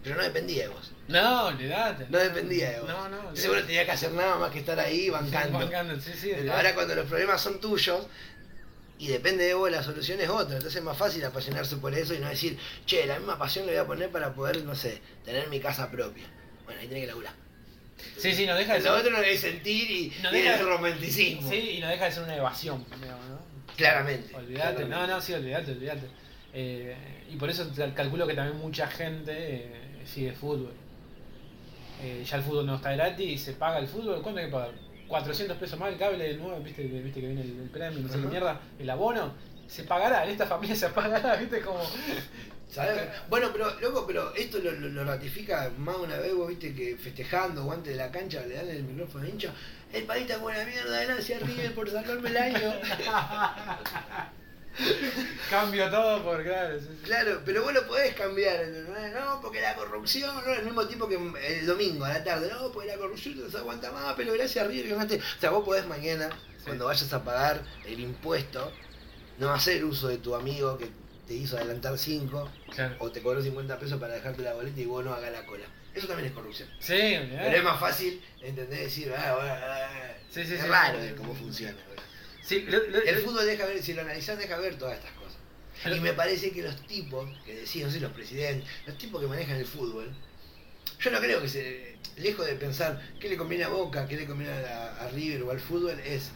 Pero 0.02 0.16
no 0.16 0.22
dependía 0.22 0.64
de 0.64 0.68
vos. 0.68 0.92
No, 1.08 1.46
olvidate. 1.46 2.06
No 2.10 2.18
dependía 2.18 2.72
de 2.72 2.80
vos. 2.80 2.88
No, 2.90 3.08
no. 3.08 3.18
Entonces 3.20 3.48
vos 3.48 3.56
no 3.56 3.64
tenías 3.64 3.86
que 3.86 3.92
hacer 3.92 4.12
nada 4.12 4.36
más 4.36 4.50
que 4.50 4.58
estar 4.58 4.78
ahí 4.78 5.08
bancando. 5.08 5.58
Bancando, 5.60 5.98
sí, 5.98 6.12
sí. 6.14 6.30
Ahora 6.50 6.74
cuando 6.74 6.94
los 6.94 7.06
problemas 7.06 7.40
son 7.40 7.58
tuyos 7.58 8.06
y 8.98 9.08
depende 9.08 9.44
de 9.44 9.54
vos, 9.54 9.70
la 9.70 9.82
solución 9.82 10.20
es 10.20 10.28
otra. 10.28 10.56
Entonces 10.56 10.76
es 10.76 10.82
más 10.82 10.96
fácil 10.96 11.24
apasionarse 11.24 11.76
por 11.76 11.94
eso 11.94 12.14
y 12.14 12.18
no 12.18 12.28
decir, 12.28 12.56
che, 12.86 13.06
la 13.06 13.18
misma 13.18 13.38
pasión 13.38 13.66
le 13.66 13.72
voy 13.72 13.80
a 13.80 13.86
poner 13.86 14.10
para 14.10 14.32
poder, 14.34 14.62
no 14.64 14.74
sé, 14.74 15.00
tener 15.24 15.48
mi 15.48 15.60
casa 15.60 15.90
propia. 15.90 16.24
Bueno, 16.64 16.80
ahí 16.80 16.86
tenés 16.86 17.02
que 17.02 17.06
laburar. 17.08 17.32
Sí, 18.18 18.32
sí, 18.34 18.46
no 18.46 18.54
deja 18.54 18.74
de 18.74 18.80
Lo 18.80 18.94
otro 18.96 19.10
no 19.10 19.18
es 19.22 19.40
sentir 19.40 19.90
y, 19.90 20.12
No 20.22 20.30
y 20.30 20.40
deja- 20.42 20.56
es 20.56 20.62
romanticismo. 20.62 21.48
Sí, 21.50 21.56
y 21.76 21.80
no 21.80 21.88
deja 21.88 22.04
de 22.06 22.12
ser 22.12 22.22
una 22.22 22.36
evasión, 22.36 22.84
digamos, 23.00 23.26
¿no? 23.28 23.38
Claramente. 23.76 24.34
Olvídate, 24.36 24.84
no, 24.84 25.06
no, 25.06 25.20
sí, 25.20 25.32
olvídate, 25.32 25.72
olvídate. 25.72 26.06
Eh, 26.52 26.96
y 27.30 27.36
por 27.36 27.50
eso 27.50 27.68
cal- 27.74 27.94
calculo 27.94 28.26
que 28.26 28.34
también 28.34 28.58
mucha 28.58 28.86
gente 28.88 29.32
eh, 29.36 30.02
sigue 30.04 30.32
fútbol. 30.32 30.72
Eh, 32.02 32.24
ya 32.28 32.36
el 32.36 32.42
fútbol 32.42 32.66
no 32.66 32.76
está 32.76 32.92
gratis 32.92 33.26
y 33.28 33.38
se 33.38 33.52
paga 33.54 33.78
el 33.78 33.88
fútbol. 33.88 34.20
¿Cuánto 34.22 34.40
hay 34.40 34.46
que 34.46 34.52
pagar? 34.52 34.72
400 35.08 35.56
pesos 35.58 35.78
más 35.78 35.92
el 35.92 35.98
cable 35.98 36.24
de 36.24 36.36
nuevo, 36.36 36.58
viste, 36.60 36.82
que- 36.88 37.00
viste 37.02 37.20
que 37.20 37.26
viene 37.26 37.42
el, 37.42 37.50
el 37.60 37.68
premio, 37.70 38.00
no 38.00 38.08
sé 38.08 38.20
qué 38.20 38.26
mierda, 38.26 38.60
el 38.78 38.88
abono. 38.90 39.32
Se 39.66 39.84
pagará, 39.84 40.24
en 40.24 40.30
esta 40.30 40.46
familia 40.46 40.76
se 40.76 40.88
pagará, 40.90 41.36
viste, 41.40 41.60
como. 41.60 41.80
¿Sabes? 42.68 43.00
Bueno, 43.28 43.50
pero, 43.52 43.78
loco, 43.80 44.04
pero 44.06 44.34
esto 44.34 44.58
lo, 44.58 44.72
lo- 44.72 44.88
lo 44.88 45.04
ratifica 45.04 45.70
más 45.78 45.96
una 45.96 46.16
vez, 46.16 46.34
vos 46.34 46.48
viste 46.48 46.74
que 46.74 46.96
festejando, 46.96 47.64
guante 47.64 47.90
de 47.90 47.96
la 47.96 48.10
cancha, 48.10 48.44
le 48.46 48.54
dan 48.56 48.68
el 48.68 48.82
micrófono 48.82 49.26
hincha. 49.28 49.52
El 49.92 50.04
país 50.04 50.22
está 50.22 50.38
buena 50.38 50.64
mierda, 50.64 51.04
gracias 51.04 51.40
River 51.42 51.72
por 51.74 51.88
salvarme 51.90 52.30
el 52.30 52.36
año. 52.36 52.72
Cambio 55.50 55.88
todo 55.90 56.22
por, 56.22 56.42
claro. 56.42 56.78
sí, 56.80 56.86
sí. 56.90 57.02
Claro, 57.04 57.40
pero 57.44 57.62
vos 57.62 57.72
lo 57.72 57.86
podés 57.86 58.14
cambiar, 58.14 58.62
¿entendés? 58.64 59.12
No, 59.14 59.40
porque 59.40 59.60
la 59.60 59.74
corrupción, 59.76 60.34
no, 60.44 60.52
el 60.52 60.64
mismo 60.64 60.86
tipo 60.86 61.08
que 61.08 61.14
el 61.14 61.66
domingo 61.66 62.04
a 62.04 62.08
la 62.10 62.24
tarde, 62.24 62.48
no, 62.50 62.72
porque 62.72 62.88
la 62.88 62.96
corrupción 62.96 63.40
no 63.40 63.48
se 63.50 63.58
aguanta 63.58 63.92
más, 63.92 64.14
pero 64.16 64.32
gracias 64.32 64.64
a 64.64 64.68
River 64.68 64.88
ganaste. 64.90 65.16
O 65.18 65.40
sea, 65.40 65.50
vos 65.50 65.64
podés 65.64 65.86
mañana, 65.86 66.30
cuando 66.64 66.86
vayas 66.86 67.12
a 67.12 67.22
pagar 67.22 67.62
el 67.86 68.00
impuesto, 68.00 68.72
no 69.38 69.52
hacer 69.52 69.84
uso 69.84 70.08
de 70.08 70.18
tu 70.18 70.34
amigo 70.34 70.76
que 70.78 70.88
te 71.26 71.34
hizo 71.34 71.56
adelantar 71.56 71.96
5 71.96 72.50
Claro. 72.74 72.96
o 72.98 73.10
te 73.10 73.22
cobró 73.22 73.42
50 73.42 73.78
pesos 73.78 73.98
para 74.00 74.14
dejarte 74.14 74.42
la 74.42 74.54
boleta 74.54 74.80
y 74.80 74.84
vos 74.86 75.04
no 75.04 75.14
hagas 75.14 75.32
la 75.32 75.46
cola. 75.46 75.64
Eso 75.94 76.08
también 76.08 76.28
es 76.28 76.34
corrupción. 76.34 76.68
Sí. 76.80 77.16
Pero 77.30 77.56
es 77.56 77.62
más 77.64 77.78
fácil, 77.78 78.20
¿entendés? 78.42 78.80
Decir, 78.80 79.12
ah, 79.16 79.34
bueno, 79.36 79.54
ah, 79.54 79.88
Sí, 80.28 80.44
sí, 80.44 80.54
es 80.54 80.68
raro 80.68 80.98
de 80.98 81.14
cómo 81.14 81.32
funciona. 81.34 81.76
¿Verdad? 82.44 82.48
Sí, 82.48 82.60
lo- 82.70 82.86
lo- 82.98 83.02
El 83.04 83.16
fútbol 83.18 83.46
deja 83.46 83.66
ver, 83.66 83.82
si 83.82 83.94
lo 83.94 84.02
analizás, 84.02 84.38
deja 84.38 84.56
ver 84.58 84.76
todas 84.76 84.96
estas 84.98 85.10
cosas. 85.12 85.38
Y 85.96 86.00
me 86.00 86.12
parece 86.12 86.50
que 86.52 86.62
los 86.62 86.76
tipos 86.86 87.28
que 87.44 87.54
decían, 87.54 87.88
no 87.88 87.92
sé, 87.92 88.00
los 88.00 88.12
presidentes, 88.12 88.68
los 88.86 88.96
tipos 88.96 89.20
que 89.20 89.26
manejan 89.26 89.56
el 89.56 89.66
fútbol, 89.66 90.10
yo 91.00 91.10
no 91.10 91.18
creo 91.20 91.40
que 91.42 91.48
se. 91.48 91.94
Lejos 92.16 92.46
de 92.46 92.54
pensar 92.54 93.02
qué 93.18 93.28
le 93.28 93.36
conviene 93.36 93.64
a 93.64 93.68
Boca, 93.68 94.06
qué 94.06 94.16
le 94.16 94.24
conviene 94.26 94.52
a, 94.52 94.94
a 95.04 95.08
River 95.10 95.42
o 95.42 95.50
al 95.50 95.58
fútbol, 95.60 95.98
es. 96.00 96.30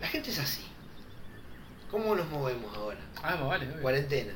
La 0.00 0.06
gente 0.08 0.30
es 0.30 0.38
así. 0.38 0.62
¿Cómo 1.90 2.14
nos 2.14 2.28
movemos 2.28 2.76
ahora? 2.76 2.98
Ah, 3.22 3.36
vale, 3.36 3.66
obvio. 3.70 3.80
Cuarentena. 3.82 4.34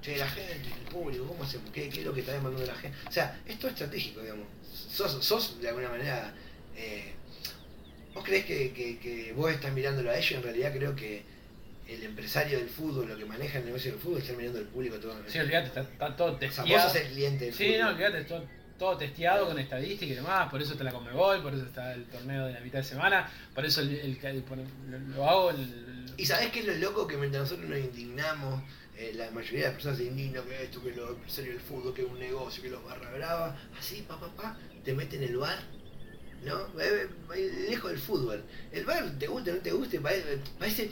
Che, 0.00 0.16
la 0.16 0.26
gente, 0.28 0.52
el 0.54 0.90
público, 0.92 1.26
¿cómo 1.26 1.44
hacemos? 1.44 1.70
¿Qué, 1.70 1.88
qué 1.88 2.00
es 2.00 2.06
lo 2.06 2.14
que 2.14 2.20
está 2.20 2.32
demandando 2.32 2.66
la 2.66 2.78
gente? 2.78 2.96
O 3.06 3.12
sea, 3.12 3.40
esto 3.46 3.66
es 3.66 3.74
estratégico, 3.74 4.20
digamos. 4.20 4.46
Sos, 4.90 5.24
sos 5.24 5.60
de 5.60 5.68
alguna 5.68 5.90
manera. 5.90 6.34
eh, 6.74 7.14
¿Vos 8.14 8.24
crees 8.24 8.44
que, 8.44 8.72
que- 8.72 8.98
que 8.98 9.32
vos 9.32 9.50
estás 9.50 9.72
mirándolo 9.72 10.10
a 10.10 10.16
ellos? 10.16 10.32
En 10.32 10.42
realidad 10.42 10.72
creo 10.76 10.94
que 10.94 11.22
el 11.88 12.02
empresario 12.04 12.58
del 12.58 12.68
fútbol, 12.68 13.08
lo 13.08 13.16
que 13.16 13.24
maneja 13.24 13.58
el 13.58 13.64
negocio 13.66 13.92
del 13.92 14.00
fútbol, 14.00 14.18
está 14.20 14.32
mirando 14.34 14.58
al 14.58 14.66
público 14.66 14.96
todo. 14.98 15.14
Sí, 15.28 15.38
olvídate, 15.38 15.66
está, 15.68 15.80
está 15.82 16.16
todo 16.16 16.28
o 16.32 16.38
sea, 16.38 16.48
vos 16.48 16.56
testeado. 16.56 16.88
sos 16.88 16.96
el 16.96 17.08
cliente 17.08 17.44
del 17.46 17.54
Sí, 17.54 17.64
fútbol. 17.66 17.80
no, 17.80 17.88
olvídate, 17.88 18.24
todo, 18.24 18.44
todo 18.78 18.96
testeado 18.98 19.46
con 19.46 19.58
estadística 19.58 20.12
y 20.12 20.14
demás, 20.16 20.50
por 20.50 20.60
eso 20.62 20.72
está 20.72 20.84
la 20.84 20.92
Comebol, 20.92 21.42
por 21.42 21.54
eso 21.54 21.64
está 21.64 21.92
el 21.94 22.04
torneo 22.06 22.46
de 22.46 22.52
la 22.54 22.60
mitad 22.60 22.78
de 22.78 22.84
semana, 22.84 23.30
por 23.54 23.64
eso 23.64 23.80
el, 23.80 23.90
el- 23.98 24.18
el- 24.24 24.44
lo, 24.90 24.98
lo 25.16 25.28
hago 25.28 25.50
el, 25.50 26.06
Y 26.16 26.26
sabés 26.26 26.50
qué 26.50 26.60
es 26.60 26.66
lo 26.66 26.74
loco 26.76 27.06
que 27.06 27.16
mientras 27.16 27.42
nosotros 27.44 27.68
nos 27.68 27.78
indignamos, 27.78 28.62
eh, 28.96 29.12
la 29.14 29.30
mayoría 29.30 29.60
de 29.60 29.66
las 29.66 29.74
personas 29.74 29.98
se 29.98 30.04
indignan 30.04 30.44
que 30.44 30.62
esto, 30.64 30.82
que 30.82 30.90
lo 30.94 31.10
empresario 31.10 31.52
del 31.52 31.60
fútbol, 31.60 31.94
que 31.94 32.02
es 32.02 32.08
un 32.08 32.18
negocio, 32.18 32.62
que 32.62 32.70
los 32.70 32.84
barra 32.84 33.10
brava, 33.10 33.56
así, 33.78 34.04
pa, 34.06 34.18
pa, 34.20 34.28
pa, 34.28 34.56
te 34.84 34.92
meten 34.94 35.22
el 35.22 35.36
bar, 35.36 35.58
¿no? 36.44 36.58
Eh, 36.80 37.08
eh, 37.36 37.66
Lejos 37.70 37.90
del 37.90 38.00
fútbol. 38.00 38.42
El 38.72 38.84
bar, 38.84 39.10
te 39.18 39.26
guste 39.26 39.50
o 39.52 39.54
no 39.54 39.60
te 39.60 39.70
guste, 39.72 40.00
parece, 40.00 40.38
parece- 40.58 40.90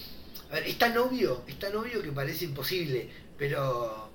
a 0.50 0.54
ver, 0.54 0.66
es 0.66 0.78
tan 0.78 0.96
obvio, 0.98 1.42
es 1.46 1.58
tan 1.58 1.74
obvio 1.76 2.02
que 2.02 2.12
parece 2.12 2.44
imposible, 2.46 3.08
pero 3.38 4.08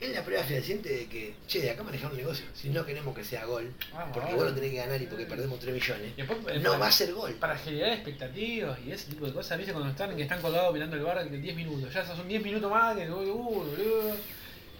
es 0.00 0.12
la 0.12 0.24
prueba 0.24 0.42
fehaciente 0.42 0.88
de 0.88 1.06
que, 1.06 1.34
che, 1.46 1.60
de 1.60 1.70
acá 1.70 1.82
manejamos 1.84 2.14
un 2.14 2.18
negocio, 2.22 2.44
si 2.54 2.70
no 2.70 2.84
queremos 2.84 3.14
que 3.14 3.22
sea 3.24 3.44
gol, 3.44 3.72
Ah, 3.94 4.10
porque 4.12 4.34
vos 4.34 4.44
lo 4.46 4.52
tenés 4.54 4.70
que 4.72 4.76
ganar 4.78 5.00
y 5.00 5.06
porque 5.06 5.26
perdemos 5.26 5.60
3 5.60 5.72
millones, 5.74 6.16
después, 6.16 6.38
eh, 6.48 6.58
no 6.58 6.70
para- 6.70 6.78
va 6.78 6.86
a 6.88 6.92
ser 6.92 7.12
gol. 7.14 7.32
Para 7.34 7.56
generar 7.56 7.92
expectativas 7.92 8.78
y 8.84 8.90
ese 8.90 9.10
tipo 9.10 9.26
de 9.26 9.32
cosas, 9.32 9.58
¿viste? 9.58 9.72
Cuando 9.72 9.90
están, 9.90 10.16
que 10.16 10.22
están 10.22 10.40
colgados 10.42 10.72
mirando 10.74 10.96
el 10.96 11.02
bar 11.02 11.28
de 11.30 11.38
10 11.38 11.54
minutos, 11.54 11.92
ya 11.94 12.04
son 12.04 12.26
10 12.26 12.42
minutos 12.42 12.68
más, 12.70 12.96
que, 12.96 13.08
uh, 13.10 13.14
boludo. 13.16 14.16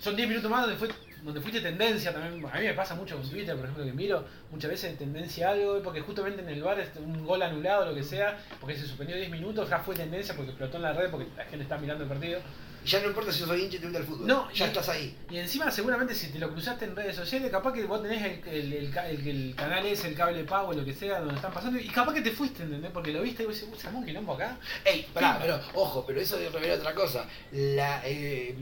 son 0.01 0.17
10 0.17 0.29
minutos 0.29 0.51
más 0.51 0.63
donde, 0.63 0.77
fue, 0.77 0.89
donde 1.23 1.41
fuiste 1.41 1.61
tendencia 1.61 2.13
también. 2.13 2.45
A 2.53 2.59
mí 2.59 2.65
me 2.67 2.75
pasa 2.75 2.95
mucho 2.95 3.17
con 3.17 3.29
Twitter, 3.29 3.55
por 3.57 3.65
ejemplo, 3.65 3.85
que 3.85 3.93
miro 3.93 4.25
muchas 4.51 4.71
veces 4.71 4.99
tendencia 4.99 5.51
algo, 5.51 5.81
porque 5.83 6.01
justamente 6.01 6.43
en 6.43 6.49
el 6.49 6.63
bar 6.63 6.85
un 6.99 7.25
gol 7.25 7.43
anulado, 7.43 7.87
lo 7.87 7.95
que 7.95 8.03
sea, 8.03 8.39
porque 8.61 8.77
se 8.77 8.87
suspendió 8.87 9.17
10 9.17 9.31
minutos, 9.31 9.69
ya 9.71 9.79
fue 9.79 9.95
tendencia 9.95 10.35
porque 10.35 10.51
explotó 10.51 10.77
en 10.79 10.83
la 10.83 10.93
red, 10.93 11.11
porque 11.11 11.27
la 11.37 11.45
gente 11.45 11.63
está 11.63 11.79
mirando 11.79 12.05
el 12.05 12.09
partido. 12.11 12.41
Ya 12.85 12.99
no 13.01 13.07
importa 13.07 13.31
si 13.31 13.39
sos 13.39 13.57
hincha 13.57 13.77
y 13.77 13.79
te 13.79 13.85
gusta 13.87 14.01
el 14.01 14.05
fútbol, 14.05 14.27
No, 14.27 14.51
ya 14.51 14.65
y- 14.65 14.69
estás 14.69 14.89
ahí. 14.89 15.17
Y 15.31 15.39
encima 15.39 15.71
seguramente 15.71 16.17
si 16.17 16.33
te 16.33 16.41
lo 16.41 16.51
cruzaste 16.51 16.85
en 16.87 16.97
redes 16.97 17.15
sociales, 17.15 17.49
capaz 17.49 17.73
que 17.73 17.85
vos 17.85 18.03
tenés 18.03 18.21
el, 18.45 18.49
el, 18.53 18.73
el 18.73 18.91
ca- 18.91 19.09
el- 19.09 19.25
el 19.29 19.55
canal 19.55 19.87
ese, 19.87 20.09
el 20.09 20.17
cable 20.17 20.43
pago, 20.43 20.73
lo 20.73 20.85
que 20.85 20.93
sea, 20.93 21.21
donde 21.21 21.37
están 21.37 21.53
pasando, 21.53 21.79
y 21.79 21.87
capaz 21.87 22.13
que 22.15 22.23
te 22.23 22.33
fuiste, 22.33 22.65
¿entendés? 22.65 22.91
Porque 22.91 23.13
lo 23.13 23.23
viste 23.23 23.45
y 23.45 23.47
vos 23.47 23.55
decís, 23.55 23.73
uy, 23.89 23.95
un 23.97 24.05
quilombo 24.05 24.35
acá. 24.35 24.59
Ey, 24.85 25.07
pará, 25.15 25.35
Sí. 25.35 25.39
pero 25.43 25.61
ojo, 25.75 26.05
pero 26.05 26.21
eso 26.21 26.37
revela 26.53 26.75
otra 26.75 26.93
cosa. 26.93 27.25
La, 27.53 28.03
eh, 28.05 28.57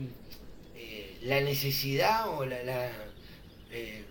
la 1.21 1.39
necesidad 1.41 2.29
o 2.29 2.45
la, 2.45 2.63
la, 2.63 2.89
eh, 3.71 4.03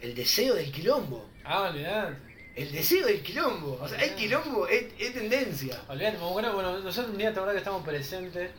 el 0.00 0.14
deseo 0.14 0.54
del 0.54 0.70
quilombo. 0.72 1.28
Ah, 1.44 1.70
olvidate. 1.70 2.16
El 2.54 2.72
deseo 2.72 3.06
del 3.06 3.22
quilombo. 3.22 3.78
O 3.80 3.88
sea, 3.88 3.98
el 4.02 4.14
quilombo 4.14 4.66
es, 4.66 4.86
es 4.98 5.12
tendencia. 5.12 5.80
Olvidate, 5.88 6.16
bueno, 6.18 6.54
bueno, 6.54 6.78
nosotros 6.78 7.12
un 7.12 7.18
día 7.18 7.32
te 7.32 7.38
acordás 7.38 7.54
que 7.54 7.58
estamos 7.58 7.84
presentes 7.84 8.50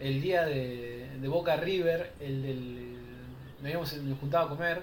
el 0.00 0.20
día 0.20 0.44
de, 0.44 1.06
de 1.20 1.28
Boca 1.28 1.56
River, 1.56 2.12
el 2.20 2.42
del. 2.42 2.92
Nos 3.58 3.64
habíamos 3.64 3.92
nos 3.98 4.18
juntado 4.18 4.46
a 4.46 4.48
comer, 4.48 4.82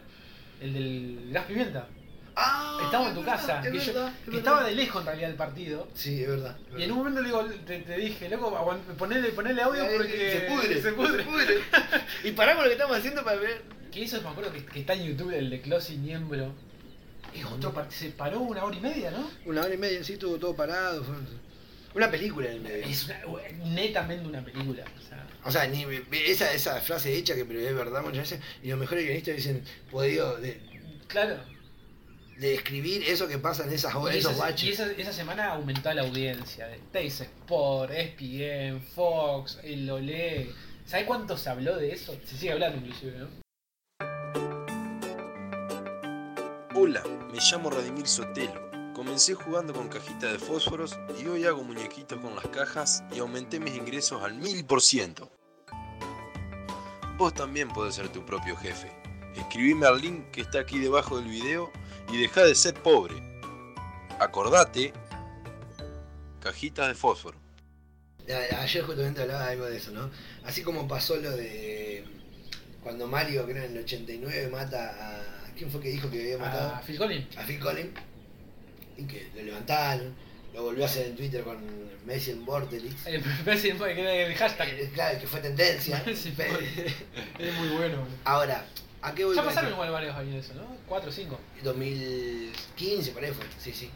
el 0.61 0.73
del 0.73 1.29
gas 1.31 1.45
pimienta. 1.45 1.87
Ah, 2.41 2.79
Estaba 2.85 3.09
en 3.09 3.13
tu 3.15 3.19
verdad, 3.21 3.35
casa, 3.35 3.59
es 3.59 3.71
que, 3.71 3.79
yo- 3.79 3.93
verdad, 3.93 4.07
es 4.07 4.13
que 4.23 4.25
verdad. 4.31 4.37
estaba 4.39 4.63
de 4.63 4.71
lejos 4.75 5.01
en 5.01 5.05
realidad 5.07 5.29
el 5.31 5.35
partido. 5.35 5.87
Sí, 5.93 6.21
es 6.23 6.29
verdad. 6.29 6.57
es 6.73 6.79
Y 6.79 6.83
en 6.83 6.91
un 6.91 6.97
momento 6.99 7.21
le 7.21 7.27
digo, 7.27 7.45
te, 7.65 7.79
te 7.79 7.97
dije, 7.97 8.29
loco, 8.29 8.81
ponele, 8.97 9.29
ponele 9.29 9.61
audio 9.61 9.85
porque 9.97 10.31
se 10.31 10.39
pudre, 10.51 10.81
se 10.81 10.91
pudre. 10.93 11.25
y 12.23 12.31
paramos 12.31 12.63
lo 12.63 12.69
que 12.69 12.73
estamos 12.75 12.97
haciendo 12.97 13.23
para 13.23 13.37
ver. 13.39 13.61
Que 13.91 14.03
eso 14.03 14.21
me 14.21 14.29
acuerdo 14.29 14.53
que, 14.53 14.63
que 14.65 14.79
está 14.81 14.93
en 14.93 15.03
YouTube, 15.05 15.31
el 15.31 15.49
de 15.49 15.61
Closy 15.61 15.97
Niembro. 15.97 16.53
Es 17.35 17.43
otro 17.45 17.73
part- 17.73 17.89
se 17.91 18.09
paró 18.09 18.39
una 18.39 18.63
hora 18.63 18.75
y 18.75 18.79
media, 18.79 19.11
¿no? 19.11 19.29
Una 19.45 19.61
hora 19.61 19.73
y 19.73 19.77
media, 19.77 20.03
sí, 20.03 20.13
estuvo 20.13 20.37
todo 20.37 20.55
parado. 20.55 21.03
fue- 21.03 21.15
Una 21.95 22.09
película 22.09 22.47
en 22.49 22.53
el 22.57 22.61
medio. 22.61 22.85
Es 22.85 23.05
una- 23.05 23.21
netamente 23.65 24.27
una 24.27 24.43
película. 24.43 24.83
O 24.97 25.01
sea, 25.07 25.27
O 25.45 25.51
sea, 25.51 25.67
ni, 25.67 25.85
esa, 26.27 26.51
esa 26.53 26.79
frase 26.81 27.15
hecha 27.15 27.33
que 27.35 27.45
pero 27.45 27.59
es 27.59 27.73
verdad 27.75 28.01
muchas 28.01 28.29
veces, 28.29 28.39
y 28.63 28.69
los 28.69 28.77
mejores 28.79 29.05
guionistas 29.05 29.35
dicen, 29.37 29.63
podido 29.91 30.37
de, 30.37 30.59
claro. 31.07 31.37
De 32.39 32.53
escribir 32.55 33.03
eso 33.03 33.27
que 33.27 33.37
pasa 33.37 33.65
en 33.65 33.73
esas 33.73 33.93
Y 33.93 34.17
esos 34.17 34.31
esa, 34.33 34.41
baches. 34.41 34.63
y 34.63 34.71
esa, 34.71 34.91
esa 34.93 35.11
semana 35.11 35.51
aumentó 35.51 35.93
la 35.93 36.03
audiencia 36.03 36.67
de 36.67 36.77
Teis 36.91 37.19
Sport, 37.19 37.91
ESPN, 37.91 38.81
Fox, 38.81 39.59
el 39.61 39.89
Olé. 39.89 40.49
¿Sabes 40.85 41.05
cuánto 41.05 41.37
se 41.37 41.49
habló 41.49 41.75
de 41.75 41.91
eso? 41.91 42.17
Se 42.23 42.37
sigue 42.37 42.53
hablando 42.53 42.77
inclusive, 42.77 43.17
¿no? 43.17 43.27
Hola, 46.75 47.03
me 47.29 47.39
llamo 47.41 47.69
Radimir 47.69 48.07
Sotelo. 48.07 48.69
Comencé 48.93 49.33
jugando 49.33 49.73
con 49.73 49.89
cajitas 49.89 50.31
de 50.31 50.39
fósforos 50.39 50.97
y 51.21 51.27
hoy 51.27 51.43
hago 51.43 51.61
muñequitos 51.63 52.19
con 52.21 52.35
las 52.35 52.47
cajas 52.47 53.03
y 53.13 53.19
aumenté 53.19 53.59
mis 53.59 53.75
ingresos 53.75 54.23
al 54.23 54.39
1000%. 54.39 55.29
Vos 57.17 57.33
también 57.33 57.67
podés 57.67 57.95
ser 57.95 58.07
tu 58.07 58.25
propio 58.25 58.55
jefe. 58.55 58.89
Escribime 59.35 59.87
al 59.87 59.99
link 59.99 60.31
que 60.31 60.39
está 60.41 60.59
aquí 60.59 60.79
debajo 60.79 61.19
del 61.19 61.27
video 61.29 61.69
y 62.11 62.17
deja 62.17 62.43
de 62.43 62.55
ser 62.55 62.73
pobre. 62.75 63.15
Acordate, 64.19 64.93
cajitas 66.41 66.87
de 66.87 66.95
fósforo. 66.95 67.37
Ayer 68.59 68.83
justamente 68.83 69.21
hablaba 69.21 69.47
algo 69.47 69.65
de 69.65 69.77
eso, 69.77 69.91
¿no? 69.91 70.09
Así 70.43 70.61
como 70.61 70.87
pasó 70.87 71.15
lo 71.17 71.31
de 71.31 72.05
cuando 72.83 73.07
Mario, 73.07 73.45
creo 73.45 73.63
en 73.63 73.71
el 73.71 73.83
89, 73.83 74.49
mata 74.49 74.89
a... 74.89 75.53
¿Quién 75.57 75.69
fue 75.71 75.81
que 75.81 75.89
dijo 75.89 76.09
que 76.09 76.21
había 76.21 76.37
matado? 76.37 76.75
A 76.75 76.79
Phil 76.81 76.97
Collins. 76.97 77.37
a 77.37 77.43
Phil 77.43 77.59
Collins 77.59 77.91
y 78.97 79.03
que 79.03 79.29
lo 79.35 79.43
levantaron, 79.43 80.13
lo 80.53 80.63
volvió 80.63 80.83
a 80.83 80.87
hacer 80.87 81.07
en 81.07 81.15
Twitter 81.15 81.43
con 81.43 81.57
Messi 82.05 82.31
en 82.31 82.45
Bortelix. 82.45 83.07
El 83.07 83.23
Messi 83.45 83.69
era 83.69 84.13
el 84.13 84.35
hashtag. 84.35 84.69
Eh, 84.69 84.89
Claro, 84.93 85.19
que 85.19 85.27
fue 85.27 85.39
tendencia. 85.39 86.03
Es 86.07 87.53
muy 87.55 87.67
bueno. 87.69 88.05
Ahora, 88.25 88.65
¿a 89.01 89.13
qué 89.13 89.25
voy 89.25 89.35
Ya 89.35 89.43
pasaron 89.43 89.71
igual 89.71 89.91
varios 89.91 90.15
años 90.15 90.33
de 90.33 90.39
eso, 90.39 90.53
¿no? 90.55 90.65
Cuatro 90.87 91.09
o 91.09 91.13
cinco. 91.13 91.39
2015, 91.63 93.11
por 93.11 93.23
ahí 93.23 93.31
fue, 93.31 93.45
sí, 93.59 93.73
sí. 93.73 93.89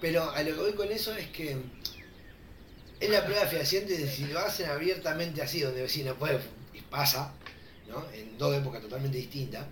Pero 0.00 0.30
a 0.30 0.42
lo 0.42 0.54
que 0.54 0.60
voy 0.60 0.72
con 0.72 0.90
eso 0.90 1.14
es 1.14 1.28
que 1.28 1.56
es 3.00 3.10
la 3.10 3.24
prueba 3.24 3.46
fehaciente 3.46 3.96
de 3.96 4.08
si 4.08 4.26
lo 4.26 4.38
hacen 4.38 4.68
abiertamente 4.68 5.42
así, 5.42 5.60
donde 5.60 5.88
si 5.88 6.04
no 6.04 6.14
puede, 6.14 6.40
y 6.72 6.80
pasa, 6.82 7.32
¿no? 7.88 8.04
En 8.12 8.36
dos 8.38 8.54
épocas 8.56 8.82
totalmente 8.82 9.18
distintas, 9.18 9.66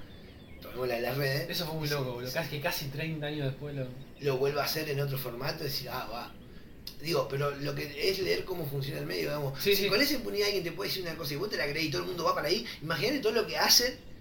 tomemos 0.61 0.89
la 0.89 0.97
de 0.97 1.03
las 1.03 1.17
redes, 1.17 1.51
Eso 1.51 1.67
fue 1.67 1.75
muy 1.75 1.89
loco, 1.89 2.15
boludo. 2.15 2.33
Casi, 2.33 2.51
que 2.51 2.61
casi 2.61 2.87
30 2.87 3.27
años 3.27 3.47
después 3.47 3.75
lo. 3.75 3.87
lo 4.21 4.37
vuelva 4.39 4.63
a 4.63 4.65
hacer 4.65 4.89
en 4.89 5.01
otro 5.01 5.19
formato, 5.19 5.65
decir, 5.65 5.89
ah, 5.89 6.09
va. 6.11 6.35
Digo, 7.01 7.27
pero 7.29 7.51
lo 7.51 7.75
que 7.75 8.11
es 8.11 8.21
leer 8.21 8.45
cómo 8.45 8.65
funciona 8.67 9.01
el 9.01 9.07
medio, 9.07 9.23
digamos. 9.23 9.61
Sí, 9.61 9.75
si 9.75 9.85
sí. 9.85 9.89
con 9.89 10.01
esa 10.01 10.15
impunidad 10.15 10.47
alguien 10.47 10.65
te 10.65 10.73
puede 10.73 10.89
decir 10.89 11.03
una 11.03 11.17
cosa 11.17 11.35
y 11.35 11.37
vos 11.37 11.51
te 11.51 11.57
la 11.57 11.67
crees 11.67 11.87
y 11.87 11.91
todo 11.91 12.03
el 12.03 12.09
mundo 12.09 12.25
va 12.25 12.35
para 12.35 12.49
ahí, 12.49 12.65
imagínate 12.81 13.19
todo 13.19 13.33
lo 13.33 13.47
que 13.47 13.59
hacen 13.59 14.12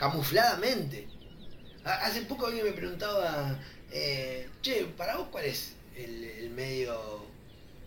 camufladamente. 0.00 1.06
Ha- 1.84 2.06
Hace 2.06 2.22
poco 2.22 2.46
alguien 2.46 2.64
me 2.64 2.72
preguntaba, 2.72 3.56
eh, 3.92 4.48
che, 4.62 4.86
¿para 4.96 5.16
vos 5.16 5.28
cuál 5.30 5.44
es 5.44 5.74
el, 5.96 6.24
el 6.24 6.50
medio 6.50 7.24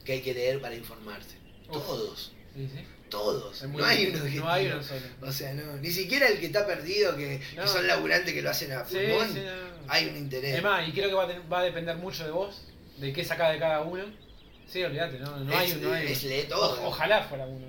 que 0.06 0.14
hay 0.14 0.22
que 0.22 0.34
leer 0.34 0.62
para 0.62 0.76
informarse? 0.76 1.36
Uf. 1.70 1.74
Todos, 1.86 2.32
Sí, 2.56 2.70
sí. 2.72 2.84
todos. 3.10 3.64
No 3.64 3.84
hay 3.86 4.08
uno 4.08 4.24
No 4.24 4.50
hay 4.50 4.68
uno 4.68 4.84
solo. 4.84 5.02
O 5.22 5.32
sea, 5.32 5.54
no, 5.54 5.76
ni 5.78 5.90
siquiera 5.92 6.28
el 6.28 6.40
que 6.40 6.46
está 6.48 6.66
perdido, 6.68 7.16
que, 7.18 7.40
que 7.40 7.56
No. 7.56 7.68
son 7.68 7.88
laburantes 7.88 8.34
que 8.34 8.42
lo 8.42 8.50
hacen 8.52 8.72
a 8.74 8.84
pulmón, 8.84 9.34
sí, 9.34 9.42
hay 9.88 10.08
un 10.10 10.18
interés. 10.18 10.56
Es 10.56 10.64
más, 10.64 10.88
y 10.88 10.92
creo 10.92 11.10
que 11.10 11.16
va 11.16 11.24
a, 11.24 11.40
va 11.52 11.60
a 11.60 11.64
depender 11.64 11.96
mucho 11.98 12.24
de 12.26 12.32
vos, 12.32 12.62
de 12.98 13.12
qué 13.12 13.24
saca 13.26 13.50
de 13.50 13.60
cada 13.60 13.82
uno. 13.82 14.04
Sí, 14.68 14.84
olvídate, 14.84 15.20
no, 15.20 15.38
no 15.38 15.58
hay 15.58 15.72
uno. 15.74 15.90
No 15.90 15.94
hay 15.94 16.12
es 16.12 16.24
lee 16.24 16.46
todo. 16.48 16.82
O- 16.84 16.88
ojalá 16.88 17.24
fuera 17.24 17.46
uno. 17.46 17.66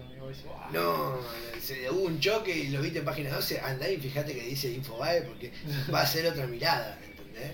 No, 0.72 1.18
se, 1.60 1.90
hubo 1.90 2.04
un 2.04 2.18
choque 2.20 2.56
y 2.56 2.68
lo 2.68 2.80
viste 2.80 3.00
en 3.00 3.04
página 3.04 3.30
12, 3.30 3.60
andá 3.60 3.88
y 3.88 3.98
fíjate 3.98 4.34
que 4.34 4.42
dice 4.42 4.70
Infobae 4.72 5.22
porque 5.22 5.52
va 5.92 6.02
a 6.02 6.06
ser 6.06 6.26
otra 6.26 6.46
mirada, 6.46 6.98
¿entendés? 7.04 7.52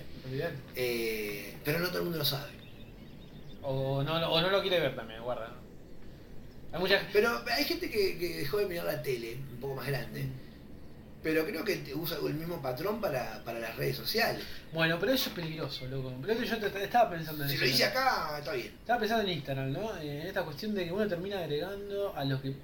Eh, 0.75 1.55
pero 1.63 1.79
no 1.79 1.87
todo 1.87 1.99
el 1.99 2.03
mundo 2.05 2.19
lo 2.19 2.25
sabe. 2.25 2.51
O 3.61 4.03
no, 4.03 4.13
o 4.31 4.41
no 4.41 4.49
lo 4.49 4.61
quiere 4.61 4.79
ver 4.79 4.95
también, 4.95 5.21
guarda. 5.21 5.55
Hay 6.73 6.79
mucha 6.79 7.01
Pero 7.11 7.43
hay 7.51 7.63
gente 7.65 7.89
que, 7.89 8.17
que 8.17 8.37
dejó 8.37 8.57
de 8.57 8.65
mirar 8.65 8.85
la 8.85 9.01
tele, 9.01 9.37
un 9.51 9.59
poco 9.59 9.75
más 9.75 9.87
grande, 9.87 10.25
pero 11.23 11.45
creo 11.45 11.63
que 11.63 11.77
te 11.77 11.93
usa 11.93 12.17
el 12.25 12.33
mismo 12.33 12.61
patrón 12.61 12.99
para, 13.01 13.43
para 13.43 13.59
las 13.59 13.75
redes 13.75 13.95
sociales. 13.97 14.43
Bueno, 14.73 14.97
pero 14.99 15.11
eso 15.13 15.29
es 15.29 15.35
peligroso, 15.35 15.85
loco. 15.87 16.13
Pero 16.25 16.41
yo 16.43 16.57
te- 16.57 16.69
te- 16.69 16.83
estaba 16.83 17.09
pensando 17.11 17.43
en 17.43 17.49
Si 17.49 17.55
eso. 17.55 17.63
lo 17.65 17.69
dice 17.71 17.85
acá, 17.85 18.35
está 18.39 18.53
bien. 18.53 18.67
Estaba 18.79 18.99
pensando 18.99 19.23
en 19.23 19.29
Instagram, 19.29 19.71
¿no? 19.71 19.97
En 19.97 20.21
esta 20.27 20.43
cuestión 20.43 20.73
de 20.73 20.85
que 20.85 20.91
uno 20.91 21.07
termina 21.07 21.39
agregando 21.39 22.15
a 22.15 22.23
los 22.25 22.41
que. 22.41 22.55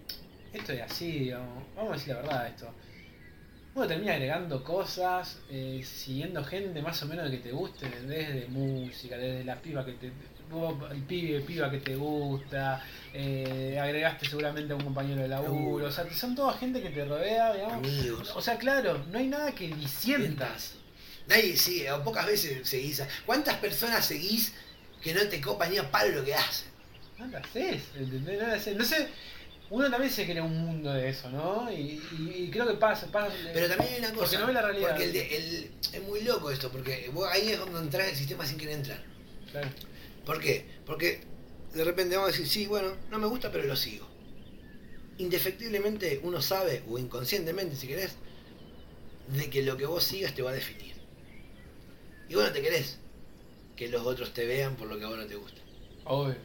Esto 0.54 0.74
es 0.74 0.82
así, 0.82 1.12
digamos. 1.12 1.64
Vamos 1.76 1.92
a 1.92 1.94
decir 1.96 2.14
la 2.16 2.22
verdad 2.22 2.48
esto. 2.48 2.74
Uno 3.76 3.86
termina 3.88 4.14
agregando 4.14 4.64
cosas, 4.64 5.38
eh, 5.52 5.82
siguiendo 5.86 6.44
gente 6.44 6.82
más 6.82 7.00
o 7.04 7.06
menos 7.06 7.30
que 7.30 7.38
te 7.38 7.52
guste, 7.52 7.88
desde 8.08 8.48
música, 8.48 9.18
desde 9.18 9.44
la 9.44 9.56
piba 9.62 9.86
que 9.86 9.92
te. 9.94 10.12
Vos, 10.50 10.76
El 10.92 11.02
pibe, 11.04 11.42
piba 11.42 11.70
que 11.70 11.80
te 11.80 11.96
gusta, 11.96 12.84
eh, 13.14 13.78
agregaste 13.82 14.28
seguramente 14.28 14.74
a 14.74 14.76
un 14.76 14.84
compañero 14.84 15.22
de 15.22 15.28
laburo, 15.28 15.88
o 15.88 15.92
sea, 15.92 16.06
son 16.14 16.36
toda 16.36 16.54
gente 16.58 16.82
que 16.82 16.90
te 16.90 17.06
rodea, 17.06 17.54
digamos. 17.54 17.88
Amigos. 17.88 18.32
O 18.36 18.42
sea, 18.42 18.58
claro, 18.58 19.04
no 19.12 19.18
hay 19.20 19.28
nada 19.28 19.52
que 19.54 19.68
disientas. 19.68 20.74
Nadie 21.28 21.58
sigue, 21.58 21.92
o 21.92 22.04
pocas 22.04 22.26
veces 22.26 22.68
seguís. 22.68 23.02
¿Cuántas 23.26 23.56
personas 23.56 24.06
seguís 24.06 24.54
que 25.02 25.14
no 25.14 25.22
te 25.28 25.42
copa 25.42 25.68
ni 25.68 25.78
a 25.78 25.92
palo 25.92 26.16
lo 26.20 26.24
que 26.26 26.34
hacen? 26.36 26.68
No 27.18 27.26
lo 27.28 27.38
haces, 27.38 27.82
¿entendés? 27.96 28.40
No 28.42 28.48
lo 28.48 28.54
haces. 28.54 28.78
No 28.78 28.86
sé, 28.86 29.08
uno 29.70 29.90
también 29.90 30.10
se 30.14 30.26
crea 30.26 30.44
un 30.44 30.58
mundo 30.58 30.94
de 30.94 31.10
eso, 31.10 31.30
¿no? 31.30 31.70
Y, 31.70 32.02
y- 32.18 32.44
y 32.46 32.50
creo 32.50 32.66
que 32.66 32.76
pasa, 32.76 33.08
pasa. 33.08 33.34
Pero 33.54 33.68
también 33.68 33.94
hay 33.96 34.00
una 34.00 34.10
cosa. 34.12 34.20
Porque 34.22 34.38
no 34.38 34.48
ve 34.48 34.54
la 34.54 34.62
realidad. 34.62 34.90
Porque 34.90 35.04
el 35.04 35.12
de- 35.14 35.36
el- 35.36 35.72
es 35.92 36.04
muy 36.04 36.22
loco 36.22 36.50
esto, 36.52 36.70
porque 36.72 37.10
vos 37.14 37.28
ahí 37.30 37.50
es 37.50 37.60
donde 37.60 37.80
entras 37.80 38.06
en 38.06 38.10
el 38.12 38.16
sistema 38.16 38.46
sin 38.46 38.58
querer 38.58 38.76
entrar. 38.76 39.04
Claro. 39.52 39.68
¿Por 40.28 40.42
qué? 40.42 40.66
Porque 40.86 41.22
de 41.74 41.84
repente 41.86 42.18
vamos 42.18 42.30
a 42.30 42.32
decir, 42.34 42.50
sí, 42.50 42.68
bueno, 42.68 42.94
no 43.10 43.18
me 43.18 43.28
gusta, 43.28 43.50
pero 43.50 43.64
lo 43.64 43.78
sigo. 43.78 44.06
Indefectiblemente 45.20 46.20
uno 46.22 46.42
sabe, 46.42 46.84
o 46.90 47.00
inconscientemente 47.00 47.78
si 47.78 47.88
querés, 47.88 48.16
de 49.30 49.50
que 49.50 49.64
lo 49.64 49.78
que 49.78 49.86
vos 49.86 50.04
sigas 50.04 50.36
te 50.36 50.42
va 50.42 50.52
a 50.52 50.54
definir. 50.54 50.96
Y 52.28 52.36
vos 52.36 52.44
no 52.44 52.52
te 52.52 52.62
querés 52.62 53.00
que 53.78 53.88
los 53.88 54.06
otros 54.06 54.34
te 54.34 54.46
vean 54.46 54.76
por 54.76 54.90
lo 54.90 55.00
que 55.00 55.06
a 55.06 55.08
vos 55.08 55.18
no 55.18 55.26
te 55.26 55.36
gusta. 55.36 55.62
Obvio. 56.04 56.36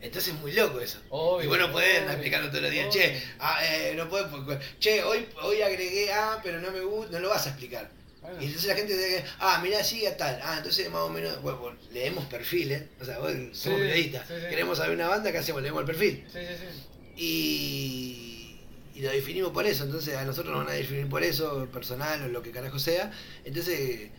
Entonces 0.00 0.32
es 0.32 0.40
muy 0.40 0.52
loco 0.52 0.80
eso. 0.80 1.00
Obvio. 1.10 1.46
Y 1.46 1.48
vos 1.48 1.58
no 1.58 1.72
podés 1.72 1.98
andar 1.98 2.14
explicando 2.14 2.48
todos 2.48 2.62
los 2.62 2.70
días, 2.70 2.86
obvio. 2.86 3.00
che, 3.02 3.22
ah, 3.40 3.58
eh, 3.64 3.94
no 3.96 4.08
porque- 4.08 4.58
che, 4.78 5.02
hoy, 5.02 5.26
hoy 5.42 5.62
agregué 5.62 6.12
A, 6.12 6.38
pero 6.44 6.60
no 6.60 6.70
me 6.70 6.80
gusta, 6.80 7.10
no 7.10 7.18
lo 7.18 7.30
vas 7.30 7.44
a 7.46 7.50
explicar. 7.50 7.90
Bueno, 8.26 8.42
Y 8.42 8.46
entonces 8.46 8.68
la 8.68 8.76
gente 8.76 8.96
dice, 8.96 9.24
ah, 9.38 9.60
mirá, 9.62 9.82
sigue 9.84 10.08
a 10.08 10.16
tal. 10.16 10.38
Ah, 10.42 10.54
entonces 10.58 10.90
más 10.90 11.02
o 11.02 11.08
menos, 11.08 11.40
bueno, 11.42 11.58
bueno, 11.58 11.78
leemos 11.92 12.24
perfiles, 12.26 12.82
o 13.00 13.04
sea, 13.04 13.18
vos 13.18 13.30
somos 13.32 13.56
Sí, 13.58 13.70
periodistas, 13.70 14.26
sí, 14.28 14.34
sí. 14.40 14.46
queremos 14.50 14.78
saber 14.78 14.94
una 14.96 15.08
banda, 15.08 15.30
¿qué 15.32 15.38
hacemos? 15.38 15.62
Leemos 15.62 15.80
el 15.80 15.86
perfil. 15.86 16.24
Sí, 16.32 16.38
sí, 16.40 16.54
sí. 16.58 17.22
Y, 17.24 18.60
y 18.94 19.00
lo 19.02 19.10
definimos 19.10 19.50
por 19.52 19.66
eso, 19.66 19.84
entonces 19.84 20.14
a 20.16 20.24
nosotros 20.24 20.54
nos 20.54 20.64
van 20.64 20.74
a 20.74 20.76
definir 20.76 21.08
por 21.08 21.22
eso, 21.22 21.66
personal 21.72 22.22
o 22.24 22.28
lo 22.28 22.42
que 22.42 22.50
carajo 22.50 22.78
sea. 22.78 23.10
Entonces 23.44 24.10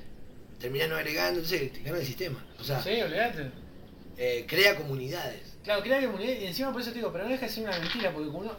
terminás 0.60 0.90
no 0.90 0.96
agregando, 0.96 1.40
entonces 1.42 1.72
te 1.74 1.82
cambia 1.84 2.02
el 2.02 2.08
sistema. 2.08 2.44
O 2.60 2.64
sea, 2.64 2.82
Sí, 2.82 2.92
eh, 4.20 4.46
crea 4.48 4.76
comunidades. 4.76 5.42
Claro, 5.64 5.84
crea 5.84 6.02
comunidad 6.06 6.34
y 6.40 6.46
encima 6.46 6.72
por 6.72 6.82
eso 6.82 6.92
te 6.92 6.96
digo, 6.98 7.12
pero 7.12 7.26
no 7.26 7.30
deja 7.30 7.46
de 7.46 7.52
ser 7.52 7.64
una 7.68 7.78
mentira, 7.78 8.12
porque 8.14 8.28
como 8.28 8.40
uno. 8.40 8.58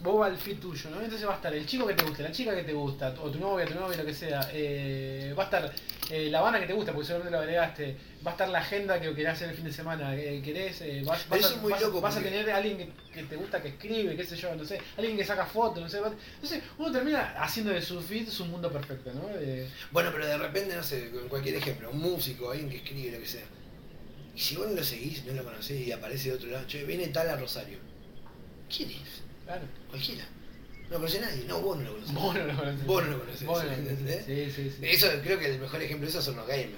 Vos 0.00 0.20
vas 0.20 0.30
al 0.30 0.36
feed 0.36 0.58
tuyo, 0.58 0.90
¿no? 0.90 1.00
Entonces 1.02 1.26
va 1.26 1.32
a 1.32 1.36
estar 1.36 1.52
el 1.52 1.66
chico 1.66 1.84
que 1.86 1.94
te 1.94 2.04
gusta, 2.04 2.22
la 2.22 2.30
chica 2.30 2.54
que 2.54 2.62
te 2.62 2.72
gusta, 2.72 3.14
o 3.20 3.30
tu 3.30 3.38
novia, 3.40 3.66
tu 3.66 3.74
novia, 3.74 3.96
lo 3.98 4.04
que 4.06 4.14
sea. 4.14 4.48
eh, 4.52 5.34
va 5.36 5.42
a 5.42 5.46
estar 5.46 5.74
eh, 6.10 6.28
la 6.30 6.40
banda 6.40 6.60
que 6.60 6.66
te 6.66 6.72
gusta, 6.72 6.92
porque 6.92 7.06
seguramente 7.08 7.36
lo 7.36 7.42
agregaste. 7.42 7.96
Va 8.24 8.30
a 8.30 8.34
estar 8.34 8.48
la 8.48 8.60
agenda 8.60 9.00
que 9.00 9.12
querés 9.14 9.32
hacer 9.32 9.48
el 9.50 9.56
fin 9.56 9.64
de 9.64 9.72
semana. 9.72 10.14
eh, 10.14 10.40
querés, 10.44 10.80
eh, 10.82 11.02
vas, 11.04 11.26
Pero 11.28 11.30
vas 11.30 11.40
eso 11.40 11.48
a, 11.48 11.56
es 11.56 11.62
muy 11.62 11.72
vas- 11.72 11.82
loco 11.82 12.00
vas 12.00 12.16
a 12.16 12.20
tener 12.22 12.48
a 12.48 12.56
alguien 12.58 12.76
que, 12.78 12.90
que 13.12 13.22
te 13.24 13.34
gusta 13.36 13.60
que 13.60 13.68
escribe, 13.68 14.14
qué 14.14 14.24
sé 14.24 14.36
yo, 14.36 14.54
no 14.54 14.64
sé. 14.64 14.78
Alguien 14.96 15.16
que 15.16 15.24
saca 15.24 15.44
fotos, 15.46 15.82
no 15.82 15.88
sé. 15.88 15.98
va- 15.98 16.12
Entonces 16.34 16.62
uno 16.78 16.92
termina 16.92 17.34
haciendo 17.42 17.72
de 17.72 17.82
su 17.82 18.00
feed 18.00 18.28
su 18.28 18.44
mundo 18.44 18.70
perfecto, 18.70 19.10
¿no? 19.12 19.22
Bueno, 19.90 20.10
pero 20.12 20.26
de 20.26 20.38
repente, 20.38 20.76
no 20.76 20.82
sé, 20.84 21.10
con 21.10 21.28
cualquier 21.28 21.56
ejemplo, 21.56 21.90
un 21.90 21.98
músico, 21.98 22.52
alguien 22.52 22.70
que 22.70 22.76
escribe, 22.76 23.10
lo 23.12 23.18
que 23.18 23.26
sea. 23.28 23.44
Y 24.34 24.38
si 24.40 24.54
vos 24.54 24.68
no 24.68 24.74
lo 24.74 24.84
seguís, 24.84 25.24
no 25.24 25.32
lo 25.32 25.42
conocés 25.42 25.84
y 25.84 25.90
aparece 25.90 26.28
de 26.30 26.36
otro 26.36 26.48
lado, 26.50 26.64
che, 26.68 26.84
viene 26.84 27.08
tal 27.08 27.28
a 27.28 27.34
Rosario. 27.36 27.78
¿Quién 28.74 28.90
es? 28.90 29.22
Claro. 29.48 29.62
Cualquiera. 29.90 30.24
No 30.84 30.94
lo 30.94 30.96
conoce 31.00 31.20
nadie. 31.20 31.44
No, 31.46 31.60
vos 31.60 31.76
no 31.78 31.84
lo 31.84 31.92
conocés. 31.94 32.14
Vos 32.14 32.34
no 32.34 32.44
lo 32.44 32.56
conocés. 32.56 32.86
Vos 32.86 33.04
no 33.04 33.10
lo 33.10 33.18
conocés, 33.18 33.46
Vos 33.46 33.64
no. 33.64 33.70
Sí, 34.26 34.50
sí, 34.54 34.70
sí. 34.70 34.76
Eso 34.82 35.08
creo 35.22 35.38
que 35.38 35.46
el 35.46 35.58
mejor 35.58 35.82
ejemplo 35.82 36.06
de 36.06 36.10
eso 36.10 36.22
son 36.22 36.36
los 36.36 36.46
gamers. 36.46 36.72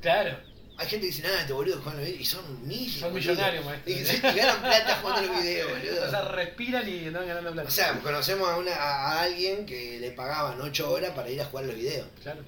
Claro. 0.00 0.38
Hay 0.78 0.86
gente 0.88 1.06
que 1.08 1.12
dice, 1.12 1.22
nada, 1.22 1.40
este 1.42 1.52
boludo 1.52 1.82
videos", 1.82 2.20
y 2.20 2.24
son 2.24 2.66
miles. 2.66 2.94
Son 2.94 3.12
boludo. 3.12 3.30
millonarios, 3.32 3.64
maestro. 3.66 3.92
Y 3.92 4.04
se 4.04 4.18
ganan 4.18 4.60
plata 4.62 4.98
jugando 5.02 5.32
los 5.32 5.42
videos, 5.42 5.70
boludo. 5.78 6.06
O 6.06 6.10
sea, 6.10 6.22
respiran 6.28 6.88
y 6.88 7.06
andan 7.08 7.26
ganando 7.26 7.52
plata. 7.52 7.68
O 7.68 7.70
sea, 7.70 7.98
conocemos 8.00 8.48
a, 8.48 8.56
una, 8.56 8.72
a 8.74 9.22
alguien 9.22 9.66
que 9.66 9.98
le 10.00 10.10
pagaban 10.12 10.60
8 10.60 10.90
horas 10.90 11.10
para 11.10 11.28
ir 11.28 11.40
a 11.40 11.44
jugar 11.44 11.66
los 11.66 11.74
videos. 11.76 12.06
claro. 12.22 12.40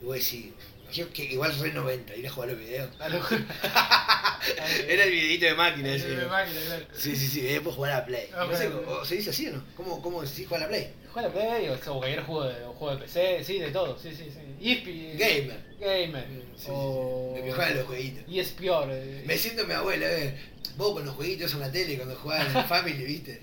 Y 0.00 0.04
vos 0.06 0.14
decís, 0.16 0.52
Que, 0.94 1.08
que 1.08 1.24
igual 1.24 1.52
re 1.58 1.72
90, 1.72 2.14
ir 2.16 2.26
a 2.26 2.30
jugar 2.30 2.50
los 2.50 2.58
videos. 2.58 2.88
A 3.00 3.08
lo- 3.08 3.18
Era 4.88 5.04
el 5.04 5.10
videito 5.10 5.46
de 5.46 5.54
máquina 5.54 5.94
ese. 5.94 6.08
de 6.08 6.26
máquina, 6.26 6.60
claro. 6.66 6.84
Sí, 6.94 7.16
sí, 7.16 7.26
sí, 7.28 7.40
después 7.42 7.74
jugar 7.74 7.92
a 7.92 7.98
la 7.98 8.06
Play. 8.06 8.28
Ah, 8.34 8.46
No 8.50 8.56
sé, 8.56 8.68
bueno. 8.68 8.90
o- 8.90 9.04
¿Se 9.04 9.16
dice 9.16 9.30
así 9.30 9.48
o 9.48 9.52
no? 9.52 9.64
¿Cómo, 9.76 10.02
cómo 10.02 10.20
se 10.26 10.34
dice 10.34 10.46
jugar 10.46 10.62
a 10.62 10.66
la 10.66 10.68
Play? 10.70 10.92
Juega 11.12 11.28
la 11.28 11.34
Play 11.34 11.68
o, 11.68 11.74
o 11.74 11.98
cualquier 11.98 12.22
juego 12.24 12.44
de, 12.44 12.64
o 12.64 12.72
juego 12.72 12.96
de 12.96 13.02
PC, 13.02 13.44
sí, 13.44 13.58
de 13.60 13.70
todo, 13.70 13.98
sí, 13.98 14.14
sí, 14.14 14.30
sí. 14.30 14.70
ESP, 14.70 15.18
Gamer. 15.18 15.76
Gamer. 15.78 16.26
Sí, 16.56 16.66
o... 16.70 17.32
sí. 17.36 17.40
El 17.42 17.54
que 17.54 17.74
los 17.74 17.86
jueguitos. 17.86 18.24
Y 18.28 18.40
es 18.40 18.48
peor. 18.50 18.88
eh. 18.90 19.22
Me 19.26 19.36
siento 19.38 19.64
mi 19.66 19.72
abuela, 19.74 20.06
eh. 20.10 20.38
Vos 20.76 20.92
con 20.94 21.04
los 21.06 21.14
jueguitos 21.14 21.52
en 21.54 21.60
la 21.60 21.70
tele 21.70 21.96
cuando 21.96 22.16
jugabas 22.16 22.48
en 22.50 22.56
el 22.56 22.64
Family, 22.68 23.04
¿viste? 23.04 23.42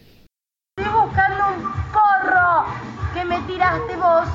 Estoy 0.77 0.93
buscando 1.01 1.47
un 1.55 1.63
porro 1.93 2.65
que 3.13 3.23
me 3.25 3.39
tiraste 3.41 3.95
vos, 3.95 4.27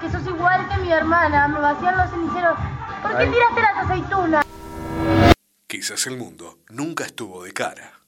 que 0.00 0.10
sos 0.10 0.26
igual 0.26 0.68
que 0.68 0.76
mi 0.78 0.92
hermana, 0.92 1.48
me 1.48 1.60
vacían 1.60 1.96
los 1.96 2.10
ceniceros. 2.10 2.58
¿Por 3.02 3.18
qué 3.18 3.26
tiraste 3.26 3.60
las 3.62 3.76
aceitunas? 3.90 4.44
Quizás 5.72 6.06
el 6.06 6.18
mundo 6.18 6.58
nunca 6.68 7.06
estuvo 7.06 7.44
de 7.44 7.54
cara. 7.54 7.98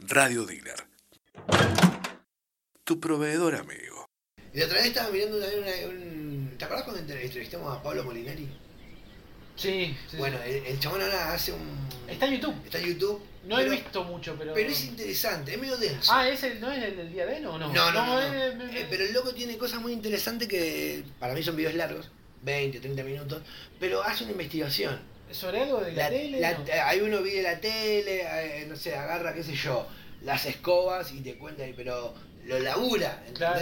Radio 0.00 0.44
Dealer. 0.44 0.84
Tu 2.84 3.00
proveedor 3.00 3.54
amigo. 3.54 4.04
Y 4.52 4.58
la 4.58 4.66
otra 4.66 4.76
vez 4.76 4.88
estaba 4.88 5.08
mirando 5.08 5.38
una, 5.38 5.46
una- 5.46 5.88
un... 5.88 6.54
¿Te 6.58 6.66
acordás 6.66 6.84
cuando 6.84 7.00
entre- 7.00 7.24
entrevistamos 7.24 7.74
a 7.74 7.82
Pablo 7.82 8.04
Molinari? 8.04 8.46
Sí, 9.56 9.96
sí, 10.10 10.16
Bueno, 10.18 10.36
sí. 10.44 10.50
el, 10.50 10.66
el 10.66 10.78
chabón 10.78 11.00
ahora 11.00 11.32
hace 11.32 11.52
un... 11.52 11.88
Está 12.06 12.26
en 12.26 12.32
YouTube. 12.34 12.54
Está 12.66 12.78
en 12.80 12.84
YouTube. 12.88 13.22
No 13.44 13.56
pero, 13.56 13.72
he 13.72 13.76
visto 13.76 14.04
mucho, 14.04 14.36
pero. 14.38 14.52
Pero 14.52 14.68
es 14.68 14.84
interesante, 14.84 15.54
es 15.54 15.58
medio 15.58 15.78
denso. 15.78 16.12
Ah, 16.14 16.28
¿es 16.28 16.42
el, 16.42 16.60
¿no 16.60 16.70
es 16.70 16.82
el 16.84 16.94
del 16.94 17.10
día 17.10 17.24
de 17.24 17.40
no? 17.40 17.56
No, 17.58 17.72
No, 17.72 17.90
no, 17.90 17.92
no, 17.92 18.04
no. 18.16 18.20
eh, 18.20 18.80
Eh, 18.82 18.86
pero 18.90 19.02
el 19.04 19.14
loco 19.14 19.32
tiene 19.32 19.56
cosas 19.56 19.80
muy 19.80 19.94
interesantes 19.94 20.46
que 20.46 21.02
para 21.18 21.32
mí 21.32 21.42
son 21.42 21.56
videos 21.56 21.72
largos, 21.74 22.10
20, 22.42 22.80
30 22.80 23.02
minutos, 23.02 23.42
pero 23.80 24.02
hace 24.02 24.24
una 24.24 24.32
investigación. 24.32 25.10
¿Sobre 25.32 25.62
algo 25.62 25.80
de 25.80 25.92
la, 25.92 26.04
La- 26.04 26.10
tele? 26.10 26.40
la- 26.40 26.52
no? 26.52 26.64
Hay 26.84 27.00
uno 27.00 27.22
vi 27.22 27.30
de 27.32 27.42
la 27.42 27.58
tele, 27.60 28.22
eh, 28.22 28.66
no 28.68 28.76
sé, 28.76 28.94
agarra, 28.94 29.34
qué 29.34 29.42
sé 29.42 29.54
yo, 29.54 29.86
las 30.22 30.44
escobas 30.46 31.12
y 31.12 31.20
te 31.20 31.34
cuenta, 31.36 31.64
pero 31.76 32.14
lo 32.44 32.58
labura. 32.58 33.22
Claro, 33.34 33.60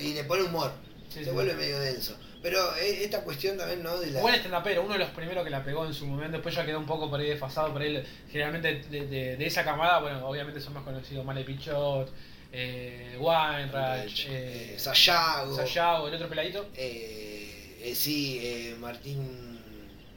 y 0.00 0.14
le 0.14 0.24
pone 0.24 0.42
humor, 0.42 0.72
Sí, 1.08 1.20
se 1.20 1.24
sí. 1.26 1.30
vuelve 1.30 1.54
medio 1.54 1.78
denso. 1.78 2.16
Pero 2.42 2.76
eh, 2.76 3.04
esta 3.04 3.22
cuestión 3.22 3.56
también, 3.56 3.82
¿no? 3.82 3.98
De 3.98 4.10
la... 4.10 4.20
Buen 4.20 4.34
stand-upero, 4.34 4.82
uno 4.82 4.92
de 4.94 4.98
los 4.98 5.08
primeros 5.10 5.44
que 5.44 5.50
la 5.50 5.64
pegó 5.64 5.86
en 5.86 5.94
su 5.94 6.06
momento, 6.06 6.32
después 6.32 6.54
ya 6.54 6.66
quedó 6.66 6.78
un 6.78 6.84
poco 6.86 7.08
por 7.08 7.18
ahí 7.20 7.28
desfasado, 7.30 7.72
por 7.72 7.80
ahí 7.80 8.04
generalmente 8.30 8.82
de, 8.90 9.06
de- 9.06 9.36
de 9.36 9.46
esa 9.46 9.64
camada, 9.64 10.00
bueno, 10.00 10.26
obviamente 10.28 10.60
son 10.60 10.74
más 10.74 10.82
conocidos 10.84 11.24
Male 11.24 11.42
Pichot, 11.44 12.12
eh, 12.52 13.16
Weinreich, 13.18 14.26
eh, 14.28 14.74
Sayago, 14.78 15.56
Sayago, 15.56 16.08
el 16.08 16.14
otro 16.14 16.28
peladito, 16.28 16.66
eh, 16.76 17.78
eh, 17.82 17.94
sí, 17.94 18.74
Martín... 18.78 19.53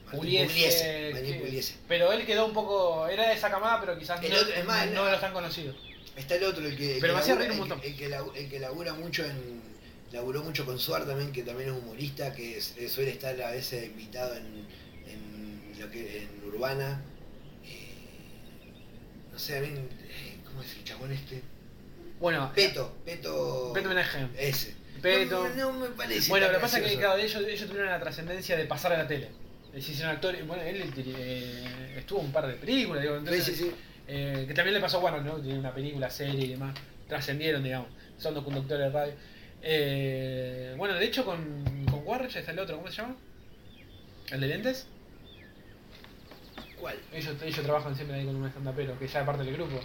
Que- 0.09 0.17
Pugliese. 0.17 1.75
pero 1.87 2.11
él 2.13 2.25
quedó 2.25 2.45
un 2.45 2.53
poco, 2.53 3.07
era 3.07 3.27
de 3.29 3.35
esa 3.35 3.49
camada, 3.49 3.79
pero 3.81 3.97
quizás 3.99 4.23
El 4.23 4.31
no, 4.31 4.37
otro- 4.39 4.53
es 4.53 4.65
más, 4.65 4.85
no 4.87 4.99
el- 5.01 5.05
de 5.05 5.11
los 5.11 5.21
tan 5.21 5.33
conocidos. 5.33 5.75
Está 6.15 6.35
el 6.35 6.43
otro, 6.45 6.65
el 6.65 6.75
que, 6.77 6.95
el 6.95 7.01
Pero 7.01 7.13
que 7.13 7.19
me 7.19 7.25
labura- 7.27 7.35
reír 7.39 7.49
un 7.51 7.53
el 7.53 7.59
montón. 7.59 7.81
El 7.83 7.95
que, 7.97 8.09
labu- 8.09 8.35
el 8.35 8.49
que 8.49 8.59
labura 8.59 8.93
mucho 8.93 9.25
en. 9.25 9.67
Laburó 10.13 10.41
mucho 10.41 10.65
con 10.65 10.79
Suar 10.79 11.05
también, 11.05 11.33
que 11.33 11.43
también 11.43 11.69
es 11.69 11.75
humorista, 11.77 12.31
que 12.33 12.57
eh, 12.57 12.89
suele 12.89 13.11
estar 13.11 13.39
a 13.41 13.51
veces 13.51 13.85
invitado 13.87 14.33
en, 14.35 14.65
en 15.05 15.73
lo 15.79 15.91
que 15.91 16.19
en 16.23 16.29
Urbana. 16.47 17.01
Eh, 17.65 17.89
no 19.31 19.37
sé, 19.37 19.57
a 19.57 19.61
mí, 19.61 19.67
eh, 19.67 20.37
¿cómo 20.45 20.63
es 20.63 20.73
el 20.77 20.83
chabón 20.85 21.11
este? 21.11 21.41
Bueno, 22.19 22.51
Peto, 22.55 22.95
Peto. 23.05 23.71
Peto 23.73 23.89
Menaje. 23.89 24.27
Ese. 24.37 24.75
Peto. 25.01 25.49
No, 25.49 25.71
no 25.73 25.79
me 25.79 25.87
parece. 25.89 26.29
Bueno, 26.29 26.47
lo 26.47 26.53
que 26.53 26.59
pasa 26.59 26.79
es 26.79 26.89
que 26.89 26.97
claro, 26.97 27.17
ellos, 27.19 27.43
ellos 27.45 27.67
tuvieron 27.67 27.89
la 27.91 27.99
trascendencia 27.99 28.55
de 28.57 28.65
pasar 28.65 28.93
a 28.93 28.97
la 28.97 29.07
tele. 29.07 29.29
Se 29.81 29.91
hicieron 29.91 30.15
actores, 30.15 30.45
bueno, 30.47 30.63
él 30.63 30.91
eh, 30.97 31.95
estuvo 31.97 32.19
en 32.19 32.25
un 32.27 32.31
par 32.31 32.47
de 32.47 32.53
películas, 32.55 33.01
digo, 33.03 33.15
entonces, 33.17 33.43
Sí, 33.45 33.53
sí, 33.55 33.63
sí. 33.65 33.71
eh, 34.07 34.45
que 34.47 34.53
también 34.53 34.73
le 34.73 34.81
pasó, 34.81 34.99
bueno, 35.01 35.21
¿no? 35.21 35.35
Tiene 35.41 35.59
una 35.59 35.73
película, 35.73 36.09
serie 36.09 36.45
y 36.45 36.47
demás, 36.49 36.75
trascendieron, 37.07 37.63
digamos, 37.63 37.87
son 38.17 38.33
los 38.33 38.43
conductores 38.43 38.87
de 38.87 38.99
radio. 38.99 39.13
Eh, 39.61 40.73
bueno, 40.77 40.95
de 40.95 41.05
hecho 41.05 41.25
con, 41.25 41.85
con 41.89 42.01
Warrich 42.05 42.35
está 42.37 42.51
el 42.51 42.59
otro, 42.59 42.77
¿cómo 42.77 42.87
se 42.89 43.01
llama? 43.01 43.15
¿El 44.31 44.41
de 44.41 44.47
lentes? 44.47 44.87
¿Cuál? 46.79 46.95
Ellos, 47.11 47.35
ellos 47.43 47.63
trabajan 47.63 47.95
siempre 47.95 48.17
ahí 48.17 48.25
con 48.25 48.35
un 48.35 48.47
stand-upero, 48.47 48.97
que 48.99 49.07
ya 49.07 49.19
es 49.21 49.25
parte 49.25 49.43
del 49.43 49.53
grupo. 49.53 49.79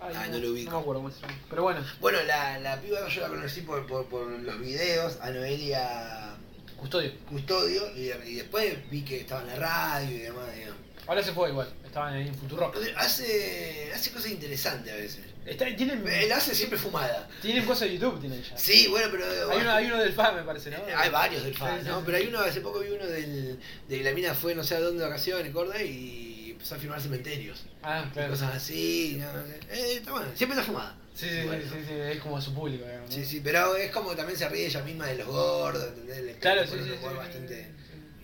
Ay, 0.00 0.14
Ah, 0.16 0.26
no 0.30 0.38
lo 0.38 0.50
ubico. 0.50 0.70
No 0.70 0.76
me 0.78 0.82
acuerdo 0.82 1.02
cómo 1.02 1.12
se 1.14 1.20
llama. 1.22 1.34
Pero 1.48 1.62
bueno, 1.62 1.80
Bueno, 2.00 2.22
la, 2.24 2.58
la 2.58 2.80
piba 2.80 3.06
yo 3.08 3.20
la 3.22 3.28
conocí 3.28 3.60
por, 3.62 3.86
por, 3.86 4.06
por 4.06 4.26
los 4.28 4.60
videos, 4.60 5.18
a 5.20 5.30
Noelia 5.30 6.36
Custodio. 6.76 7.12
Custodio, 7.30 7.82
y, 7.96 8.10
y 8.30 8.34
después 8.36 8.90
vi 8.90 9.02
que 9.02 9.20
estaba 9.20 9.42
en 9.42 9.46
la 9.48 9.56
radio 9.56 10.16
y 10.16 10.20
demás, 10.20 10.54
digamos. 10.54 10.76
Ahora 11.06 11.22
se 11.22 11.32
fue 11.32 11.50
igual, 11.50 11.72
estaban 11.84 12.14
ahí 12.14 12.26
en 12.26 12.34
Futurock. 12.34 12.76
Hace, 12.96 13.92
hace 13.94 14.10
cosas 14.10 14.30
interesantes 14.32 14.92
a 14.92 14.96
veces. 14.96 15.20
Está, 15.44 15.64
tienen, 15.76 16.04
Él 16.08 16.32
hace 16.32 16.52
siempre 16.54 16.76
fumada. 16.76 17.28
tienen 17.40 17.64
cosas 17.64 17.82
de 17.88 17.94
YouTube, 17.96 18.18
tienen 18.20 18.42
ya. 18.42 18.58
Sí, 18.58 18.88
bueno, 18.90 19.06
pero. 19.12 19.24
Hay 19.52 19.60
uno, 19.60 19.70
hay 19.72 19.86
uno 19.86 19.98
del 19.98 20.12
FA, 20.12 20.32
me 20.32 20.42
parece, 20.42 20.70
¿no? 20.70 20.78
Hay 20.96 21.08
varios 21.10 21.44
del 21.44 21.54
fan, 21.54 21.80
Sí, 21.80 21.88
¿no? 21.88 21.98
sí. 21.98 22.02
Pero 22.06 22.18
hay 22.18 22.26
uno, 22.26 22.40
hace 22.40 22.60
poco 22.60 22.80
vi 22.80 22.88
uno 22.90 23.06
del, 23.06 23.60
de 23.88 23.98
que 23.98 24.02
la 24.02 24.10
mina 24.12 24.34
fue 24.34 24.56
no 24.56 24.64
sé 24.64 24.74
a 24.74 24.80
dónde 24.80 25.04
de 25.04 25.08
vacaciones, 25.08 25.52
Corda, 25.52 25.80
y 25.80 26.50
empezó 26.50 26.74
a 26.74 26.78
filmar 26.78 27.00
cementerios. 27.00 27.64
Ah, 27.84 28.04
Y 28.08 28.12
claro. 28.12 28.30
Cosas 28.30 28.56
así, 28.56 29.18
no. 29.20 29.26
Eh, 29.72 29.98
está 29.98 30.10
bueno, 30.10 30.26
siempre 30.34 30.58
está 30.58 30.66
fumada. 30.72 30.96
Sí, 31.16 31.26
sí, 31.30 31.46
Bueno. 31.46 31.62
sí, 31.64 31.94
es 32.12 32.20
como 32.20 32.40
su 32.42 32.52
público, 32.52 32.84
digamos. 32.84 33.08
¿no? 33.08 33.14
Sí, 33.16 33.24
sí, 33.24 33.40
pero 33.42 33.74
es 33.76 33.90
como 33.90 34.14
también 34.14 34.38
se 34.38 34.48
ríe 34.50 34.66
ella 34.66 34.82
misma 34.82 35.06
de 35.06 35.16
los 35.16 35.26
gordos, 35.26 35.88
¿entendés? 35.88 36.22
Le 36.24 36.32
Claro, 36.34 36.64
sí, 36.66 36.76
sí, 36.84 36.90
bastante. 37.16 37.60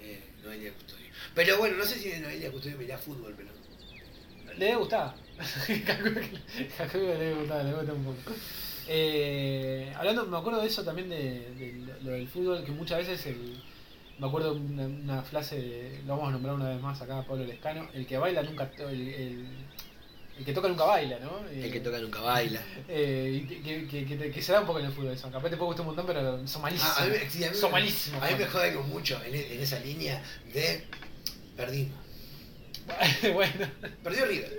eh, 0.03 0.21
Noelia 0.45 0.73
Custodio. 0.75 1.07
Pero 1.35 1.59
bueno, 1.59 1.77
no 1.79 1.85
sé 1.85 1.99
si 1.99 2.21
Noelia 2.21 2.51
Custodio 2.53 2.77
veía 2.77 2.99
fútbol, 2.99 3.35
pero. 3.37 3.49
Le 4.59 4.65
debe 4.67 4.77
gustar. 4.77 5.15
Calculo 5.87 6.21
que 6.21 6.67
calculo 6.77 7.05
que 7.07 7.15
le 7.15 7.19
debe 7.25 7.35
gustar, 7.41 7.65
le 7.65 7.73
gusta 7.73 7.93
un 7.95 8.05
poco. 8.05 8.33
Eh, 8.87 9.93
hablando, 9.97 10.27
me 10.27 10.37
acuerdo 10.37 10.61
de 10.61 10.67
eso 10.67 10.85
también 10.85 11.09
de, 11.09 11.17
de 11.55 11.95
lo 12.03 12.11
del 12.11 12.29
fútbol, 12.29 12.63
que 12.65 12.73
muchas 12.73 12.99
veces 12.99 13.25
el, 13.27 13.63
me 14.19 14.27
acuerdo 14.27 14.53
una, 14.55 14.85
una 14.85 15.23
frase, 15.23 15.57
de- 15.57 16.01
lo 16.07 16.17
vamos 16.17 16.29
a 16.29 16.33
nombrar 16.33 16.55
una 16.57 16.69
vez 16.69 16.81
más 16.83 17.01
acá, 17.01 17.25
Pablo 17.27 17.45
Lescano, 17.47 17.89
el 17.95 18.07
que 18.07 18.19
baila 18.19 18.43
nunca, 18.43 18.71
el, 18.79 19.47
el 20.43 20.47
que 20.47 20.53
toca 20.53 20.67
nunca 20.69 20.85
baila, 20.85 21.19
¿no? 21.21 21.39
Eh, 21.51 21.67
El 21.67 21.73
que 21.73 21.79
toca 21.81 21.99
nunca 22.01 22.21
baila. 22.21 22.61
eh, 22.89 23.47
que, 23.49 23.87
que, 23.87 24.05
que, 24.19 24.31
que 24.33 24.43
se 24.43 24.51
da 24.53 24.61
un 24.61 24.67
poco 24.67 24.81
en 24.81 24.87
el 24.87 24.93
fútbol 24.93 25.13
eso. 25.13 25.31
Capaz 25.31 25.49
te 25.51 25.57
puede 25.57 25.69
gustar 25.69 25.83
un 25.83 25.95
montón, 25.95 26.07
pero 26.07 26.47
son 26.49 26.63
malísimos. 26.63 26.95
Ah, 26.99 27.03
a 27.03 27.07
mí, 27.07 27.13
me- 27.13 27.31
sí, 27.31 27.45
a 27.45 27.51
mí 27.51 27.57
son 27.57 27.71
malísimos. 27.71 28.23
A 28.23 28.27
mí 28.27 28.35
me 28.37 28.47
jode 28.47 28.69
algo 28.71 28.83
mucho 28.83 29.23
en, 29.25 29.35
e- 29.35 29.55
en 29.55 29.61
esa 29.63 29.79
línea 29.79 30.21
de. 30.53 30.85
Perdimos. 31.57 31.97
bueno, 33.33 33.69
Perdió 34.03 34.27
River. 34.27 34.51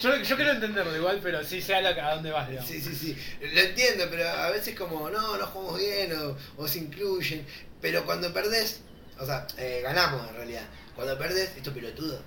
yo, 0.00 0.16
yo 0.22 0.36
quiero 0.36 0.52
entenderlo 0.52 0.96
igual, 0.96 1.20
pero 1.22 1.44
sí 1.44 1.62
sé 1.62 1.74
a 1.76 2.14
dónde 2.14 2.30
vas, 2.32 2.48
digamos. 2.48 2.68
Sí, 2.68 2.80
sí, 2.80 2.94
sí. 2.94 3.16
Lo 3.40 3.60
entiendo, 3.60 4.06
pero 4.10 4.28
a 4.28 4.50
veces 4.50 4.74
como, 4.76 5.08
no, 5.10 5.36
no 5.36 5.46
jugamos 5.46 5.78
bien 5.78 6.12
o, 6.18 6.36
o 6.56 6.66
se 6.68 6.78
incluyen. 6.80 7.46
Pero 7.80 8.04
cuando 8.04 8.32
perdés, 8.32 8.80
o 9.20 9.24
sea, 9.26 9.46
eh, 9.58 9.80
ganamos 9.82 10.28
en 10.30 10.34
realidad. 10.36 10.66
Cuando 10.94 11.16
perdés, 11.18 11.50
esto 11.56 11.70
es 11.70 11.76
pelotudo. 11.76 12.20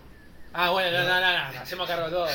Ah, 0.51 0.71
bueno, 0.71 0.91
no, 0.91 1.07
no, 1.07 1.21
no, 1.21 1.51
no, 1.53 1.59
hacemos 1.59 1.87
cargo 1.87 2.05
de 2.05 2.11
todo. 2.11 2.27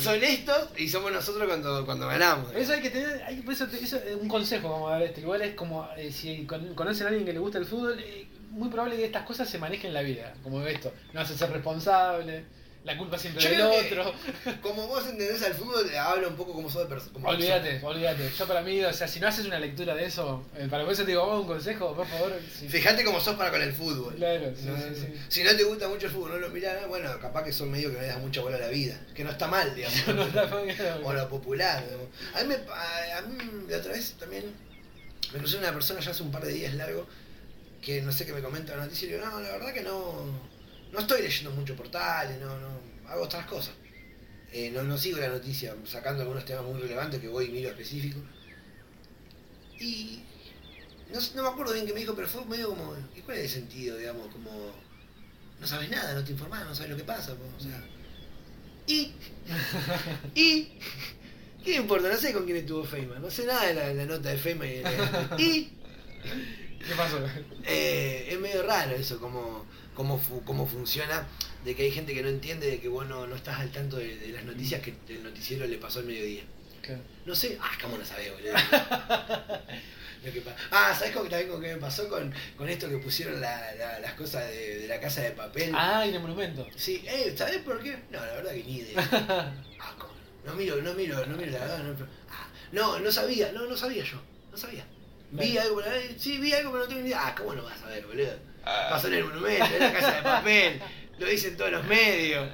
Son 0.00 0.22
estos 0.22 0.68
y 0.76 0.88
somos 0.88 1.12
nosotros 1.12 1.46
cuando, 1.46 1.84
cuando 1.84 2.08
ganamos. 2.08 2.52
Eso 2.54 2.72
hay 2.72 2.80
que 2.82 2.90
tener, 2.90 3.22
hay, 3.24 3.44
eso, 3.50 3.64
eso 3.66 3.96
es 3.98 4.16
un 4.20 4.28
consejo 4.28 4.68
vamos 4.68 4.90
a 4.90 4.94
dar 4.94 5.02
esto. 5.02 5.20
Igual 5.20 5.42
es 5.42 5.54
como 5.54 5.88
eh, 5.96 6.10
si 6.10 6.44
con- 6.44 6.74
conocen 6.74 7.06
a 7.06 7.10
alguien 7.10 7.24
que 7.24 7.32
le 7.32 7.38
gusta 7.38 7.58
el 7.58 7.66
fútbol, 7.66 7.98
eh, 8.00 8.26
muy 8.50 8.68
probable 8.68 8.96
que 8.96 9.04
estas 9.04 9.24
cosas 9.24 9.48
se 9.48 9.58
manejen 9.58 9.88
en 9.88 9.94
la 9.94 10.02
vida, 10.02 10.34
como 10.42 10.60
esto. 10.66 10.92
No 11.12 11.20
hace 11.20 11.36
ser 11.38 11.50
responsable, 11.52 12.44
la 12.84 12.98
culpa 12.98 13.18
siempre 13.18 13.42
Yo 13.42 13.48
del 13.50 13.60
otro. 13.62 14.14
Como 14.62 14.86
vos 14.86 15.06
entendés 15.06 15.42
al 15.42 15.54
fútbol, 15.54 15.90
habla 15.96 16.28
un 16.28 16.36
poco 16.36 16.52
como 16.52 16.68
sos 16.70 16.82
de 16.82 16.88
persona. 16.94 17.28
Olvídate, 17.28 17.80
olvídate. 17.82 18.30
Yo 18.38 18.46
para 18.46 18.60
mí, 18.60 18.84
o 18.84 18.92
sea, 18.92 19.08
si 19.08 19.20
no 19.20 19.28
haces 19.28 19.46
una 19.46 19.58
lectura 19.58 19.94
de 19.94 20.04
eso, 20.04 20.44
eh, 20.56 20.68
para 20.70 20.84
eso 20.90 21.02
te 21.02 21.08
digo, 21.12 21.22
vamos 21.22 21.36
a 21.36 21.40
un 21.40 21.46
consejo, 21.46 21.94
por 21.94 22.06
favor. 22.06 22.32
Fíjate 22.68 23.02
cómo 23.04 23.20
sos 23.20 23.36
para 23.36 23.50
con 23.50 23.62
el 23.62 23.72
fútbol. 23.72 24.14
Claro, 24.16 24.52
sí, 24.54 24.66
No, 24.66 24.76
sí. 24.76 25.14
Si 25.28 25.42
no 25.42 25.56
te 25.56 25.64
gusta 25.64 25.88
mucho 25.88 26.06
el 26.06 26.12
fútbol, 26.12 26.32
no 26.32 26.38
lo 26.38 26.50
mirás, 26.50 26.86
bueno, 26.86 27.10
capaz 27.20 27.44
que 27.44 27.52
son 27.52 27.70
medio 27.70 27.88
que 27.88 27.96
no 27.96 28.02
le 28.02 28.08
das 28.08 28.18
mucha 28.18 28.42
bola 28.42 28.56
a 28.56 28.60
la 28.60 28.68
vida. 28.68 29.00
Que 29.14 29.24
no 29.24 29.30
está 29.30 29.48
mal, 29.48 29.74
digamos. 29.74 30.06
No 30.14 30.22
está 30.22 30.46
mal, 30.46 30.68
o 31.04 31.12
lo 31.12 31.28
popular. 31.30 31.82
digamos. 31.84 32.08
A 32.34 32.42
mí, 32.42 32.48
me, 32.48 32.54
a, 32.70 33.18
a 33.18 33.22
mí 33.22 33.66
la 33.68 33.78
otra 33.78 33.92
vez 33.92 34.14
también 34.18 34.44
me 35.32 35.38
crucé 35.38 35.56
una 35.56 35.72
persona 35.72 36.00
ya 36.00 36.10
hace 36.10 36.22
un 36.22 36.30
par 36.30 36.44
de 36.44 36.52
días 36.52 36.74
largo 36.74 37.06
que 37.80 38.00
no 38.00 38.12
sé 38.12 38.24
qué 38.24 38.32
me 38.32 38.40
comenta 38.40 38.72
una 38.74 38.84
noticia 38.84 39.06
y 39.08 39.12
digo, 39.12 39.24
no, 39.24 39.40
la 39.40 39.50
verdad 39.52 39.72
que 39.74 39.82
no, 39.82 40.24
no 40.94 41.00
estoy 41.00 41.22
leyendo 41.22 41.50
mucho 41.50 41.74
portales, 41.74 42.40
no, 42.40 42.58
no, 42.60 42.80
hago 43.08 43.24
otras 43.24 43.46
cosas. 43.46 43.74
Eh, 44.52 44.70
no, 44.70 44.84
no 44.84 44.96
sigo 44.96 45.18
la 45.18 45.28
noticia, 45.28 45.74
sacando 45.84 46.22
algunos 46.22 46.44
temas 46.44 46.64
muy 46.64 46.80
relevantes 46.80 47.20
que 47.20 47.26
voy 47.26 47.46
y 47.46 47.48
miro 47.48 47.68
específico. 47.68 48.20
Y 49.80 50.22
no, 51.12 51.42
me 51.42 51.48
acuerdo 51.48 51.72
bien 51.72 51.84
qué 51.84 51.92
me 51.92 52.00
dijo, 52.00 52.14
pero 52.14 52.28
fue 52.28 52.44
medio 52.44 52.68
como, 52.68 52.94
¿y 53.16 53.20
cuál 53.22 53.38
es 53.38 53.44
el 53.44 53.62
sentido, 53.62 53.96
digamos? 53.96 54.28
Como, 54.32 54.72
no 55.60 55.66
sabes 55.66 55.90
nada, 55.90 56.14
no 56.14 56.22
te 56.22 56.30
informás, 56.30 56.64
no 56.64 56.74
sabes 56.74 56.92
lo 56.92 56.96
que 56.96 57.04
pasa, 57.04 57.32
o 57.32 57.60
sea. 57.60 57.84
Y, 58.86 59.12
y, 60.36 60.68
¿qué 61.64 61.74
importa? 61.74 62.08
No 62.08 62.16
sé 62.16 62.32
con 62.32 62.44
quién 62.44 62.58
estuvo 62.58 62.84
Feynman, 62.84 63.20
no 63.20 63.30
sé 63.30 63.46
nada 63.46 63.66
de 63.66 63.74
la, 63.74 63.92
la 63.92 64.06
nota 64.06 64.28
de 64.28 64.38
Feynman 64.38 64.68
y, 65.38 65.42
y 65.42 65.72
¿Qué 66.86 66.94
pasó? 66.96 67.18
Eh, 67.64 68.28
es 68.30 68.38
medio 68.38 68.62
raro 68.62 68.94
eso, 68.94 69.18
cómo, 69.18 69.66
cómo, 69.94 70.20
cómo 70.44 70.66
funciona, 70.66 71.26
de 71.64 71.74
que 71.74 71.84
hay 71.84 71.90
gente 71.90 72.14
que 72.14 72.22
no 72.22 72.28
entiende 72.28 72.66
de 72.68 72.80
que 72.80 72.88
vos 72.88 73.06
no, 73.06 73.24
estás 73.34 73.60
al 73.60 73.70
tanto 73.70 73.96
de, 73.96 74.16
de 74.16 74.28
las 74.28 74.44
noticias 74.44 74.80
que 74.82 74.94
el 75.08 75.22
noticiero 75.22 75.66
le 75.66 75.78
pasó 75.78 76.00
al 76.00 76.06
mediodía. 76.06 76.42
No 77.24 77.34
sé, 77.34 77.56
ah, 77.62 77.70
cómo 77.80 77.96
no 77.96 78.04
sabés, 78.04 78.30
boludo. 78.32 78.52
Lo 80.24 80.32
que 80.32 80.42
ah, 80.70 80.94
¿sabés 80.98 81.14
cómo, 81.14 81.28
también 81.28 81.50
con 81.50 81.60
qué 81.60 81.74
me 81.74 81.80
pasó 81.80 82.08
con, 82.08 82.32
con 82.56 82.68
esto 82.68 82.88
que 82.88 82.96
pusieron 82.98 83.40
la- 83.42 83.74
la- 83.74 84.00
las 84.00 84.14
cosas 84.14 84.46
de, 84.48 84.78
de 84.80 84.88
la 84.88 84.98
casa 84.98 85.20
de 85.22 85.32
papel? 85.32 85.70
Ah, 85.74 86.04
y 86.06 86.10
en 86.10 86.14
el 86.14 86.20
monumento. 86.22 86.66
Sí, 86.76 87.04
eh, 87.06 87.34
¿sabés 87.36 87.58
por 87.58 87.82
qué? 87.82 87.98
No, 88.10 88.20
la 88.24 88.32
verdad 88.34 88.52
que 88.52 88.64
ni 88.64 88.76
idea. 88.76 89.02
Ah, 89.80 89.94
¿cómo? 89.98 90.12
No 90.46 90.54
miro, 90.54 90.76
no 90.80 90.94
miro, 90.94 91.24
no 91.26 91.36
miro 91.36 91.52
la 91.52 91.58
verdad. 91.58 91.78
No, 91.84 92.06
ah, 92.30 92.48
no, 92.72 92.98
no 93.00 93.12
sabía, 93.12 93.52
no, 93.52 93.66
no 93.66 93.76
sabía 93.76 94.02
yo, 94.02 94.18
no 94.50 94.56
sabía. 94.56 94.84
Vi 95.30 95.52
Bueno. 95.52 95.60
algo 95.60 95.82
sí, 96.18 96.38
vi 96.38 96.52
algo, 96.54 96.70
pero 96.72 96.84
no 96.84 96.88
tengo 96.88 97.02
ni 97.02 97.08
idea. 97.08 97.26
Ah, 97.28 97.34
¿cómo 97.34 97.54
no 97.54 97.62
vas 97.64 97.82
a 97.82 97.88
ver, 97.88 98.06
boludo? 98.06 98.32
Pasó 98.64 99.08
en 99.08 99.14
el 99.14 99.24
monumento, 99.24 99.66
en 99.74 99.80
la 99.80 99.92
casa 99.92 100.12
de 100.16 100.22
papel, 100.22 100.80
lo 101.18 101.26
dicen 101.26 101.56
todos 101.56 101.70
los 101.72 101.84
medios. 101.84 102.48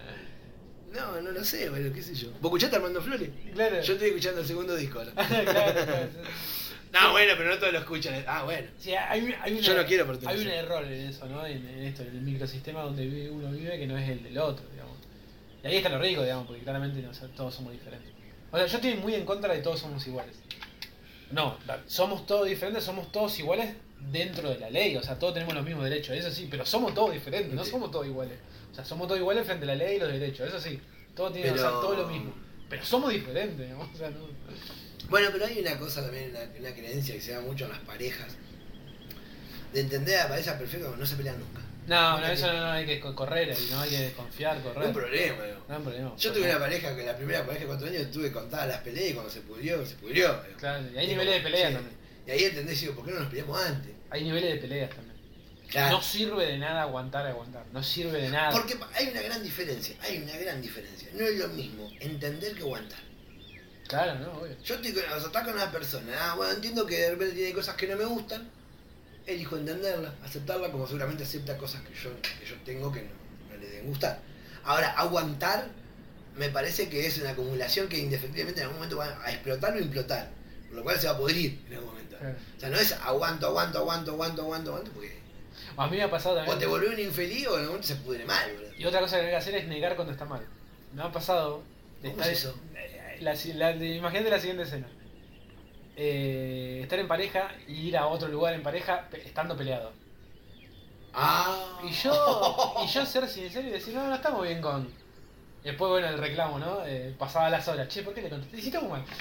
No, 0.92 1.20
no 1.20 1.30
lo 1.30 1.44
sé, 1.44 1.70
boludo, 1.70 1.92
qué 1.92 2.02
sé 2.02 2.14
yo. 2.14 2.28
¿Vos 2.40 2.44
escuchaste 2.50 2.76
Armando 2.76 3.00
Flores? 3.00 3.30
Claro. 3.54 3.80
Yo 3.80 3.92
estoy 3.92 4.08
escuchando 4.08 4.40
el 4.40 4.46
segundo 4.46 4.74
disco. 4.74 5.04
¿no? 5.04 5.12
Claro, 5.28 5.44
claro. 5.84 6.08
No, 6.92 7.12
bueno, 7.12 7.34
pero 7.36 7.50
no 7.50 7.56
todos 7.58 7.72
lo 7.72 7.78
escuchan. 7.78 8.24
Ah, 8.26 8.42
bueno. 8.42 8.66
Sí, 8.76 8.92
hay, 8.92 9.20
un- 9.22 9.34
hay 9.40 9.52
una- 9.52 9.60
Yo 9.60 9.76
no 9.76 9.86
quiero 9.86 10.06
pertenecer. 10.08 10.40
Hay 10.40 10.44
un 10.44 10.52
error 10.52 10.84
en 10.84 10.92
eso, 11.08 11.26
¿no? 11.26 11.46
En, 11.46 11.64
en 11.68 11.84
esto, 11.84 12.02
en 12.02 12.08
el 12.08 12.20
microsistema 12.22 12.82
donde 12.82 13.04
vive- 13.06 13.30
uno 13.30 13.48
vive 13.52 13.78
que 13.78 13.86
no 13.86 13.96
es 13.96 14.08
el 14.10 14.24
del 14.24 14.36
otro, 14.38 14.66
digamos. 14.72 14.96
Y 15.62 15.66
ahí 15.68 15.76
está 15.76 15.88
lo 15.88 16.00
rico, 16.00 16.22
digamos, 16.22 16.48
porque 16.48 16.62
claramente 16.64 17.00
no, 17.00 17.10
o 17.10 17.14
sea, 17.14 17.28
todos 17.28 17.54
somos 17.54 17.72
diferentes. 17.72 18.10
O 18.50 18.56
sea, 18.56 18.66
yo 18.66 18.76
estoy 18.78 18.94
muy 18.94 19.14
en 19.14 19.24
contra 19.24 19.54
de 19.54 19.60
todos 19.62 19.78
somos 19.78 20.04
iguales. 20.08 20.34
No, 21.30 21.56
somos 21.86 22.26
todos 22.26 22.48
diferentes, 22.48 22.82
somos 22.82 23.12
todos 23.12 23.38
iguales 23.38 23.72
dentro 24.10 24.48
de 24.50 24.58
la 24.58 24.70
ley, 24.70 24.96
o 24.96 25.02
sea, 25.02 25.18
todos 25.18 25.34
tenemos 25.34 25.54
los 25.54 25.64
mismos 25.64 25.84
derechos, 25.84 26.16
eso 26.16 26.30
sí, 26.30 26.48
pero 26.50 26.64
somos 26.66 26.94
todos 26.94 27.12
diferentes, 27.12 27.52
no 27.54 27.64
somos 27.64 27.90
todos 27.90 28.06
iguales. 28.06 28.38
O 28.72 28.74
sea, 28.74 28.84
somos 28.84 29.06
todos 29.08 29.20
iguales 29.20 29.44
frente 29.46 29.64
a 29.64 29.68
la 29.68 29.74
ley 29.74 29.96
y 29.96 30.00
los 30.00 30.12
derechos, 30.12 30.48
eso 30.48 30.60
sí, 30.60 30.80
todos 31.14 31.32
tienen 31.32 31.52
Pero- 31.54 31.66
o 31.66 31.70
sea, 31.70 31.80
todo 31.80 31.96
lo 31.96 32.06
mismo. 32.08 32.34
Pero 32.68 32.84
somos 32.84 33.12
diferentes, 33.12 33.68
o 33.94 33.96
sea, 33.98 34.10
no... 34.10 34.28
Bueno, 35.08 35.28
pero 35.32 35.44
hay 35.46 35.58
una 35.58 35.76
cosa 35.78 36.02
también, 36.02 36.30
una, 36.30 36.40
una 36.68 36.74
creencia 36.74 37.14
que 37.14 37.20
se 37.20 37.32
da 37.32 37.40
mucho 37.40 37.64
en 37.64 37.70
las 37.70 37.80
parejas. 37.80 38.36
De 39.72 39.80
entender 39.80 40.18
a 40.18 40.24
la 40.24 40.28
pareja 40.30 40.58
perfecta 40.58 40.86
como 40.86 40.98
no 40.98 41.06
se 41.06 41.16
pelean 41.16 41.38
nunca. 41.38 41.60
No, 41.86 42.10
no, 42.12 42.16
Nunca 42.18 42.32
eso 42.32 42.46
no, 42.52 42.60
no, 42.60 42.70
hay 42.72 42.86
que 42.86 43.00
co- 43.00 43.14
correr 43.14 43.50
ahí, 43.50 43.68
¿no? 43.70 43.80
Hay 43.80 43.90
que 43.90 44.12
confiar, 44.16 44.56
No 44.58 44.62
correr. 44.64 44.86
hay 44.88 44.92
problema, 44.92 45.44
digo. 45.44 45.58
No 45.68 45.76
hay 45.76 45.82
problema. 45.82 46.16
Yo 46.16 46.32
tuve 46.32 46.44
una 46.50 46.58
pareja 46.58 46.94
que 46.96 47.02
la 47.04 47.16
primera 47.16 47.40
pareja 47.44 47.60
de 47.62 47.66
cuatro 47.66 47.86
años 47.88 48.10
tuve 48.12 48.30
contadas 48.32 48.68
las 48.68 48.78
peleas 48.78 49.10
y 49.10 49.12
cuando 49.14 49.32
se 49.32 49.40
pudrió, 49.40 49.84
se 49.86 49.94
pudrió. 49.96 50.40
Claro, 50.58 50.84
y 50.94 50.98
hay 50.98 51.06
Digo, 51.06 51.20
niveles 51.22 51.42
de 51.42 51.50
pelea 51.50 51.68
sí. 51.68 51.74
también. 51.74 51.96
Y 52.26 52.30
ahí 52.30 52.44
entendés, 52.44 52.80
digo, 52.80 52.94
¿por 52.94 53.04
qué 53.04 53.12
no 53.12 53.20
nos 53.20 53.28
peleamos 53.28 53.62
antes? 53.62 53.92
Hay 54.10 54.24
niveles 54.24 54.54
de 54.54 54.60
peleas 54.60 54.90
también. 54.90 55.16
Claro. 55.68 55.96
No 55.96 56.02
sirve 56.02 56.46
de 56.46 56.58
nada 56.58 56.82
aguantar, 56.82 57.26
aguantar. 57.26 57.64
No 57.72 57.82
sirve 57.82 58.22
de 58.22 58.30
nada. 58.30 58.50
Porque 58.50 58.76
hay 58.94 59.08
una 59.08 59.22
gran 59.22 59.42
diferencia, 59.42 59.96
hay 60.02 60.18
una 60.18 60.36
gran 60.36 60.60
diferencia. 60.60 61.08
No 61.14 61.24
es 61.24 61.38
lo 61.38 61.48
mismo 61.48 61.88
entender 62.00 62.54
que 62.54 62.62
aguantar. 62.62 62.98
Claro, 63.86 64.18
no, 64.18 64.32
obvio. 64.38 64.56
Yo 64.62 64.74
estoy 64.76 64.92
con, 64.92 65.02
o 65.04 65.20
sea, 65.20 65.44
con 65.44 65.54
una 65.54 65.70
persona, 65.70 66.12
ah, 66.18 66.34
bueno, 66.36 66.52
entiendo 66.52 66.86
que 66.86 66.96
de 66.96 67.10
repente 67.10 67.34
tiene 67.34 67.52
cosas 67.52 67.76
que 67.76 67.88
no 67.88 67.96
me 67.96 68.04
gustan, 68.04 68.48
elijo 69.26 69.56
entenderla, 69.56 70.14
aceptarla 70.24 70.70
como 70.70 70.86
seguramente 70.86 71.24
acepta 71.24 71.56
cosas 71.56 71.82
que 71.82 71.94
yo, 71.94 72.10
que 72.20 72.46
yo 72.46 72.56
tengo 72.64 72.92
que 72.92 73.02
no, 73.02 73.10
no 73.50 73.56
le 73.56 73.68
deben 73.68 73.86
gustar. 73.86 74.20
Ahora, 74.64 74.90
aguantar 74.92 75.68
me 76.36 76.48
parece 76.50 76.88
que 76.88 77.06
es 77.06 77.18
una 77.18 77.30
acumulación 77.30 77.88
que 77.88 77.98
indefectiblemente 77.98 78.60
en 78.60 78.66
algún 78.66 78.78
momento 78.78 78.96
va 78.96 79.20
a 79.24 79.32
explotar 79.32 79.74
o 79.74 79.80
implotar, 79.80 80.30
por 80.68 80.76
lo 80.76 80.82
cual 80.82 80.98
se 80.98 81.06
va 81.06 81.14
a 81.14 81.18
podrir 81.18 81.60
en 81.66 81.74
algún 81.74 81.90
momento. 81.90 82.09
O 82.56 82.60
sea, 82.60 82.68
no 82.68 82.76
es 82.76 82.92
aguanto, 82.92 83.46
aguanto, 83.46 83.78
aguanto, 83.78 84.10
aguanto, 84.12 84.42
aguanto, 84.42 84.70
aguanto, 84.70 84.90
porque 84.92 85.18
A 85.76 85.86
mí 85.86 85.96
me 85.96 86.02
ha 86.02 86.10
pasado 86.10 86.36
o 86.36 86.44
te 86.44 86.46
también. 86.50 86.70
volvés 86.70 86.90
un 86.90 87.00
infeliz 87.00 87.46
o 87.46 87.50
en 87.54 87.60
algún 87.60 87.66
momento 87.68 87.88
se 87.88 87.96
pudre 87.96 88.24
mal, 88.24 88.52
boludo. 88.54 88.70
Y 88.78 88.84
otra 88.84 89.00
cosa 89.00 89.16
que 89.16 89.22
hay 89.24 89.30
que 89.30 89.36
hacer 89.36 89.54
es 89.54 89.66
negar 89.68 89.94
cuando 89.96 90.12
está 90.12 90.24
mal. 90.24 90.42
Me 90.94 91.02
ha 91.02 91.10
pasado. 91.12 91.62
de 92.02 92.10
¿Cómo 92.10 92.22
estar- 92.22 92.32
es 92.32 92.38
eso? 92.44 92.54
La, 93.20 93.34
la- 93.54 93.72
de- 93.76 93.96
imagínate 93.96 94.30
la 94.30 94.38
siguiente 94.38 94.62
escena. 94.64 94.86
Eh, 95.96 96.80
estar 96.82 96.98
en 96.98 97.08
pareja 97.08 97.50
y 97.68 97.88
ir 97.88 97.96
a 97.98 98.06
otro 98.06 98.28
lugar 98.28 98.54
en 98.54 98.62
pareja 98.62 99.06
pe- 99.10 99.26
estando 99.26 99.56
peleado. 99.56 99.92
Ah. 101.12 101.78
Y 101.82 101.90
yo, 101.92 102.74
y 102.84 102.86
yo 102.88 103.04
ser 103.04 103.28
sincero 103.28 103.66
y 103.68 103.72
decir, 103.72 103.92
no, 103.94 104.06
no 104.06 104.14
estamos 104.14 104.42
bien 104.46 104.60
con. 104.62 104.88
Y 105.62 105.66
después, 105.66 105.90
bueno, 105.90 106.08
el 106.08 106.16
reclamo, 106.18 106.58
¿no? 106.58 106.86
Eh, 106.86 107.14
pasaba 107.18 107.50
las 107.50 107.68
horas. 107.68 107.86
Che, 107.88 108.02
¿por 108.02 108.14
qué 108.14 108.22
le 108.22 108.30
contesté? 108.30 108.58
Estamos 108.66 108.90
mal. 108.90 109.04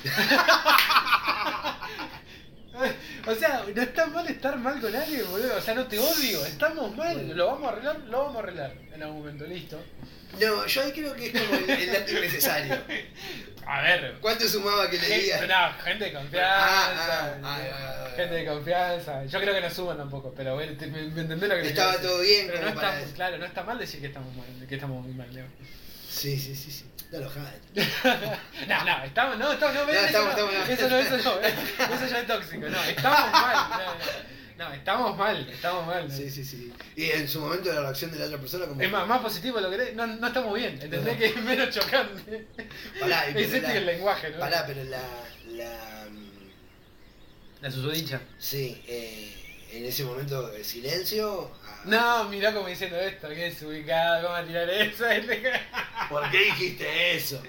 o 3.27 3.35
sea, 3.35 3.63
no 3.73 3.81
está 3.81 4.05
mal 4.07 4.27
estar 4.27 4.57
mal 4.57 4.79
con 4.79 4.95
alguien, 4.95 5.29
boludo. 5.29 5.55
O 5.57 5.61
sea, 5.61 5.73
no 5.73 5.85
te 5.87 5.99
odio, 5.99 6.45
estamos 6.45 6.95
mal. 6.95 7.35
Lo 7.35 7.47
vamos 7.47 7.67
a 7.67 7.71
arreglar, 7.73 7.99
lo 8.01 8.17
vamos 8.19 8.35
a 8.35 8.39
arreglar 8.39 8.73
en 8.93 9.03
algún 9.03 9.19
momento, 9.19 9.45
listo. 9.45 9.81
No, 10.39 10.65
yo 10.67 10.83
ahí 10.83 10.91
creo 10.91 11.13
que 11.15 11.27
es 11.27 11.33
como 11.33 11.55
el, 11.55 11.69
el 11.69 11.91
dato 11.93 12.11
innecesario. 12.11 12.77
A 13.65 13.81
ver. 13.81 14.15
¿Cuánto 14.21 14.47
sumaba 14.47 14.89
que 14.89 14.97
le 14.97 15.19
digas? 15.19 15.41
no, 15.47 15.83
gente 15.83 16.05
de 16.05 16.13
confianza. 16.13 16.49
Ah, 16.49 17.35
ah, 17.43 17.65
ah, 18.07 18.07
gente 18.15 18.33
de 18.35 18.45
confianza. 18.45 19.25
Yo 19.25 19.39
creo 19.39 19.53
que 19.53 19.61
no 19.61 19.69
suman 19.69 19.97
tampoco, 19.97 20.33
pero 20.35 20.55
bueno, 20.55 20.75
te- 20.77 20.87
me, 20.87 21.03
me 21.09 21.21
entendés 21.21 21.49
lo 21.49 21.55
que 21.55 21.67
Estaba 21.67 21.97
todo 21.97 22.19
bien 22.21 22.47
Pero 22.47 22.61
no 22.61 22.69
está, 22.69 22.99
claro, 23.15 23.37
no 23.37 23.45
está 23.45 23.63
mal 23.63 23.77
decir 23.77 23.99
que 24.01 24.07
estamos 24.07 24.33
mal, 24.35 24.45
que 24.67 24.73
estamos 24.75 25.03
muy 25.05 25.13
mal, 25.13 25.31
Leo. 25.33 25.45
Sí, 26.09 26.39
sí, 26.39 26.55
sí, 26.55 26.71
sí. 26.71 26.85
Está 27.11 27.17
enojada. 27.17 27.53
No, 28.67 28.85
no, 28.85 29.03
estamos, 29.03 29.37
no, 29.39 29.51
estamos, 29.53 29.75
no, 29.75 29.85
No, 29.85 29.91
eso 29.91 30.05
estamos, 30.05 30.25
no, 30.25 30.31
estamos, 30.31 30.53
no. 30.53 30.73
eso 30.73 30.89
no, 30.89 30.97
eso 30.99 31.17
no, 31.17 31.95
eso 31.95 32.07
ya 32.07 32.19
es 32.19 32.27
tóxico, 32.27 32.69
no, 32.69 32.83
estamos 32.83 33.31
mal, 33.31 33.69
no, 33.69 33.77
no, 34.63 34.69
no, 34.69 34.73
estamos 34.75 35.17
mal, 35.17 35.49
estamos 35.49 35.87
mal. 35.87 36.11
Sí, 36.11 36.29
sí, 36.29 36.43
sí. 36.45 36.71
Y 36.95 37.05
en 37.05 37.27
su 37.27 37.39
momento 37.39 37.71
la 37.73 37.81
reacción 37.81 38.11
de 38.11 38.19
la 38.19 38.25
otra 38.25 38.37
persona 38.37 38.65
como... 38.65 38.79
Es 38.81 38.91
más, 38.91 39.07
más 39.07 39.21
positivo 39.21 39.59
lo 39.59 39.71
que 39.71 39.93
no, 39.95 40.05
no 40.05 40.27
estamos 40.27 40.53
bien, 40.53 40.73
¿entendés? 40.81 41.13
No. 41.13 41.17
Que 41.17 41.25
es 41.27 41.35
menos 41.37 41.69
chocante. 41.73 42.45
Pará, 42.99 43.25
y 43.25 43.29
es 43.29 43.33
pero 43.33 43.39
este 43.55 43.61
la- 43.61 43.77
el 43.77 43.85
lenguaje, 43.85 44.29
¿no? 44.31 44.39
Pará, 44.39 44.63
pero 44.67 44.83
la... 44.83 45.01
la 45.53 46.07
La 47.61 47.71
susodicha. 47.71 48.21
sí, 48.37 48.83
eh, 48.87 49.33
en 49.71 49.85
ese 49.85 50.03
momento 50.03 50.47
de 50.49 50.63
silencio... 50.63 51.51
ah, 51.63 51.81
No, 51.85 52.29
mirá 52.29 52.53
como 52.53 52.67
diciendo 52.67 52.97
esto, 52.99 53.29
que 53.29 53.47
es 53.47 53.61
ubicado, 53.61 54.23
vamos 54.29 54.39
a 54.39 54.47
tirar 54.47 54.69
eso. 54.69 55.05
¿Por 56.09 56.31
qué 56.31 56.37
dijiste 56.45 57.15
eso? 57.15 57.41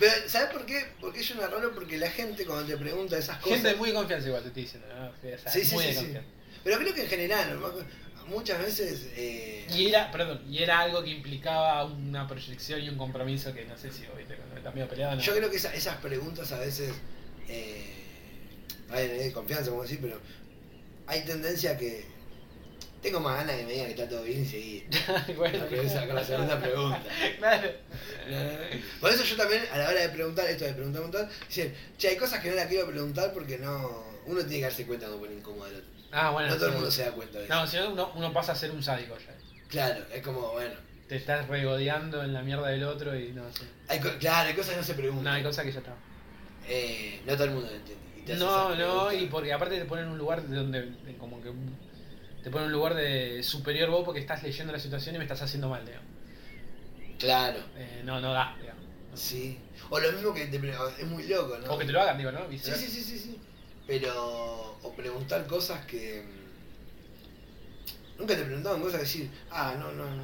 Pero, 0.00 0.12
¿sabes 0.28 0.50
por 0.50 0.66
qué? 0.66 0.84
Porque 1.00 1.20
es 1.20 1.30
una 1.30 1.46
raro 1.46 1.72
porque 1.74 1.96
la 1.96 2.10
gente 2.10 2.44
cuando 2.44 2.66
te 2.66 2.76
pregunta 2.76 3.16
esas 3.18 3.38
cosas... 3.38 3.60
Gente 3.60 3.76
muy 3.76 3.90
de 3.90 3.94
confianza 3.94 4.26
igual 4.28 4.42
te 4.42 4.48
estoy 4.48 4.62
diciendo, 4.64 4.88
¿no? 4.94 5.08
O 5.10 5.38
sea, 5.38 5.52
Sí, 5.52 5.64
sí, 5.64 5.74
muy 5.74 5.84
sí, 5.84 5.88
de 5.90 5.94
sí. 5.94 6.00
confianza. 6.04 6.28
Pero 6.64 6.78
creo 6.78 6.94
que 6.94 7.02
en 7.02 7.08
general, 7.08 7.60
¿no? 7.60 7.72
muchas 8.26 8.58
veces... 8.60 9.08
eh, 9.14 9.66
Y 9.72 9.88
era, 9.88 10.10
perdón, 10.10 10.42
y 10.48 10.62
era 10.62 10.80
algo 10.80 11.02
que 11.04 11.10
implicaba 11.10 11.84
una 11.84 12.26
proyección 12.26 12.80
y 12.80 12.88
un 12.88 12.96
compromiso 12.96 13.52
que 13.54 13.64
no 13.64 13.76
sé 13.76 13.90
si 13.92 14.02
viste, 14.16 14.34
cuando 14.36 14.56
está 14.56 14.70
medio 14.72 14.88
peleado, 14.88 15.16
no. 15.16 15.22
Yo 15.22 15.34
creo 15.36 15.50
que 15.50 15.56
esa- 15.56 15.74
esas 15.74 15.96
preguntas 15.98 16.50
a 16.52 16.58
veces, 16.58 16.92
eh, 17.48 17.84
ver, 18.90 19.10
eh, 19.10 19.32
confianza, 19.32 19.70
como 19.70 19.82
decir, 19.82 19.98
pero 20.00 20.20
hay 21.06 21.24
tendencia 21.24 21.72
a 21.72 21.76
que 21.76 22.04
tengo 23.02 23.18
más 23.18 23.36
ganas 23.38 23.56
que 23.56 23.64
me 23.64 23.72
digan 23.72 23.86
que 23.86 23.92
está 23.92 24.08
todo 24.08 24.22
bien 24.22 24.42
y 24.42 24.46
seguir. 24.46 24.86
bueno, 25.36 25.64
esa 25.64 26.06
con 26.06 26.14
la 26.14 26.24
segunda 26.24 26.60
pregunta. 26.60 27.02
claro. 27.38 27.70
Por 29.00 29.10
eso 29.10 29.24
yo 29.24 29.36
también, 29.36 29.64
a 29.72 29.78
la 29.78 29.88
hora 29.88 30.00
de 30.00 30.08
preguntar, 30.10 30.46
esto 30.46 30.64
de 30.64 30.72
preguntar, 30.72 31.02
preguntar, 31.02 31.28
dicen, 31.48 31.74
che, 31.98 32.08
hay 32.08 32.16
cosas 32.16 32.40
que 32.40 32.50
no 32.50 32.54
la 32.54 32.68
quiero 32.68 32.86
preguntar 32.86 33.32
porque 33.32 33.58
no. 33.58 34.12
Uno 34.24 34.38
tiene 34.42 34.58
que 34.58 34.62
darse 34.62 34.86
cuenta 34.86 35.06
cuando 35.06 35.26
pone 35.26 35.36
incómodo 35.36 35.64
al 35.64 35.74
otro. 35.74 35.90
Ah, 36.12 36.30
bueno. 36.30 36.50
no 36.50 36.56
todo 36.56 36.66
el 36.68 36.74
mundo 36.74 36.90
se 36.92 37.04
da 37.04 37.10
cuenta 37.10 37.38
de 37.38 37.44
eso. 37.46 37.54
No, 37.54 37.66
si 37.66 37.76
no, 37.76 37.90
uno, 37.90 38.12
uno 38.14 38.32
pasa 38.32 38.52
a 38.52 38.54
ser 38.54 38.70
un 38.70 38.82
sádico 38.82 39.16
ya. 39.18 39.34
Claro, 39.68 40.04
es 40.12 40.22
como, 40.22 40.52
bueno. 40.52 40.74
Te 41.08 41.16
estás 41.16 41.48
regodeando 41.48 42.22
en 42.22 42.32
la 42.32 42.42
mierda 42.42 42.68
del 42.68 42.84
otro 42.84 43.18
y 43.18 43.32
no 43.32 43.42
sé. 43.52 43.64
Hay 43.88 43.98
claro, 43.98 44.48
hay 44.48 44.54
cosas 44.54 44.70
que 44.70 44.76
no 44.76 44.86
se 44.86 44.94
preguntan. 44.94 45.24
No, 45.24 45.32
hay 45.32 45.42
cosas 45.42 45.64
que 45.64 45.72
ya 45.72 45.80
está. 45.80 45.94
Eh, 46.68 47.20
no 47.26 47.32
todo 47.34 47.44
el 47.44 47.50
mundo 47.50 47.68
lo 47.68 47.76
entiende. 47.76 48.02
Te 48.24 48.34
No, 48.36 48.74
no, 48.74 49.12
y 49.12 49.26
porque 49.26 49.52
aparte 49.52 49.78
te 49.78 49.84
ponen 49.84 50.06
en 50.06 50.12
un 50.12 50.18
lugar 50.18 50.42
de 50.42 50.56
donde, 50.56 50.82
de 50.82 51.16
como 51.18 51.40
que 51.42 51.52
te 52.42 52.50
ponen 52.50 52.64
en 52.66 52.66
un 52.66 52.72
lugar 52.72 52.94
de 52.94 53.42
superior 53.42 53.90
vos 53.90 54.04
porque 54.04 54.20
estás 54.20 54.42
leyendo 54.42 54.72
la 54.72 54.78
situación 54.78 55.14
y 55.14 55.18
me 55.18 55.24
estás 55.24 55.42
haciendo 55.42 55.68
mal, 55.68 55.84
digamos. 55.84 56.08
Claro, 57.18 57.58
Eh, 57.76 58.02
no, 58.04 58.20
no 58.20 58.32
da, 58.32 58.56
digamos. 58.60 58.84
sí. 59.14 59.58
O 59.90 59.98
lo 60.00 60.10
mismo 60.12 60.32
que 60.32 60.46
te 60.46 60.56
es 60.56 61.06
muy 61.06 61.24
loco, 61.24 61.58
¿no? 61.58 61.74
O 61.74 61.78
que 61.78 61.84
te 61.84 61.92
lo 61.92 62.00
hagan, 62.00 62.16
digo, 62.16 62.32
¿no? 62.32 62.48
Sí, 62.50 62.58
sí, 62.58 62.86
sí, 62.88 63.02
sí, 63.04 63.18
sí. 63.18 63.38
Pero. 63.86 64.78
O 64.82 64.94
preguntar 64.96 65.46
cosas 65.46 65.84
que. 65.86 66.22
mm, 66.24 68.18
Nunca 68.20 68.36
te 68.36 68.44
preguntaban 68.44 68.80
cosas 68.80 68.96
que 69.00 69.04
decir, 69.04 69.30
ah, 69.50 69.74
no, 69.78 69.92
no, 69.92 70.04
no. 70.06 70.22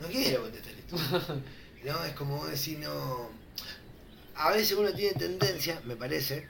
No 0.00 0.08
quiero 0.08 0.42
contestar 0.42 0.74
esto. 0.74 0.96
no, 1.84 2.04
es 2.04 2.12
como 2.14 2.46
decir, 2.46 2.78
no. 2.78 3.30
A 4.34 4.52
veces 4.52 4.76
uno 4.76 4.92
tiene 4.92 5.14
tendencia, 5.18 5.80
me 5.84 5.96
parece, 5.96 6.46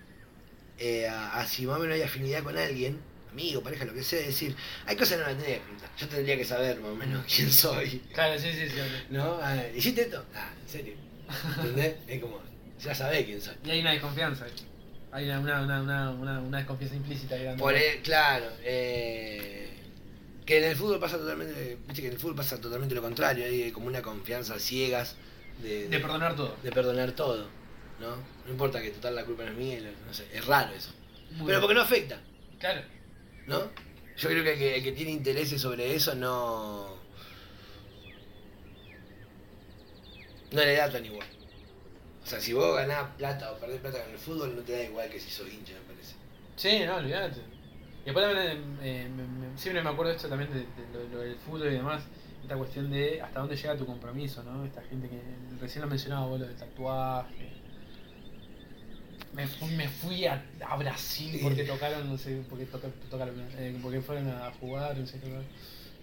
eh, 0.78 1.06
a, 1.08 1.38
a 1.40 1.46
si 1.46 1.66
más 1.66 1.76
o 1.76 1.80
menos 1.80 1.94
hay 1.94 2.02
afinidad 2.02 2.42
con 2.42 2.56
alguien, 2.56 2.98
amigo, 3.30 3.62
pareja, 3.62 3.84
lo 3.84 3.92
que 3.94 4.02
sea, 4.02 4.20
decir, 4.20 4.54
hay 4.86 4.96
cosas 4.96 5.18
que 5.18 5.22
no 5.24 5.28
las 5.28 5.36
tendría 5.36 5.56
que 5.56 5.62
preguntar. 5.62 5.90
Yo 5.98 6.08
tendría 6.08 6.36
que 6.36 6.44
saber 6.44 6.80
más 6.80 6.90
o 6.90 6.94
menos 6.94 7.24
quién 7.34 7.50
soy. 7.52 7.98
Claro, 8.12 8.38
sí, 8.38 8.50
sí, 8.52 8.68
sí. 8.68 8.76
¿No? 9.10 9.38
Ah, 9.42 9.62
¿Hiciste 9.74 10.02
esto? 10.02 10.24
Ah, 10.34 10.50
en 10.62 10.68
serio. 10.68 10.94
¿Entendés? 11.58 11.96
Es 12.06 12.20
como, 12.22 12.40
ya 12.80 12.94
sabés 12.94 13.24
quién 13.24 13.40
soy. 13.40 13.54
Y 13.64 13.70
hay 13.70 13.80
una 13.80 13.92
desconfianza. 13.92 14.46
Hay 15.12 15.24
una, 15.24 15.40
una, 15.40 15.62
una, 15.62 16.10
una, 16.10 16.40
una, 16.40 16.58
desconfianza 16.58 16.96
implícita 16.96 17.36
dando. 17.36 17.62
Por 17.62 17.74
el- 17.74 18.02
claro, 18.02 18.46
eh, 18.62 19.70
que 20.44 20.58
en 20.58 20.64
el 20.64 20.76
fútbol 20.76 20.98
pasa 21.00 21.16
totalmente, 21.16 21.78
viste 21.86 22.02
que 22.02 22.08
en 22.08 22.14
el 22.14 22.18
fútbol 22.20 22.36
pasa 22.36 22.60
totalmente 22.60 22.94
lo 22.94 23.02
contrario, 23.02 23.44
hay 23.46 23.70
como 23.72 23.86
una 23.86 24.02
confianza 24.02 24.54
a 24.54 24.58
ciegas 24.58 25.16
de, 25.62 25.88
De 25.88 25.98
perdonar 26.00 26.36
todo. 26.36 26.56
de 26.62 26.70
perdonar 26.70 27.12
todo, 27.12 27.48
¿no? 28.00 28.16
No 28.44 28.50
importa 28.50 28.80
que 28.82 28.90
total 28.90 29.14
la 29.16 29.24
culpa 29.24 29.44
no 29.44 29.50
es 29.52 29.56
mía, 29.56 29.78
no 30.06 30.12
sé, 30.14 30.26
es 30.32 30.44
raro 30.46 30.72
eso. 30.74 30.90
Muy 31.32 31.46
Pero 31.46 31.60
porque 31.60 31.74
no 31.74 31.82
afecta, 31.82 32.20
Claro. 32.58 32.82
¿no? 33.46 33.60
Yo 34.16 34.28
creo 34.30 34.42
que 34.44 34.52
el 34.54 34.58
que, 34.58 34.76
el 34.76 34.82
que 34.82 34.92
tiene 34.92 35.10
intereses 35.12 35.60
sobre 35.60 35.94
eso 35.94 36.14
no. 36.14 36.96
No 40.52 40.60
le 40.62 40.74
da 40.76 40.90
tan 40.90 41.04
igual. 41.04 41.26
O 42.22 42.26
sea, 42.26 42.40
si 42.40 42.52
vos 42.52 42.74
ganás 42.76 43.10
plata 43.16 43.52
o 43.52 43.58
perdés 43.58 43.80
plata 43.80 44.02
con 44.02 44.12
el 44.12 44.18
fútbol, 44.18 44.56
no 44.56 44.62
te 44.62 44.72
da 44.72 44.82
igual 44.84 45.08
que 45.10 45.20
si 45.20 45.30
sos 45.30 45.48
hincha, 45.52 45.74
me 45.74 45.94
parece. 45.94 46.14
Sí, 46.56 46.80
no, 46.86 46.96
olvídate. 46.96 47.40
Y 48.02 48.04
después 48.06 48.24
también, 48.26 48.78
eh, 48.82 49.08
me- 49.14 49.48
me- 49.48 49.58
siempre 49.58 49.82
me 49.82 49.90
acuerdo 49.90 50.12
esto 50.12 50.28
también 50.28 50.50
de, 50.52 50.64
lo 51.12 51.18
del 51.20 51.36
fútbol 51.36 51.68
y 51.68 51.74
demás, 51.76 52.02
esta 52.42 52.56
cuestión 52.56 52.90
de 52.90 53.20
hasta 53.20 53.40
dónde 53.40 53.56
llega 53.56 53.76
tu 53.76 53.84
compromiso, 53.86 54.42
¿no? 54.44 54.64
Esta 54.64 54.80
gente 54.82 55.08
que 55.08 55.20
recién 55.60 55.82
lo 55.82 55.88
mencionaba 55.88 56.26
vos, 56.26 56.40
lo 56.40 56.46
del 56.46 56.56
tatuaje. 56.56 57.52
Me 59.36 59.46
fui, 59.46 59.68
me 59.72 59.86
fui 59.86 60.24
a, 60.24 60.42
a 60.66 60.76
Brasil 60.76 61.38
porque 61.42 61.64
tocaron, 61.64 62.08
no 62.10 62.16
sé, 62.16 62.42
porque 62.48 62.64
toca- 62.64 62.88
tocaron, 63.10 63.34
eh, 63.58 63.78
porque 63.82 64.00
fueron 64.00 64.28
a 64.30 64.50
jugar, 64.58 64.96
no 64.96 65.06
sé 65.06 65.20
qué. 65.20 65.28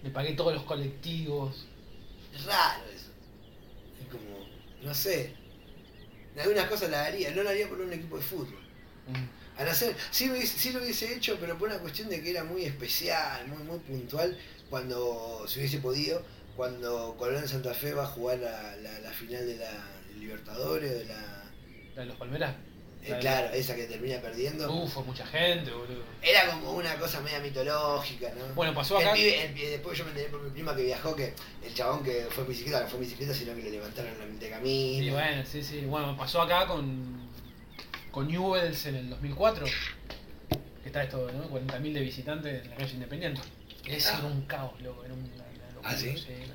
Me 0.04 0.10
pagué 0.10 0.34
todos 0.34 0.54
los 0.54 0.62
colectivos. 0.62 1.66
Es 2.32 2.44
raro 2.44 2.84
eso. 2.94 3.10
Es 4.00 4.06
como, 4.08 4.46
no 4.82 4.94
sé. 4.94 5.32
Algunas 6.40 6.68
cosas 6.68 6.90
la 6.90 7.04
haría, 7.06 7.32
no 7.32 7.42
la 7.42 7.50
haría 7.50 7.68
por 7.68 7.80
un 7.80 7.92
equipo 7.92 8.16
de 8.16 8.22
fútbol. 8.22 8.60
Mm. 9.08 9.58
Al 9.60 9.68
hacer, 9.68 9.96
sí 10.10 10.26
lo, 10.26 10.34
hubiese, 10.34 10.58
sí 10.58 10.72
lo 10.72 10.80
hubiese 10.80 11.14
hecho, 11.14 11.36
pero 11.40 11.58
por 11.58 11.68
una 11.68 11.78
cuestión 11.78 12.08
de 12.08 12.20
que 12.22 12.30
era 12.30 12.44
muy 12.44 12.64
especial, 12.64 13.46
muy 13.48 13.62
muy 13.64 13.78
puntual, 13.80 14.36
cuando 14.70 15.44
se 15.48 15.58
hubiese 15.60 15.78
podido, 15.78 16.22
cuando 16.56 17.16
Colón 17.18 17.46
Santa 17.48 17.72
Fe 17.74 17.94
va 17.94 18.04
a 18.04 18.06
jugar 18.06 18.38
la, 18.38 18.76
la, 18.76 18.98
la 19.00 19.10
final 19.10 19.46
de 19.46 19.56
la 19.56 19.70
Libertadores, 20.18 20.90
de 20.90 21.04
la... 21.06 21.44
¿La 21.96 22.00
de 22.02 22.06
los 22.06 22.16
Palmeras? 22.16 22.54
Eh, 23.04 23.16
claro, 23.20 23.48
esa 23.54 23.74
que 23.76 23.84
termina 23.84 24.18
perdiendo. 24.20 24.72
Uf, 24.72 24.96
mucha 25.06 25.26
gente, 25.26 25.70
boludo. 25.70 26.02
Era 26.22 26.50
como 26.50 26.72
una 26.72 26.96
cosa 26.96 27.20
media 27.20 27.38
mitológica, 27.40 28.30
¿no? 28.36 28.54
Bueno, 28.54 28.72
pasó 28.74 28.98
El 29.00 29.06
acá. 29.08 29.16
pibe- 29.16 29.44
el- 29.44 29.54
después 29.54 29.98
yo 29.98 30.04
me 30.04 30.10
enteré 30.10 30.28
por 30.30 30.42
mi 30.42 30.50
prima 30.50 30.74
que 30.74 30.82
viajó 30.84 31.14
que 31.14 31.34
el 31.62 31.74
chabón 31.74 32.02
que 32.02 32.26
fue 32.30 32.44
en 32.44 32.48
bicicleta, 32.50 32.80
no 32.80 32.86
fue 32.88 32.98
en 32.98 33.04
bicicleta, 33.04 33.34
sino 33.34 33.54
que 33.54 33.62
le 33.62 33.70
levantaron 33.72 34.12
en 34.12 34.18
la 34.18 34.24
mitad 34.26 34.40
de 34.46 34.50
camino. 34.50 35.04
Y 35.04 35.10
bueno, 35.10 35.42
sí, 35.44 35.62
sí. 35.62 35.80
Bueno, 35.82 36.16
pasó 36.16 36.42
acá 36.42 36.66
con, 36.66 37.28
con 38.10 38.26
Newells 38.28 38.86
en 38.86 38.94
el 38.96 39.10
2004. 39.10 39.66
Que 40.82 40.88
está 40.90 41.02
esto, 41.02 41.30
¿no? 41.32 41.48
40.000 41.50 41.92
de 41.94 42.00
visitantes 42.00 42.62
en 42.64 42.70
la 42.70 42.76
calle 42.76 42.92
Independiente. 42.94 43.40
Ese 43.86 44.08
Ah. 44.10 44.16
era 44.18 44.26
un 44.28 44.42
caos, 44.46 44.80
loco. 44.82 45.04
Era 45.04 45.14
una, 45.14 45.24
una 45.24 45.72
locura. 45.74 45.90
¿Ah, 45.90 45.96
sí? 45.96 46.08
era 46.08 46.16
tremendo. 46.16 46.54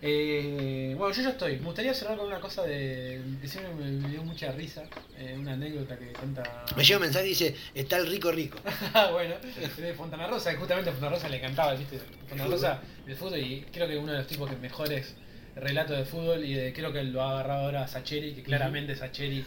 Eh, 0.00 0.94
bueno, 0.96 1.12
yo 1.12 1.22
ya 1.22 1.30
estoy. 1.30 1.56
Me 1.58 1.64
gustaría 1.66 1.92
cerrar 1.92 2.16
con 2.16 2.28
una 2.28 2.38
cosa 2.40 2.62
de 2.62 3.20
que 3.40 3.48
siempre 3.48 3.72
me, 3.74 4.08
dio 4.08 4.22
mucha 4.22 4.52
risa. 4.52 4.84
eh, 5.18 5.34
una 5.36 5.54
anécdota 5.54 5.98
que 5.98 6.06
cuenta. 6.12 6.64
Me 6.76 6.84
llega 6.84 6.98
un 6.98 7.02
mensaje 7.02 7.26
y 7.26 7.30
dice, 7.30 7.56
está 7.74 7.96
el 7.96 8.06
rico 8.06 8.30
rico. 8.30 8.58
Ah, 8.94 9.10
bueno, 9.12 9.34
de 9.76 9.94
Fontana 9.94 10.26
Rosa, 10.28 10.54
justamente 10.56 10.90
a 10.90 10.92
Fontana 10.92 11.14
Rosa 11.16 11.28
le 11.28 11.38
encantaba, 11.38 11.74
¿viste? 11.74 11.98
Fontana. 12.28 12.48
Rosa, 12.50 12.80
el 13.06 13.16
fútbol, 13.16 13.38
y 13.40 13.62
creo 13.72 13.88
que 13.88 13.96
uno 13.98 14.12
de 14.12 14.18
los 14.18 14.26
tipos 14.28 14.48
que 14.48 14.56
mejores 14.56 15.14
relatos 15.56 15.98
de 15.98 16.04
fútbol, 16.04 16.44
y 16.44 16.54
de- 16.54 16.72
creo 16.72 16.92
que 16.92 17.02
lo 17.02 17.20
ha 17.22 17.32
agarrado 17.32 17.64
ahora 17.64 17.82
a 17.82 17.88
Sacheri, 17.88 18.34
que 18.34 18.42
claramente 18.44 18.94
Sacheri, 18.94 19.44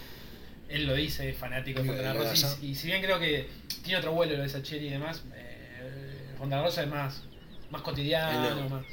él 0.67 0.85
lo 0.85 0.93
dice, 0.95 1.29
es 1.29 1.37
fanático 1.37 1.81
de 1.81 1.87
Fontana 1.87 2.13
Rosa, 2.13 2.57
y, 2.61 2.67
y 2.71 2.75
si 2.75 2.87
bien 2.87 3.01
creo 3.01 3.19
que 3.19 3.47
tiene 3.83 3.99
otro 3.99 4.11
vuelo 4.11 4.35
lo 4.35 4.43
de 4.43 4.49
Sacheri 4.49 4.87
y 4.87 4.89
demás, 4.89 5.23
eh, 5.33 6.33
Fontana 6.37 6.63
Rosa 6.63 6.83
es 6.83 6.89
más, 6.89 7.23
más 7.69 7.81
cotidiano, 7.81 8.67
más... 8.69 8.83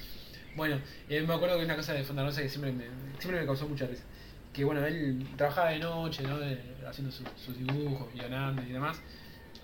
Bueno, 0.58 0.78
me 1.08 1.34
acuerdo 1.34 1.56
que 1.58 1.64
una 1.64 1.76
cosa 1.76 1.94
de 1.94 2.04
Fontana 2.04 2.28
Rosa 2.28 2.42
que 2.42 2.48
siempre 2.50 2.72
me, 2.72 2.84
siempre 3.18 3.40
me 3.40 3.46
causó 3.46 3.66
mucha 3.68 3.86
risa. 3.86 4.02
Que 4.52 4.64
bueno, 4.64 4.84
él 4.84 5.26
trabajaba 5.36 5.70
de 5.70 5.78
noche, 5.78 6.22
¿no? 6.24 6.36
Haciendo 6.86 7.12
su- 7.12 7.24
sus 7.36 7.56
dibujos, 7.56 8.12
guionando 8.12 8.62
y 8.62 8.72
demás. 8.72 9.00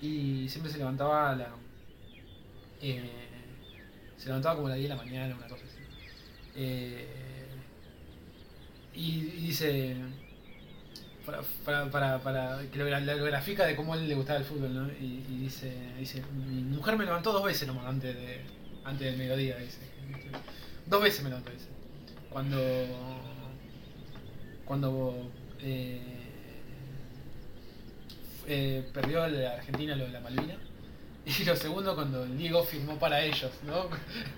Y 0.01 0.49
siempre 0.49 0.71
se 0.73 0.79
levantaba 0.79 1.33
a 1.33 1.37
la. 1.37 1.49
eh, 2.81 3.11
se 4.17 4.27
levantaba 4.27 4.55
como 4.57 4.69
a 4.69 4.71
las 4.71 4.79
10 4.79 4.91
de 4.91 4.97
la 4.97 5.03
mañana, 5.03 5.35
una 5.37 5.49
cosa 5.49 5.65
así. 5.65 5.79
Eh, 6.55 7.07
y, 8.95 9.21
dice. 9.23 9.97
Para, 11.27 11.41
para, 11.65 11.91
para, 11.91 12.19
para 12.23 12.71
que 12.71 12.79
lo, 12.79 12.85
lo 13.01 13.25
grafica 13.25 13.65
de 13.65 13.75
cómo 13.75 13.95
a 13.95 13.97
él 13.97 14.07
le 14.07 14.15
gustaba 14.15 14.39
el 14.39 14.45
fútbol, 14.45 14.75
¿no? 14.75 14.89
Y, 15.01 15.25
y 15.29 15.39
dice, 15.45 15.73
dice, 15.99 16.23
mi 16.47 16.63
mujer 16.77 16.99
me 16.99 17.05
levantó 17.07 17.33
dos 17.33 17.45
veces 17.45 17.67
nomás 17.67 17.87
antes 17.87 18.15
de 18.15 18.41
antes 18.85 19.07
del 19.07 19.17
mediodía, 19.17 19.57
dice. 19.57 19.79
Dos 20.87 21.03
veces 21.03 21.23
me 21.23 21.31
levantó, 21.31 21.51
dice. 21.51 21.67
Cuando 22.31 22.59
cuando 24.65 25.31
eh, 25.61 26.01
eh, 28.47 28.89
perdió 28.93 29.27
la 29.27 29.55
Argentina 29.55 29.95
lo 29.97 30.05
de 30.07 30.11
la 30.13 30.21
Malvina. 30.21 30.57
Y 31.27 31.45
lo 31.45 31.57
segundo 31.57 31.95
cuando 31.95 32.25
el 32.25 32.37
Diego 32.37 32.63
firmó 32.63 32.99
para 32.99 33.23
ellos, 33.23 33.51
¿no? 33.67 33.89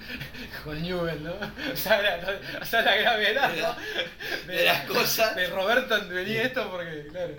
Con 0.65 0.81
Newell, 0.81 1.21
¿no? 1.25 1.33
O 1.73 1.77
sea, 1.77 2.01
la, 2.01 2.39
o 2.63 2.65
sea, 2.65 2.83
la 2.83 2.95
gravedad, 2.95 3.51
¿no? 3.57 4.53
de 4.53 4.65
las 4.65 4.85
cosas. 4.85 5.35
De 5.35 5.49
Roberto 5.49 5.97
venía 6.09 6.43
esto 6.43 6.71
porque, 6.71 7.09
claro. 7.11 7.35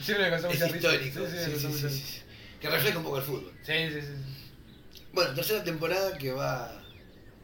Siempre 0.00 0.24
me 0.24 0.30
causó 0.30 0.48
Es 0.48 0.54
mucha 0.60 0.66
risa. 0.72 0.94
histórico. 0.94 1.26
Sí, 1.26 1.36
sí, 1.36 1.58
Sí, 1.58 1.72
sí, 1.72 1.86
risa. 1.88 2.24
Que 2.58 2.70
refleja 2.70 2.96
un 2.96 3.04
poco 3.04 3.18
el 3.18 3.22
fútbol. 3.22 3.52
Sí, 3.64 3.74
sí, 3.90 4.00
sí. 4.00 5.02
Bueno, 5.12 5.34
tercera 5.34 5.62
temporada 5.62 6.16
que 6.16 6.32
va, 6.32 6.72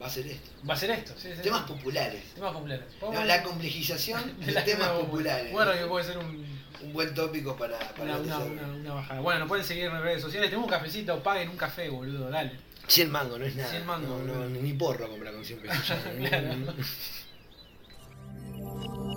va 0.00 0.06
a 0.06 0.10
ser 0.10 0.26
esto. 0.26 0.50
Va 0.68 0.74
a 0.74 0.76
ser 0.76 0.90
esto, 0.90 1.12
sí, 1.18 1.28
sí. 1.34 1.42
Temas 1.42 1.62
populares. 1.64 2.22
Temas 2.34 2.52
populares. 2.52 2.84
No, 3.00 3.24
la 3.24 3.42
complejización 3.42 4.38
de 4.46 4.52
la- 4.52 4.64
temas 4.64 4.88
populares. 4.90 5.50
Bueno, 5.52 5.72
que 5.72 5.86
puede 5.86 6.04
ser 6.04 6.18
un, 6.18 6.46
Un 6.82 6.92
buen 6.92 7.12
tópico 7.14 7.56
para, 7.56 7.78
para 7.94 8.16
una, 8.18 8.38
una, 8.38 8.44
una, 8.44 8.62
una 8.68 8.94
bajada. 8.94 9.20
Bueno, 9.20 9.40
nos 9.40 9.48
pueden 9.48 9.64
seguir 9.64 9.84
en 9.86 10.00
redes 10.02 10.22
sociales. 10.22 10.48
Tenemos 10.50 10.66
un 10.66 10.70
cafecito, 10.78 11.20
paguen 11.22 11.48
un 11.48 11.56
café, 11.56 11.88
boludo, 11.88 12.30
dale. 12.30 12.52
100 12.86 13.10
mangos, 13.10 13.38
no 13.40 13.44
es 13.44 13.56
nada. 13.56 13.70
100 13.70 13.86
mangos, 13.86 14.08
No, 14.08 14.18
no, 14.34 14.40
boludo. 14.44 14.62
ni 14.62 14.72
porro 14.74 15.08
comprar 15.10 15.34
con 15.34 15.44
100 15.44 15.58
pesos. 15.60 15.96
Claro. 16.18 16.48